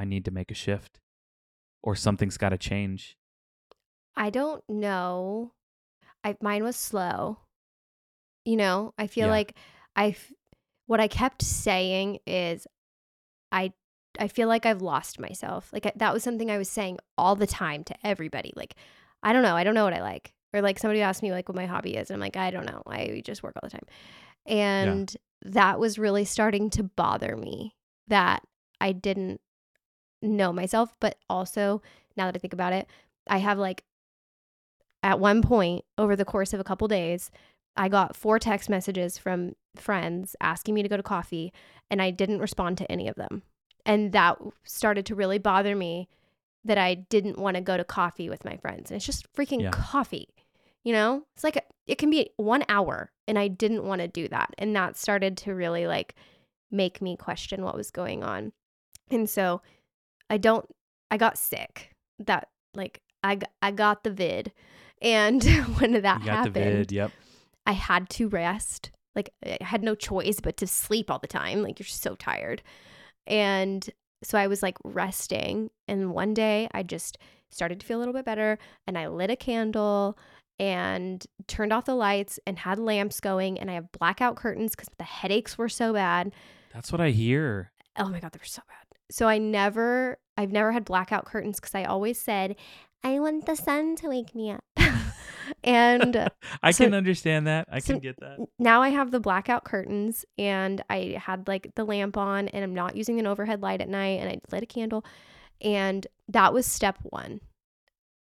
I 0.00 0.04
need 0.04 0.24
to 0.24 0.30
make 0.30 0.50
a 0.50 0.54
shift, 0.54 0.98
or 1.82 1.94
something's 1.94 2.38
got 2.38 2.48
to 2.48 2.58
change. 2.58 3.18
I 4.16 4.30
don't 4.30 4.64
know. 4.68 5.52
I 6.24 6.36
mine 6.40 6.64
was 6.64 6.76
slow. 6.76 7.38
You 8.46 8.56
know, 8.56 8.94
I 8.96 9.06
feel 9.06 9.26
Yeah. 9.26 9.32
like 9.32 9.54
I 9.94 10.16
what 10.86 11.00
I 11.00 11.08
kept 11.08 11.42
saying 11.42 12.18
is 12.26 12.66
I 13.52 13.72
I 14.18 14.28
feel 14.28 14.48
like 14.48 14.64
I've 14.64 14.82
lost 14.82 15.20
myself. 15.20 15.70
Like 15.72 15.84
I, 15.86 15.92
that 15.96 16.14
was 16.14 16.22
something 16.22 16.50
I 16.50 16.58
was 16.58 16.70
saying 16.70 16.98
all 17.18 17.36
the 17.36 17.46
time 17.46 17.84
to 17.84 17.94
everybody. 18.06 18.52
Like 18.56 18.74
I 19.22 19.32
don't 19.34 19.42
know, 19.42 19.54
I 19.56 19.64
don't 19.64 19.74
know 19.74 19.84
what 19.84 19.92
I 19.94 20.00
like. 20.00 20.32
Or 20.54 20.62
like 20.62 20.78
somebody 20.78 21.02
asked 21.02 21.22
me 21.22 21.30
like 21.30 21.48
what 21.48 21.56
my 21.56 21.66
hobby 21.66 21.94
is 21.94 22.08
and 22.10 22.14
I'm 22.16 22.20
like 22.20 22.36
I 22.38 22.50
don't 22.50 22.66
know. 22.66 22.82
I 22.86 23.20
just 23.24 23.42
work 23.42 23.54
all 23.56 23.68
the 23.68 23.70
time. 23.70 23.86
And 24.46 25.14
that 25.42 25.78
was 25.78 25.98
really 25.98 26.24
starting 26.24 26.70
to 26.70 26.82
bother 26.82 27.36
me 27.36 27.76
that 28.08 28.42
I 28.80 28.92
didn't 28.92 29.40
know 30.22 30.52
myself, 30.52 30.94
but 31.00 31.16
also 31.28 31.82
now 32.16 32.26
that 32.26 32.36
I 32.36 32.38
think 32.38 32.52
about 32.52 32.72
it, 32.72 32.86
I 33.28 33.38
have 33.38 33.58
like 33.58 33.84
at 35.02 35.20
one 35.20 35.42
point 35.42 35.84
over 35.96 36.14
the 36.16 36.24
course 36.24 36.52
of 36.52 36.60
a 36.60 36.64
couple 36.64 36.88
days, 36.88 37.30
I 37.76 37.88
got 37.88 38.16
four 38.16 38.38
text 38.38 38.68
messages 38.68 39.16
from 39.16 39.54
friends 39.76 40.36
asking 40.40 40.74
me 40.74 40.82
to 40.82 40.88
go 40.88 40.96
to 40.96 41.02
coffee, 41.02 41.52
and 41.90 42.02
I 42.02 42.10
didn't 42.10 42.40
respond 42.40 42.78
to 42.78 42.90
any 42.92 43.08
of 43.08 43.16
them. 43.16 43.42
And 43.86 44.12
that 44.12 44.38
started 44.64 45.06
to 45.06 45.14
really 45.14 45.38
bother 45.38 45.74
me 45.74 46.08
that 46.64 46.76
I 46.76 46.94
didn't 46.94 47.38
want 47.38 47.54
to 47.54 47.62
go 47.62 47.76
to 47.76 47.84
coffee 47.84 48.28
with 48.28 48.44
my 48.44 48.56
friends. 48.58 48.90
And 48.90 48.96
it's 48.96 49.06
just 49.06 49.32
freaking 49.32 49.62
Yeah. 49.62 49.70
coffee, 49.70 50.28
you 50.84 50.92
know? 50.92 51.24
It's 51.34 51.44
like, 51.44 51.56
a, 51.56 51.62
it 51.86 51.96
can 51.96 52.10
be 52.10 52.30
one 52.36 52.64
hour, 52.68 53.12
and 53.26 53.38
I 53.38 53.48
didn't 53.48 53.84
want 53.84 54.02
to 54.02 54.08
do 54.08 54.28
that. 54.28 54.54
And 54.58 54.76
that 54.76 54.96
started 54.96 55.38
to 55.38 55.54
really 55.54 55.86
like 55.86 56.14
make 56.70 57.00
me 57.00 57.16
question 57.16 57.64
what 57.64 57.76
was 57.76 57.90
going 57.90 58.22
on. 58.22 58.52
And 59.10 59.30
so 59.30 59.62
I 60.30 60.38
don't, 60.38 60.64
I 61.10 61.16
got 61.18 61.36
sick. 61.36 61.90
That, 62.20 62.48
like, 62.74 63.00
I, 63.22 63.38
I 63.60 63.72
got 63.72 64.04
the 64.04 64.10
vid. 64.10 64.52
And 65.02 65.42
when 65.78 66.00
that 66.00 66.22
happened, 66.22 66.54
the 66.54 66.60
vid. 66.60 66.92
Yep. 66.92 67.12
I 67.66 67.72
had 67.72 68.08
to 68.10 68.28
rest. 68.28 68.90
Like 69.14 69.30
I 69.44 69.58
had 69.60 69.82
no 69.82 69.94
choice 69.94 70.40
but 70.40 70.56
to 70.58 70.66
sleep 70.66 71.10
all 71.10 71.18
the 71.18 71.26
time. 71.26 71.62
Like 71.62 71.78
you're 71.78 71.86
so 71.86 72.14
tired. 72.14 72.62
And 73.26 73.88
so 74.22 74.38
I 74.38 74.46
was 74.46 74.62
like 74.62 74.76
resting. 74.84 75.70
And 75.88 76.12
one 76.12 76.34
day 76.34 76.68
I 76.72 76.82
just 76.82 77.18
started 77.50 77.80
to 77.80 77.86
feel 77.86 77.98
a 77.98 78.00
little 78.00 78.14
bit 78.14 78.24
better. 78.24 78.58
And 78.86 78.96
I 78.96 79.08
lit 79.08 79.30
a 79.30 79.36
candle 79.36 80.18
and 80.58 81.24
turned 81.46 81.72
off 81.72 81.86
the 81.86 81.94
lights 81.94 82.38
and 82.46 82.58
had 82.58 82.78
lamps 82.78 83.20
going. 83.20 83.58
And 83.58 83.70
I 83.70 83.74
have 83.74 83.92
blackout 83.92 84.36
curtains 84.36 84.72
because 84.74 84.88
the 84.98 85.04
headaches 85.04 85.58
were 85.58 85.68
so 85.68 85.92
bad. 85.92 86.32
That's 86.72 86.92
what 86.92 87.00
I 87.00 87.10
hear. 87.10 87.72
Oh 87.96 88.08
my 88.08 88.20
God, 88.20 88.32
they 88.32 88.38
were 88.38 88.44
so 88.44 88.62
bad. 88.68 88.89
So 89.10 89.26
I 89.28 89.38
never, 89.38 90.18
I've 90.36 90.52
never 90.52 90.72
had 90.72 90.84
blackout 90.84 91.24
curtains 91.24 91.58
because 91.60 91.74
I 91.74 91.84
always 91.84 92.20
said, 92.20 92.56
I 93.02 93.18
want 93.18 93.46
the 93.46 93.56
sun 93.56 93.96
to 93.96 94.08
wake 94.08 94.34
me 94.34 94.52
up. 94.52 94.64
and 95.64 96.30
I 96.62 96.70
So- 96.70 96.84
can 96.84 96.94
understand 96.94 97.46
that. 97.46 97.66
I 97.70 97.78
so 97.80 97.94
can 97.94 98.00
get 98.00 98.20
that. 98.20 98.38
now 98.58 98.82
I 98.82 98.90
have 98.90 99.10
the 99.10 99.20
blackout 99.20 99.64
curtains 99.64 100.24
and 100.38 100.82
I 100.90 101.18
had 101.20 101.48
like 101.48 101.74
the 101.74 101.84
lamp 101.84 102.16
on 102.16 102.48
and 102.48 102.62
I'm 102.62 102.74
not 102.74 102.96
using 102.96 103.18
an 103.18 103.26
overhead 103.26 103.62
light 103.62 103.80
at 103.80 103.88
night 103.88 104.20
and 104.20 104.28
I 104.28 104.40
lit 104.52 104.62
a 104.62 104.66
candle 104.66 105.04
and 105.60 106.06
that 106.28 106.52
was 106.54 106.66
step 106.66 106.98
1. 107.02 107.40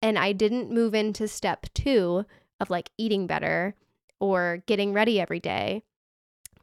And 0.01 0.19
I 0.19 0.31
didn't 0.31 0.71
move 0.71 0.93
into 0.93 1.27
step 1.27 1.65
2 1.73 2.25
of 2.59 2.69
like 2.69 2.91
eating 2.97 3.25
better 3.25 3.73
or 4.19 4.63
getting 4.67 4.93
ready 4.93 5.19
every 5.19 5.39
day 5.39 5.83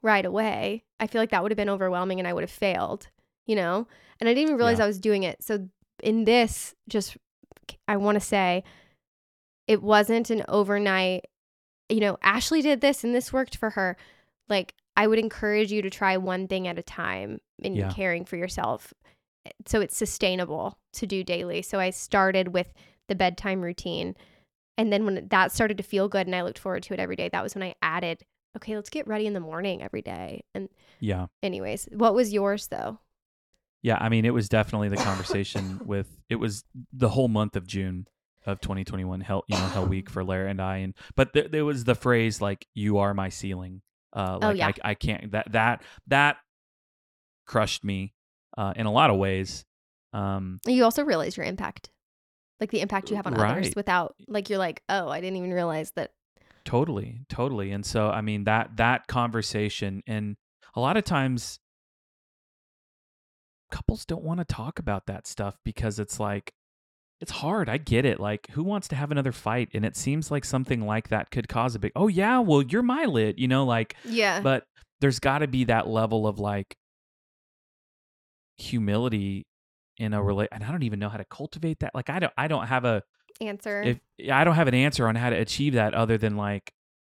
right 0.03 0.25
away. 0.25 0.85
I 1.01 1.07
feel 1.07 1.21
like 1.21 1.31
that 1.31 1.43
would 1.43 1.51
have 1.53 1.57
been 1.57 1.69
overwhelming 1.69 2.19
and 2.19 2.29
I 2.29 2.33
would 2.33 2.43
have 2.45 2.51
failed, 2.51 3.09
you 3.47 3.57
know? 3.57 3.87
And 4.21 4.29
I 4.29 4.33
didn't 4.35 4.45
even 4.49 4.57
realize 4.57 4.79
Yeah. 4.79 4.85
I 4.85 4.87
was 4.89 4.99
doing 4.99 5.23
it. 5.23 5.43
So 5.43 5.69
in 6.03 6.25
this 6.25 6.75
just 6.89 7.17
I 7.89 7.97
want 7.97 8.17
to 8.17 8.21
say 8.21 8.63
it 9.67 9.83
wasn't 9.83 10.31
an 10.31 10.45
overnight 10.49 11.27
you 11.91 12.01
know, 12.01 12.17
Ashley 12.23 12.63
did 12.63 12.81
this 12.81 13.05
and 13.05 13.15
this 13.15 13.31
worked 13.31 13.57
for 13.59 13.71
her. 13.71 13.99
Like, 14.49 14.73
I 14.97 15.07
would 15.07 15.19
encourage 15.19 15.71
you 15.71 15.83
to 15.83 15.91
try 15.91 16.17
one 16.17 16.49
thing 16.49 16.67
at 16.67 16.79
a 16.79 16.83
time 16.83 17.41
in 17.59 17.75
Yeah. 17.75 17.91
caring 17.93 18.25
for 18.25 18.37
yourself 18.37 18.95
eh, 19.45 19.51
so 19.67 19.83
it's 19.83 19.95
sustainable 19.97 20.79
to 20.95 21.07
do 21.07 21.23
daily. 21.23 21.61
So 21.61 21.79
I 21.79 21.91
started 21.91 22.49
with 22.49 22.73
the 23.09 23.15
bedtime 23.15 23.61
routine. 23.61 24.17
And 24.79 24.91
then 24.91 25.05
when 25.05 25.29
that 25.29 25.53
started 25.53 25.77
to 25.77 25.83
feel 25.83 26.09
good 26.09 26.27
and 26.27 26.35
I 26.35 26.43
looked 26.43 26.59
forward 26.59 26.83
to 26.85 26.95
it 26.95 27.01
every 27.01 27.17
day, 27.17 27.29
that 27.29 27.43
was 27.43 27.55
when 27.55 27.63
I 27.65 27.75
added, 27.83 28.25
okay, 28.57 28.75
let's 28.77 28.91
get 28.91 29.07
ready 29.07 29.27
in 29.27 29.35
the 29.35 29.41
morning 29.41 29.83
every 29.83 30.03
day. 30.03 30.43
And, 30.55 30.71
Yeah. 31.01 31.27
anyways, 31.43 31.87
what 31.93 32.15
was 32.15 32.33
yours 32.33 32.69
though? 32.69 32.99
Yeah. 33.85 33.99
I 34.01 34.09
mean, 34.09 34.25
it 34.25 34.35
was 34.35 34.49
definitely 34.49 34.89
the 34.89 34.97
conversation 34.97 35.81
with, 35.85 36.09
it 36.29 36.37
was 36.37 36.65
the 36.93 37.11
whole 37.11 37.29
month 37.29 37.55
of 37.55 37.67
June 37.69 38.09
of 38.47 38.61
2021 38.61 39.23
hell 39.23 39.43
you 39.49 39.57
know 39.57 39.67
hell 39.69 39.87
week 39.87 40.11
for 40.11 40.23
Lara 40.23 40.51
and 40.51 40.61
I 40.61 40.77
and 40.79 40.93
but 41.17 41.33
there, 41.33 41.49
there 41.49 41.65
was 41.65 41.85
the 41.85 41.95
phrase 41.95 42.43
like 42.43 42.67
you 42.75 42.99
are 42.99 43.15
my 43.15 43.31
ceiling 43.31 43.81
uh 44.15 44.37
like 44.39 44.45
Oh, 44.45 44.51
yeah. 44.51 44.67
I, 44.67 44.91
I 44.91 44.95
can't 44.95 45.33
that 45.33 45.51
that 45.53 45.83
that 46.09 46.37
crushed 47.47 47.83
me 47.85 48.13
uh 48.59 48.75
in 48.77 48.85
a 48.85 48.93
lot 48.93 49.09
of 49.09 49.17
ways 49.17 49.65
um 50.13 50.61
You 50.67 50.85
also 50.85 51.05
realize 51.05 51.37
your 51.39 51.47
impact, 51.47 51.89
like 52.61 52.71
the 52.71 52.81
impact 52.83 53.11
you 53.11 53.17
have 53.17 53.27
on 53.27 53.35
others 53.35 53.75
without, 53.75 54.15
like, 54.29 54.49
you're 54.51 54.59
like, 54.59 54.83
oh, 54.89 55.09
I 55.09 55.21
didn't 55.21 55.39
even 55.39 55.53
realize 55.53 55.91
that. 55.97 56.13
Totally, 56.65 57.21
totally. 57.29 57.73
And 57.73 57.85
so 57.85 58.11
I 58.11 58.21
mean 58.21 58.45
that 58.45 58.77
that 58.77 59.07
conversation 59.07 60.03
and 60.07 60.37
a 60.75 60.81
lot 60.81 60.97
of 60.97 61.05
times 61.05 61.59
couples 63.75 64.05
don't 64.07 64.23
want 64.23 64.39
to 64.39 64.45
talk 64.45 64.79
about 64.79 65.07
that 65.07 65.27
stuff 65.27 65.57
because 65.65 65.99
it's 65.99 66.21
like 66.21 66.53
it's 67.21 67.31
hard. 67.33 67.69
I 67.69 67.79
get 67.79 68.05
it. 68.05 68.21
Like 68.21 68.47
who 68.53 68.63
wants 68.63 68.89
to 68.89 68.97
have 68.97 69.11
another 69.11 69.33
fight? 69.33 69.69
And 69.75 69.85
it 69.85 69.97
seems 69.97 70.31
like 70.31 70.45
something 70.45 70.81
like 70.87 71.09
that 71.09 71.31
could 71.31 71.49
cause 71.49 71.75
a 71.75 71.79
big 71.79 71.93
Oh 71.97 72.09
yeah, 72.09 72.39
well 72.39 72.63
you're 72.63 72.83
my 72.83 73.05
lit, 73.07 73.39
you 73.39 73.49
know, 73.49 73.65
like 73.65 73.97
Yeah. 74.05 74.41
but 74.41 74.65
there's 75.01 75.19
got 75.19 75.39
to 75.39 75.49
be 75.49 75.65
that 75.65 75.87
level 75.89 76.27
of 76.27 76.39
like 76.39 76.77
humility 78.59 79.47
in 79.99 80.13
a 80.15 80.23
relate 80.23 80.49
and 80.53 80.63
I 80.65 80.71
don't 80.71 80.83
even 80.83 80.99
know 80.99 81.09
how 81.09 81.19
to 81.19 81.25
cultivate 81.25 81.81
that. 81.81 81.95
Like 81.95 82.11
I 82.11 82.19
don't 82.19 82.33
I 82.37 82.49
don't 82.49 82.67
have 82.67 82.85
a 82.85 83.03
Answer. 83.41 83.83
if 83.83 83.99
I 84.33 84.45
don't 84.45 84.55
have 84.55 84.69
an 84.69 84.75
answer 84.75 85.09
on 85.09 85.17
how 85.17 85.31
to 85.31 85.37
achieve 85.37 85.75
that 85.75 85.95
other 85.95 86.17
than 86.19 86.37
like 86.37 86.73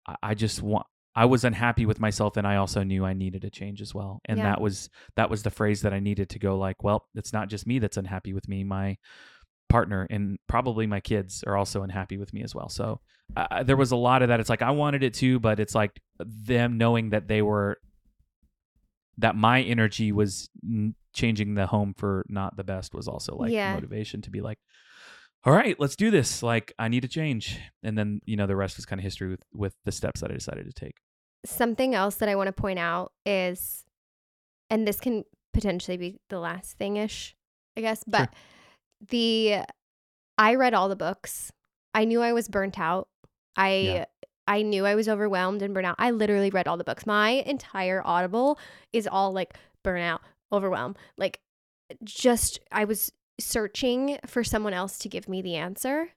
I- 0.06 0.16
I 0.22 0.34
just 0.34 0.62
want 0.62 0.86
I 1.16 1.24
was 1.24 1.44
unhappy 1.44 1.86
with 1.86 1.98
myself 1.98 2.36
and 2.36 2.46
I 2.46 2.56
also 2.56 2.82
knew 2.82 3.04
I 3.04 3.14
needed 3.14 3.42
a 3.44 3.50
change 3.50 3.80
as 3.80 3.94
well. 3.94 4.20
And 4.26 4.38
Yeah. 4.38 4.44
that 4.44 4.60
was 4.60 4.90
that 5.16 5.30
was 5.30 5.42
the 5.42 5.50
phrase 5.50 5.80
that 5.82 5.94
I 5.94 5.98
needed 5.98 6.28
to 6.30 6.38
go 6.38 6.58
like, 6.58 6.84
well, 6.84 7.08
it's 7.14 7.32
not 7.32 7.48
just 7.48 7.66
me 7.66 7.78
that's 7.78 7.96
unhappy 7.96 8.32
with 8.34 8.46
me. 8.48 8.62
My 8.64 8.98
partner 9.68 10.06
and 10.10 10.38
probably 10.46 10.86
my 10.86 11.00
kids 11.00 11.42
are 11.46 11.56
also 11.56 11.82
unhappy 11.82 12.18
with 12.18 12.32
me 12.34 12.42
as 12.42 12.54
well. 12.54 12.68
So 12.68 13.00
uh, 13.34 13.62
there 13.62 13.76
was 13.76 13.90
a 13.92 13.96
lot 13.96 14.22
of 14.22 14.28
that. 14.28 14.38
It's 14.40 14.50
like 14.50 14.62
I 14.62 14.70
wanted 14.72 15.02
it 15.02 15.14
too, 15.14 15.40
but 15.40 15.58
it's 15.58 15.74
like 15.74 15.98
them 16.20 16.76
knowing 16.78 17.10
that 17.10 17.26
they 17.28 17.40
were 17.42 17.78
that 19.18 19.34
my 19.34 19.62
energy 19.62 20.12
was 20.12 20.48
n- 20.62 20.94
changing 21.14 21.54
the 21.54 21.66
home 21.66 21.94
for 21.96 22.24
not 22.28 22.56
the 22.56 22.64
best 22.64 22.94
was 22.94 23.08
also 23.08 23.34
like 23.34 23.52
Yeah. 23.52 23.72
motivation 23.72 24.20
to 24.22 24.30
be 24.30 24.42
like 24.42 24.58
all 25.44 25.52
right 25.54 25.78
let's 25.80 25.96
do 25.96 26.10
this 26.10 26.42
like 26.42 26.72
i 26.78 26.88
need 26.88 27.00
to 27.00 27.08
change 27.08 27.58
and 27.82 27.96
then 27.96 28.20
you 28.26 28.36
know 28.36 28.46
the 28.46 28.56
rest 28.56 28.78
is 28.78 28.84
kind 28.84 28.98
of 29.00 29.04
history 29.04 29.28
with 29.30 29.40
with 29.54 29.74
the 29.86 29.92
steps 29.92 30.20
that 30.20 30.30
i 30.30 30.34
decided 30.34 30.66
to 30.66 30.72
take 30.72 30.96
something 31.46 31.94
else 31.94 32.16
that 32.16 32.28
I 32.28 32.36
want 32.36 32.48
to 32.48 32.52
point 32.52 32.78
out 32.78 33.12
is, 33.24 33.84
and 34.70 34.86
this 34.86 35.00
can 35.00 35.24
potentially 35.52 35.96
be 35.96 36.20
the 36.28 36.38
last 36.38 36.76
thing 36.76 36.96
ish, 36.96 37.34
I 37.76 37.80
guess, 37.80 38.04
but 38.06 38.32
the 39.08 39.60
I 40.38 40.54
read 40.54 40.74
all 40.74 40.88
the 40.88 40.96
books. 40.96 41.52
I 41.94 42.04
knew 42.04 42.20
I 42.20 42.32
was 42.32 42.48
burnt 42.48 42.78
out. 42.78 43.08
I 43.56 43.70
Yeah. 43.74 44.04
I 44.48 44.62
knew 44.62 44.86
I 44.86 44.94
was 44.94 45.08
overwhelmed 45.08 45.62
and 45.62 45.74
burnt 45.74 45.86
out. 45.86 45.96
I 45.98 46.12
literally 46.12 46.50
read 46.50 46.68
all 46.68 46.76
the 46.76 46.84
books. 46.84 47.04
My 47.04 47.30
entire 47.30 48.00
Audible 48.04 48.58
is 48.92 49.08
all 49.10 49.32
like 49.32 49.54
burnout, 49.84 50.20
overwhelm. 50.52 50.94
Like 51.18 51.40
just 52.04 52.60
I 52.70 52.84
was 52.84 53.12
searching 53.40 54.18
for 54.26 54.44
someone 54.44 54.72
else 54.72 54.98
to 54.98 55.08
give 55.08 55.28
me 55.28 55.42
the 55.42 55.56
answer. 55.56 56.10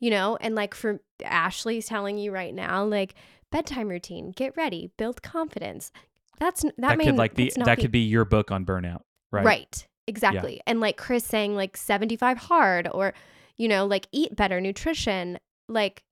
You 0.00 0.10
know, 0.10 0.38
and 0.40 0.54
like 0.54 0.74
for 0.74 1.00
Ashley's 1.22 1.86
telling 1.86 2.16
you 2.16 2.32
right 2.32 2.54
now, 2.54 2.84
like 2.84 3.14
bedtime 3.50 3.88
routine, 3.88 4.32
get 4.32 4.56
ready, 4.56 4.90
build 4.96 5.22
confidence. 5.22 5.92
That's 6.38 6.62
that, 6.62 6.74
that, 6.78 6.98
may 6.98 7.04
could 7.06 7.16
like 7.16 7.34
be 7.34 7.50
that 7.56 7.64
the- 7.76 7.82
could 7.82 7.90
be 7.92 8.00
your 8.00 8.24
book 8.24 8.50
on 8.50 8.64
burnout 8.64 9.02
right 9.30 9.44
Right. 9.44 9.86
Exactly. 10.06 10.60
And 10.66 10.80
like 10.80 10.96
Chris 10.96 11.24
saying 11.24 11.54
like 11.54 11.76
75 11.76 12.38
hard 12.38 12.88
or, 12.92 13.14
you 13.56 13.68
know, 13.68 13.86
like 13.86 14.06
eat 14.10 14.34
better 14.34 14.60
nutrition. 14.60 15.38
Like 15.68 16.02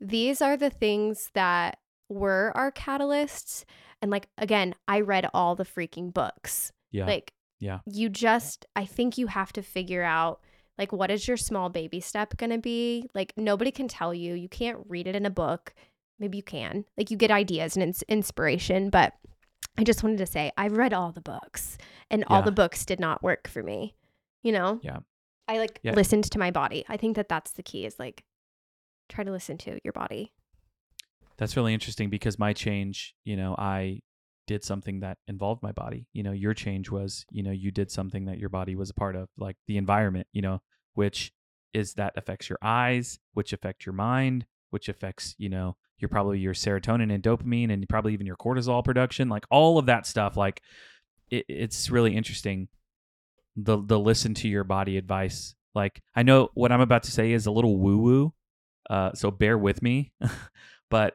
these 0.00 0.42
are 0.42 0.56
the 0.56 0.68
things 0.70 1.30
that 1.34 1.78
were 2.10 2.52
our 2.54 2.70
catalysts. 2.70 3.64
And 4.02 4.10
like, 4.10 4.28
again, 4.36 4.74
I 4.86 5.00
read 5.00 5.28
all 5.32 5.54
the 5.54 5.64
freaking 5.64 6.12
books. 6.12 6.72
Yeah. 6.90 7.06
Like, 7.06 7.32
Yeah. 7.58 7.78
you 7.86 8.08
just, 8.10 8.66
I 8.76 8.84
think 8.84 9.16
you 9.16 9.28
have 9.28 9.52
to 9.54 9.62
figure 9.62 10.02
out 10.02 10.40
like, 10.76 10.92
what 10.92 11.10
is 11.10 11.26
your 11.26 11.36
small 11.38 11.70
baby 11.70 12.00
step 12.00 12.36
going 12.36 12.50
to 12.50 12.58
be? 12.58 13.08
Like, 13.14 13.32
nobody 13.36 13.70
can 13.72 13.88
tell 13.88 14.12
you. 14.14 14.34
You 14.34 14.48
can't 14.48 14.78
read 14.88 15.06
it 15.08 15.16
in 15.16 15.26
a 15.26 15.30
book. 15.30 15.74
Maybe 16.18 16.36
you 16.36 16.42
can. 16.42 16.84
Like, 16.96 17.10
you 17.10 17.16
get 17.16 17.30
ideas 17.30 17.76
and 17.76 17.82
ins- 17.82 18.02
inspiration. 18.08 18.90
But 18.90 19.14
I 19.76 19.84
just 19.84 20.02
wanted 20.02 20.18
to 20.18 20.26
say, 20.26 20.50
I've 20.56 20.76
read 20.76 20.92
all 20.92 21.12
the 21.12 21.20
books 21.20 21.78
and 22.10 22.24
all 22.26 22.42
the 22.42 22.52
books 22.52 22.84
did 22.84 22.98
not 23.00 23.22
work 23.22 23.48
for 23.48 23.62
me. 23.62 23.94
You 24.42 24.52
know? 24.52 24.80
Yeah. 24.82 24.98
I 25.46 25.58
like 25.58 25.80
Yeah. 25.82 25.92
listened 25.94 26.24
to 26.30 26.38
my 26.38 26.50
body. 26.50 26.84
I 26.88 26.96
think 26.96 27.16
that 27.16 27.28
that's 27.28 27.52
the 27.52 27.62
key 27.62 27.86
is 27.86 27.98
like, 27.98 28.24
try 29.08 29.24
to 29.24 29.30
listen 29.30 29.56
to 29.58 29.78
your 29.84 29.92
body. 29.92 30.32
That's 31.36 31.56
really 31.56 31.72
interesting 31.72 32.10
because 32.10 32.38
my 32.38 32.52
change, 32.52 33.14
you 33.24 33.36
know, 33.36 33.54
I 33.56 34.00
did 34.46 34.64
something 34.64 35.00
that 35.00 35.18
involved 35.28 35.62
my 35.62 35.72
body. 35.72 36.08
You 36.12 36.22
know, 36.22 36.32
your 36.32 36.54
change 36.54 36.90
was, 36.90 37.24
you 37.30 37.42
know, 37.42 37.50
you 37.52 37.70
did 37.70 37.90
something 37.90 38.24
that 38.24 38.38
your 38.38 38.48
body 38.48 38.74
was 38.74 38.90
a 38.90 38.94
part 38.94 39.14
of, 39.14 39.28
like 39.36 39.56
the 39.66 39.76
environment, 39.76 40.26
you 40.32 40.42
know, 40.42 40.60
which 40.94 41.32
is 41.72 41.94
that 41.94 42.12
affects 42.16 42.48
your 42.48 42.58
eyes, 42.62 43.18
which 43.34 43.52
affect 43.52 43.86
your 43.86 43.92
mind, 43.92 44.46
which 44.70 44.88
affects, 44.88 45.34
you 45.38 45.48
know, 45.48 45.76
your 45.98 46.08
probably 46.08 46.38
your 46.38 46.54
serotonin 46.54 47.12
and 47.12 47.22
dopamine 47.22 47.72
and 47.72 47.88
probably 47.88 48.12
even 48.12 48.26
your 48.26 48.36
cortisol 48.36 48.84
production, 48.84 49.28
like 49.28 49.44
all 49.50 49.78
of 49.78 49.86
that 49.86 50.06
stuff. 50.06 50.36
Like 50.36 50.62
it, 51.30 51.44
it's 51.48 51.90
really 51.90 52.16
interesting 52.16 52.68
the 53.56 53.82
the 53.84 53.98
listen 53.98 54.34
to 54.34 54.48
your 54.48 54.64
body 54.64 54.96
advice. 54.96 55.54
Like 55.74 56.00
I 56.14 56.22
know 56.22 56.50
what 56.54 56.72
I'm 56.72 56.80
about 56.80 57.04
to 57.04 57.10
say 57.10 57.32
is 57.32 57.46
a 57.46 57.50
little 57.50 57.78
woo 57.78 57.98
woo, 57.98 58.34
uh, 58.88 59.12
so 59.14 59.30
bear 59.30 59.58
with 59.58 59.82
me. 59.82 60.12
but 60.90 61.14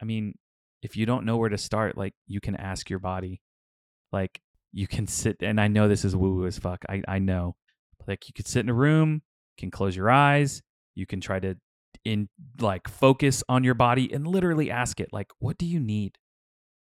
I 0.00 0.04
mean, 0.04 0.34
if 0.82 0.96
you 0.96 1.06
don't 1.06 1.24
know 1.24 1.36
where 1.36 1.50
to 1.50 1.58
start, 1.58 1.96
like 1.96 2.14
you 2.26 2.40
can 2.40 2.56
ask 2.56 2.90
your 2.90 2.98
body. 2.98 3.40
Like 4.12 4.40
you 4.72 4.86
can 4.86 5.06
sit, 5.06 5.38
and 5.40 5.60
I 5.60 5.68
know 5.68 5.88
this 5.88 6.04
is 6.04 6.16
woo 6.16 6.36
woo 6.36 6.46
as 6.46 6.58
fuck. 6.58 6.84
I 6.88 7.02
I 7.06 7.18
know, 7.18 7.56
like 8.06 8.28
you 8.28 8.34
could 8.34 8.48
sit 8.48 8.60
in 8.60 8.70
a 8.70 8.74
room, 8.74 9.22
can 9.58 9.70
close 9.70 9.96
your 9.96 10.10
eyes, 10.10 10.62
you 10.94 11.06
can 11.06 11.20
try 11.20 11.38
to 11.40 11.56
in 12.04 12.28
like 12.60 12.88
focus 12.88 13.42
on 13.48 13.64
your 13.64 13.74
body 13.74 14.12
and 14.12 14.26
literally 14.26 14.70
ask 14.70 15.00
it 15.00 15.08
like, 15.12 15.30
what 15.38 15.58
do 15.58 15.66
you 15.66 15.80
need? 15.80 16.16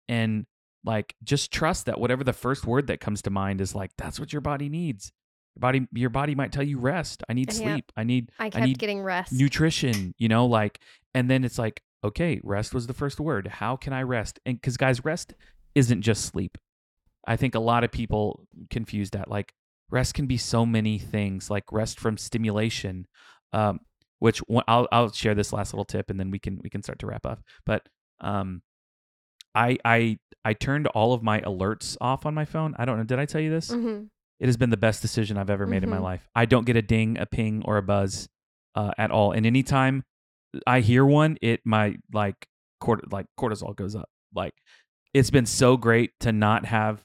And 0.09 0.45
like 0.83 1.13
just 1.23 1.51
trust 1.51 1.85
that 1.85 1.99
whatever 1.99 2.23
the 2.23 2.33
first 2.33 2.65
word 2.65 2.87
that 2.87 2.99
comes 2.99 3.21
to 3.21 3.29
mind 3.29 3.61
is 3.61 3.75
like 3.75 3.91
that's 3.97 4.19
what 4.19 4.33
your 4.33 4.41
body 4.41 4.67
needs. 4.67 5.11
Your 5.55 5.59
body 5.61 5.87
your 5.93 6.09
body 6.09 6.33
might 6.33 6.51
tell 6.51 6.63
you 6.63 6.79
rest. 6.79 7.23
I 7.29 7.33
need 7.33 7.51
Yeah. 7.53 7.73
sleep. 7.73 7.91
I 7.95 8.03
need 8.03 8.31
I 8.39 8.49
kept 8.49 8.65
need 8.65 8.79
getting 8.79 9.01
rest. 9.03 9.33
nutrition, 9.33 10.15
you 10.17 10.27
know, 10.27 10.45
like, 10.45 10.79
and 11.13 11.29
then 11.29 11.43
it's 11.43 11.59
like, 11.59 11.81
okay, 12.03 12.39
rest 12.43 12.73
was 12.73 12.87
the 12.87 12.93
first 12.93 13.19
word. 13.19 13.47
How 13.47 13.75
can 13.75 13.93
I 13.93 14.01
rest? 14.01 14.39
And 14.45 14.55
because, 14.59 14.77
guys, 14.77 15.05
rest 15.05 15.33
isn't 15.75 16.01
just 16.01 16.25
sleep. 16.25 16.57
I 17.27 17.35
think 17.35 17.53
a 17.53 17.59
lot 17.59 17.83
of 17.83 17.91
people 17.91 18.47
confuse 18.71 19.11
that. 19.11 19.29
Like, 19.29 19.53
rest 19.91 20.15
can 20.15 20.25
be 20.25 20.37
so 20.37 20.65
many 20.65 20.97
things, 20.97 21.49
like 21.51 21.65
rest 21.71 21.99
from 21.99 22.17
stimulation, 22.17 23.05
um, 23.53 23.81
which 24.21 24.39
one, 24.47 24.63
I'll 24.67 24.87
I'll 24.91 25.11
share 25.11 25.33
this 25.35 25.51
last 25.51 25.73
little 25.73 25.83
tip, 25.85 26.09
and 26.09 26.19
then 26.19 26.29
we 26.31 26.39
can 26.39 26.59
we 26.63 26.69
can 26.69 26.81
start 26.83 26.99
to 26.99 27.07
wrap 27.07 27.25
up. 27.25 27.41
But 27.65 27.87
um, 28.19 28.61
I 29.53 29.77
I 29.83 30.17
I 30.45 30.53
turned 30.53 30.87
all 30.87 31.13
of 31.13 31.23
my 31.23 31.41
alerts 31.41 31.97
off 31.99 32.25
on 32.25 32.33
my 32.33 32.45
phone. 32.45 32.75
I 32.77 32.85
don't 32.85 32.97
know. 32.97 33.03
Did 33.03 33.19
I 33.19 33.25
tell 33.25 33.41
you 33.41 33.49
this? 33.49 33.71
hmm 33.71 34.03
It 34.39 34.45
has 34.45 34.57
been 34.57 34.69
the 34.69 34.77
best 34.77 35.01
decision 35.01 35.37
I've 35.37 35.49
ever 35.49 35.67
made 35.67 35.83
in 35.83 35.89
my 35.89 35.97
Mhm. 35.97 36.03
life. 36.03 36.29
I 36.35 36.45
don't 36.45 36.65
get 36.65 36.75
a 36.75 36.81
ding, 36.81 37.17
a 37.19 37.25
ping, 37.25 37.63
or 37.65 37.77
a 37.77 37.83
buzz 37.83 38.27
uh, 38.75 38.91
at 38.97 39.11
all. 39.11 39.31
And 39.33 39.45
anytime 39.45 40.03
I 40.65 40.79
hear 40.81 41.05
one, 41.05 41.37
it 41.41 41.61
my 41.65 41.95
like 42.13 42.47
cort- 42.79 43.11
like 43.11 43.25
cortisol 43.39 43.75
goes 43.75 43.95
up. 43.95 44.09
Like 44.33 44.53
it's 45.13 45.29
been 45.31 45.45
so 45.45 45.77
great 45.77 46.11
to 46.21 46.31
not 46.31 46.65
have 46.65 47.03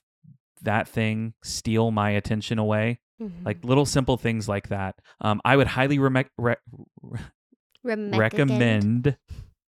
that 0.63 0.87
thing 0.89 1.35
steal 1.43 1.91
my 1.91 2.11
attention 2.11 2.59
away. 2.59 3.01
Mm-hmm. 3.21 3.47
Like 3.47 3.65
little 3.65 3.87
simple 3.87 4.17
things 4.17 4.49
like 4.49 4.69
that. 4.69 4.97
Um, 5.21 5.41
I 5.45 5.57
would 5.57 5.67
highly 5.67 5.99
reme- 5.99 6.29
re- 6.37 6.57
recommend 7.83 9.17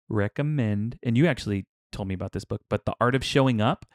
recommend. 0.09 0.99
And 1.03 1.17
you 1.17 1.27
actually 1.27 1.67
told 1.93 2.09
me 2.09 2.15
about 2.15 2.33
this 2.33 2.45
book, 2.45 2.63
but 2.69 2.85
The 2.85 2.95
Art 3.01 3.15
of 3.15 3.25
Showing 3.25 3.61
Up. 3.61 3.87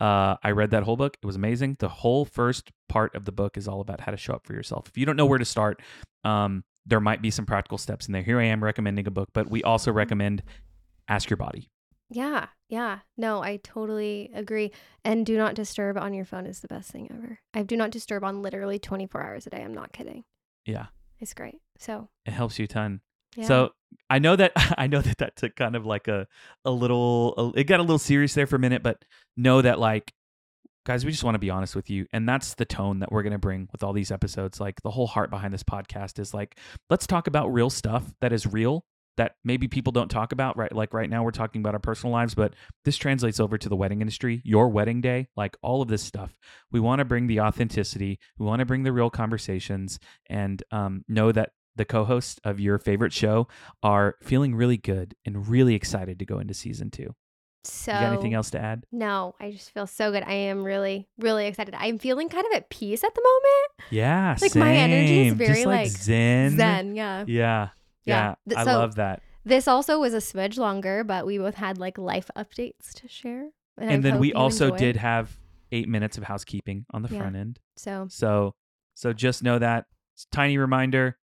Uh, 0.00 0.36
I 0.42 0.52
read 0.52 0.70
that 0.70 0.84
whole 0.84 0.96
book. 0.96 1.16
It 1.20 1.26
was 1.26 1.36
amazing. 1.36 1.76
The 1.80 1.88
whole 1.88 2.24
first 2.24 2.70
part 2.88 3.14
of 3.16 3.24
the 3.24 3.32
book 3.32 3.56
is 3.56 3.66
all 3.66 3.80
about 3.80 4.00
how 4.00 4.12
to 4.12 4.16
show 4.16 4.32
up 4.34 4.46
for 4.46 4.52
yourself. 4.52 4.86
If 4.88 4.96
you 4.96 5.04
don't 5.04 5.16
know 5.16 5.26
where 5.26 5.38
to 5.38 5.44
start, 5.44 5.82
um, 6.24 6.64
there 6.86 7.00
might 7.00 7.20
be 7.20 7.30
some 7.30 7.46
practical 7.46 7.78
steps 7.78 8.06
in 8.06 8.12
there. 8.12 8.22
Here 8.22 8.38
I 8.38 8.44
am 8.44 8.62
recommending 8.62 9.06
a 9.08 9.10
book, 9.10 9.30
but 9.32 9.50
we 9.50 9.62
also 9.64 9.90
recommend 9.90 10.42
ask 11.08 11.28
your 11.28 11.36
body. 11.36 11.68
Yeah, 12.10 12.46
yeah. 12.68 13.00
No, 13.16 13.42
I 13.42 13.58
totally 13.62 14.30
agree. 14.34 14.72
And 15.04 15.26
do 15.26 15.36
not 15.36 15.54
disturb 15.54 15.98
on 15.98 16.14
your 16.14 16.24
phone 16.24 16.46
is 16.46 16.60
the 16.60 16.68
best 16.68 16.90
thing 16.90 17.08
ever. 17.12 17.38
I 17.52 17.62
do 17.62 17.76
not 17.76 17.90
disturb 17.90 18.24
on 18.24 18.40
literally 18.42 18.78
24 18.78 19.22
hours 19.22 19.46
a 19.46 19.50
day. 19.50 19.62
I'm 19.62 19.74
not 19.74 19.92
kidding. 19.92 20.24
Yeah, 20.64 20.86
It's 21.20 21.34
great. 21.34 21.60
So, 21.78 22.08
it 22.26 22.32
helps 22.32 22.58
you 22.58 22.64
a 22.64 22.68
ton. 22.68 23.00
yeah. 23.36 23.46
So 23.46 23.70
I 24.10 24.18
know 24.18 24.36
that 24.36 24.52
I 24.78 24.86
know 24.86 25.00
that 25.00 25.18
that 25.18 25.36
took 25.36 25.54
kind 25.56 25.76
of 25.76 25.84
like 25.86 26.08
a 26.08 26.26
a 26.64 26.70
little 26.70 27.52
it 27.56 27.64
got 27.64 27.80
a 27.80 27.82
little 27.82 27.98
serious 27.98 28.34
there 28.34 28.46
for 28.46 28.56
a 28.56 28.60
minute, 28.60 28.82
but 28.82 29.04
know 29.36 29.60
that 29.62 29.78
like 29.78 30.12
guys, 30.86 31.04
we 31.04 31.10
just 31.10 31.24
want 31.24 31.34
to 31.34 31.38
be 31.38 31.50
honest 31.50 31.76
with 31.76 31.90
you, 31.90 32.06
and 32.14 32.26
that's 32.26 32.54
the 32.54 32.64
tone 32.64 33.00
that 33.00 33.12
we're 33.12 33.22
gonna 33.22 33.38
bring 33.38 33.68
with 33.72 33.82
all 33.82 33.92
these 33.92 34.10
episodes. 34.10 34.58
Like 34.60 34.80
the 34.82 34.90
whole 34.90 35.06
heart 35.06 35.28
behind 35.30 35.52
this 35.52 35.62
podcast 35.62 36.18
is 36.18 36.32
like 36.32 36.58
let's 36.88 37.06
talk 37.06 37.26
about 37.26 37.52
real 37.52 37.68
stuff 37.70 38.12
that 38.22 38.32
is 38.32 38.46
real 38.46 38.84
that 39.18 39.36
maybe 39.44 39.68
people 39.68 39.92
don't 39.92 40.08
talk 40.08 40.32
about 40.32 40.56
right 40.56 40.74
like 40.74 40.94
right 40.94 41.10
now 41.10 41.22
we're 41.22 41.30
talking 41.30 41.60
about 41.60 41.74
our 41.74 41.80
personal 41.80 42.12
lives 42.12 42.34
but 42.34 42.54
this 42.84 42.96
translates 42.96 43.38
over 43.38 43.58
to 43.58 43.68
the 43.68 43.76
wedding 43.76 44.00
industry 44.00 44.40
your 44.44 44.68
wedding 44.68 45.00
day 45.00 45.28
like 45.36 45.56
all 45.60 45.82
of 45.82 45.88
this 45.88 46.02
stuff 46.02 46.36
we 46.72 46.80
want 46.80 47.00
to 47.00 47.04
bring 47.04 47.26
the 47.26 47.40
authenticity 47.40 48.18
we 48.38 48.46
want 48.46 48.60
to 48.60 48.64
bring 48.66 48.82
the 48.84 48.92
real 48.92 49.10
conversations 49.10 49.98
and 50.30 50.62
um, 50.70 51.04
know 51.08 51.30
that 51.30 51.50
the 51.76 51.84
co-hosts 51.84 52.40
of 52.44 52.58
your 52.60 52.78
favorite 52.78 53.12
show 53.12 53.46
are 53.82 54.16
feeling 54.22 54.54
really 54.54 54.76
good 54.76 55.14
and 55.24 55.48
really 55.48 55.74
excited 55.74 56.18
to 56.18 56.24
go 56.26 56.38
into 56.40 56.52
season 56.52 56.90
two. 56.90 57.14
so 57.64 57.92
You 57.92 58.00
got 58.00 58.12
anything 58.12 58.34
else 58.34 58.50
to 58.50 58.58
add? 58.58 58.84
No, 58.90 59.34
I 59.40 59.52
just 59.52 59.70
feel 59.72 59.86
so 59.86 60.10
good. 60.10 60.24
I 60.24 60.32
am 60.32 60.64
really, 60.64 61.08
really 61.18 61.46
excited. 61.46 61.74
I'm 61.78 61.98
feeling 61.98 62.28
kind 62.28 62.44
of 62.46 62.52
at 62.52 62.68
peace 62.68 63.04
at 63.04 63.14
the 63.14 63.22
moment. 63.22 63.92
Yeah, 63.92 64.36
Like, 64.40 64.56
my 64.56 64.74
energy 64.74 65.28
is 65.28 65.34
very, 65.34 65.64
like, 65.64 65.84
like, 65.84 65.88
zen. 65.88 66.56
Zen, 66.56 66.96
yeah. 66.96 67.24
Yeah, 67.28 67.68
yeah. 68.08 68.34
Yeah. 68.46 68.60
I 68.60 68.64
so- 68.64 68.78
love 68.78 68.94
that. 68.96 69.22
This 69.44 69.66
also 69.66 69.98
was 69.98 70.12
a 70.12 70.18
smidge 70.18 70.58
longer, 70.58 71.04
but 71.04 71.24
we 71.24 71.38
both 71.38 71.54
had 71.54 71.78
like 71.78 71.96
life 71.96 72.28
updates 72.36 72.92
to 72.96 73.08
share. 73.08 73.48
I 73.78 73.84
And 73.84 74.04
then 74.04 74.18
we 74.18 74.34
also 74.34 74.64
enjoyed. 74.66 74.78
did 74.78 74.96
have 74.96 75.38
eight 75.72 75.88
minutes 75.88 76.18
of 76.18 76.24
housekeeping 76.24 76.84
on 76.90 77.00
the 77.02 77.08
Yeah. 77.08 77.20
front 77.20 77.36
end. 77.36 77.58
So, 77.76 78.08
So, 78.10 78.54
so 78.94 79.12
just 79.14 79.42
know 79.42 79.58
that 79.58 79.86
it's 80.14 80.24
a 80.24 80.34
tiny 80.36 80.58
reminder. 80.58 81.16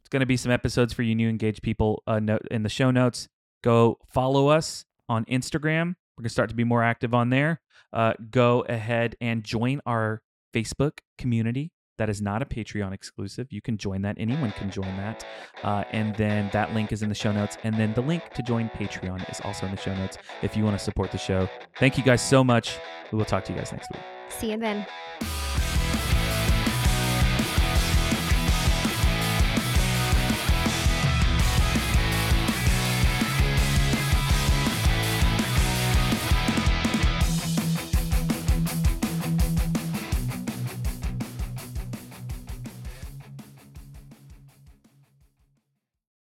It's 0.00 0.08
going 0.08 0.20
to 0.20 0.26
be 0.26 0.36
some 0.38 0.52
episodes 0.52 0.92
for 0.94 1.02
you 1.02 1.14
new 1.14 1.28
engaged 1.28 1.62
people. 1.62 2.02
Uh, 2.06 2.18
note 2.20 2.42
in 2.50 2.62
the 2.62 2.68
show 2.70 2.90
notes. 2.90 3.28
Go 3.62 3.98
follow 4.08 4.48
us 4.48 4.84
on 5.08 5.24
Instagram. 5.26 5.96
We're 6.16 6.22
going 6.22 6.28
to 6.28 6.30
start 6.30 6.48
to 6.48 6.54
be 6.54 6.64
more 6.64 6.82
active 6.82 7.12
on 7.12 7.28
there. 7.30 7.60
Uh, 7.92 8.14
go 8.30 8.60
ahead 8.68 9.16
and 9.20 9.42
join 9.44 9.80
our 9.84 10.22
Facebook 10.54 10.98
community. 11.18 11.72
That 11.98 12.10
is 12.10 12.20
not 12.20 12.42
a 12.42 12.44
Patreon 12.44 12.92
exclusive. 12.92 13.48
You 13.50 13.60
can 13.60 13.78
join 13.78 14.02
that. 14.02 14.16
Anyone 14.18 14.52
can 14.52 14.70
join 14.70 14.96
that. 14.98 15.24
Uh, 15.62 15.84
and 15.92 16.14
then 16.16 16.50
that 16.52 16.74
link 16.74 16.92
is 16.92 17.02
in 17.02 17.08
the 17.08 17.14
show 17.14 17.32
notes. 17.32 17.56
And 17.64 17.74
then 17.74 17.94
the 17.94 18.02
link 18.02 18.22
to 18.34 18.42
join 18.42 18.68
Patreon 18.70 19.28
is 19.30 19.40
also 19.40 19.66
in 19.66 19.72
the 19.72 19.80
show 19.80 19.94
notes 19.94 20.18
if 20.42 20.56
you 20.56 20.64
want 20.64 20.78
to 20.78 20.84
support 20.84 21.10
the 21.10 21.18
show. 21.18 21.48
Thank 21.78 21.96
you 21.96 22.04
guys 22.04 22.20
so 22.20 22.44
much. 22.44 22.78
We 23.10 23.18
will 23.18 23.24
talk 23.24 23.44
to 23.44 23.52
you 23.52 23.58
guys 23.58 23.72
next 23.72 23.90
week. 23.92 24.02
see 24.28 24.50
you 24.50 24.58
then. 24.58 24.86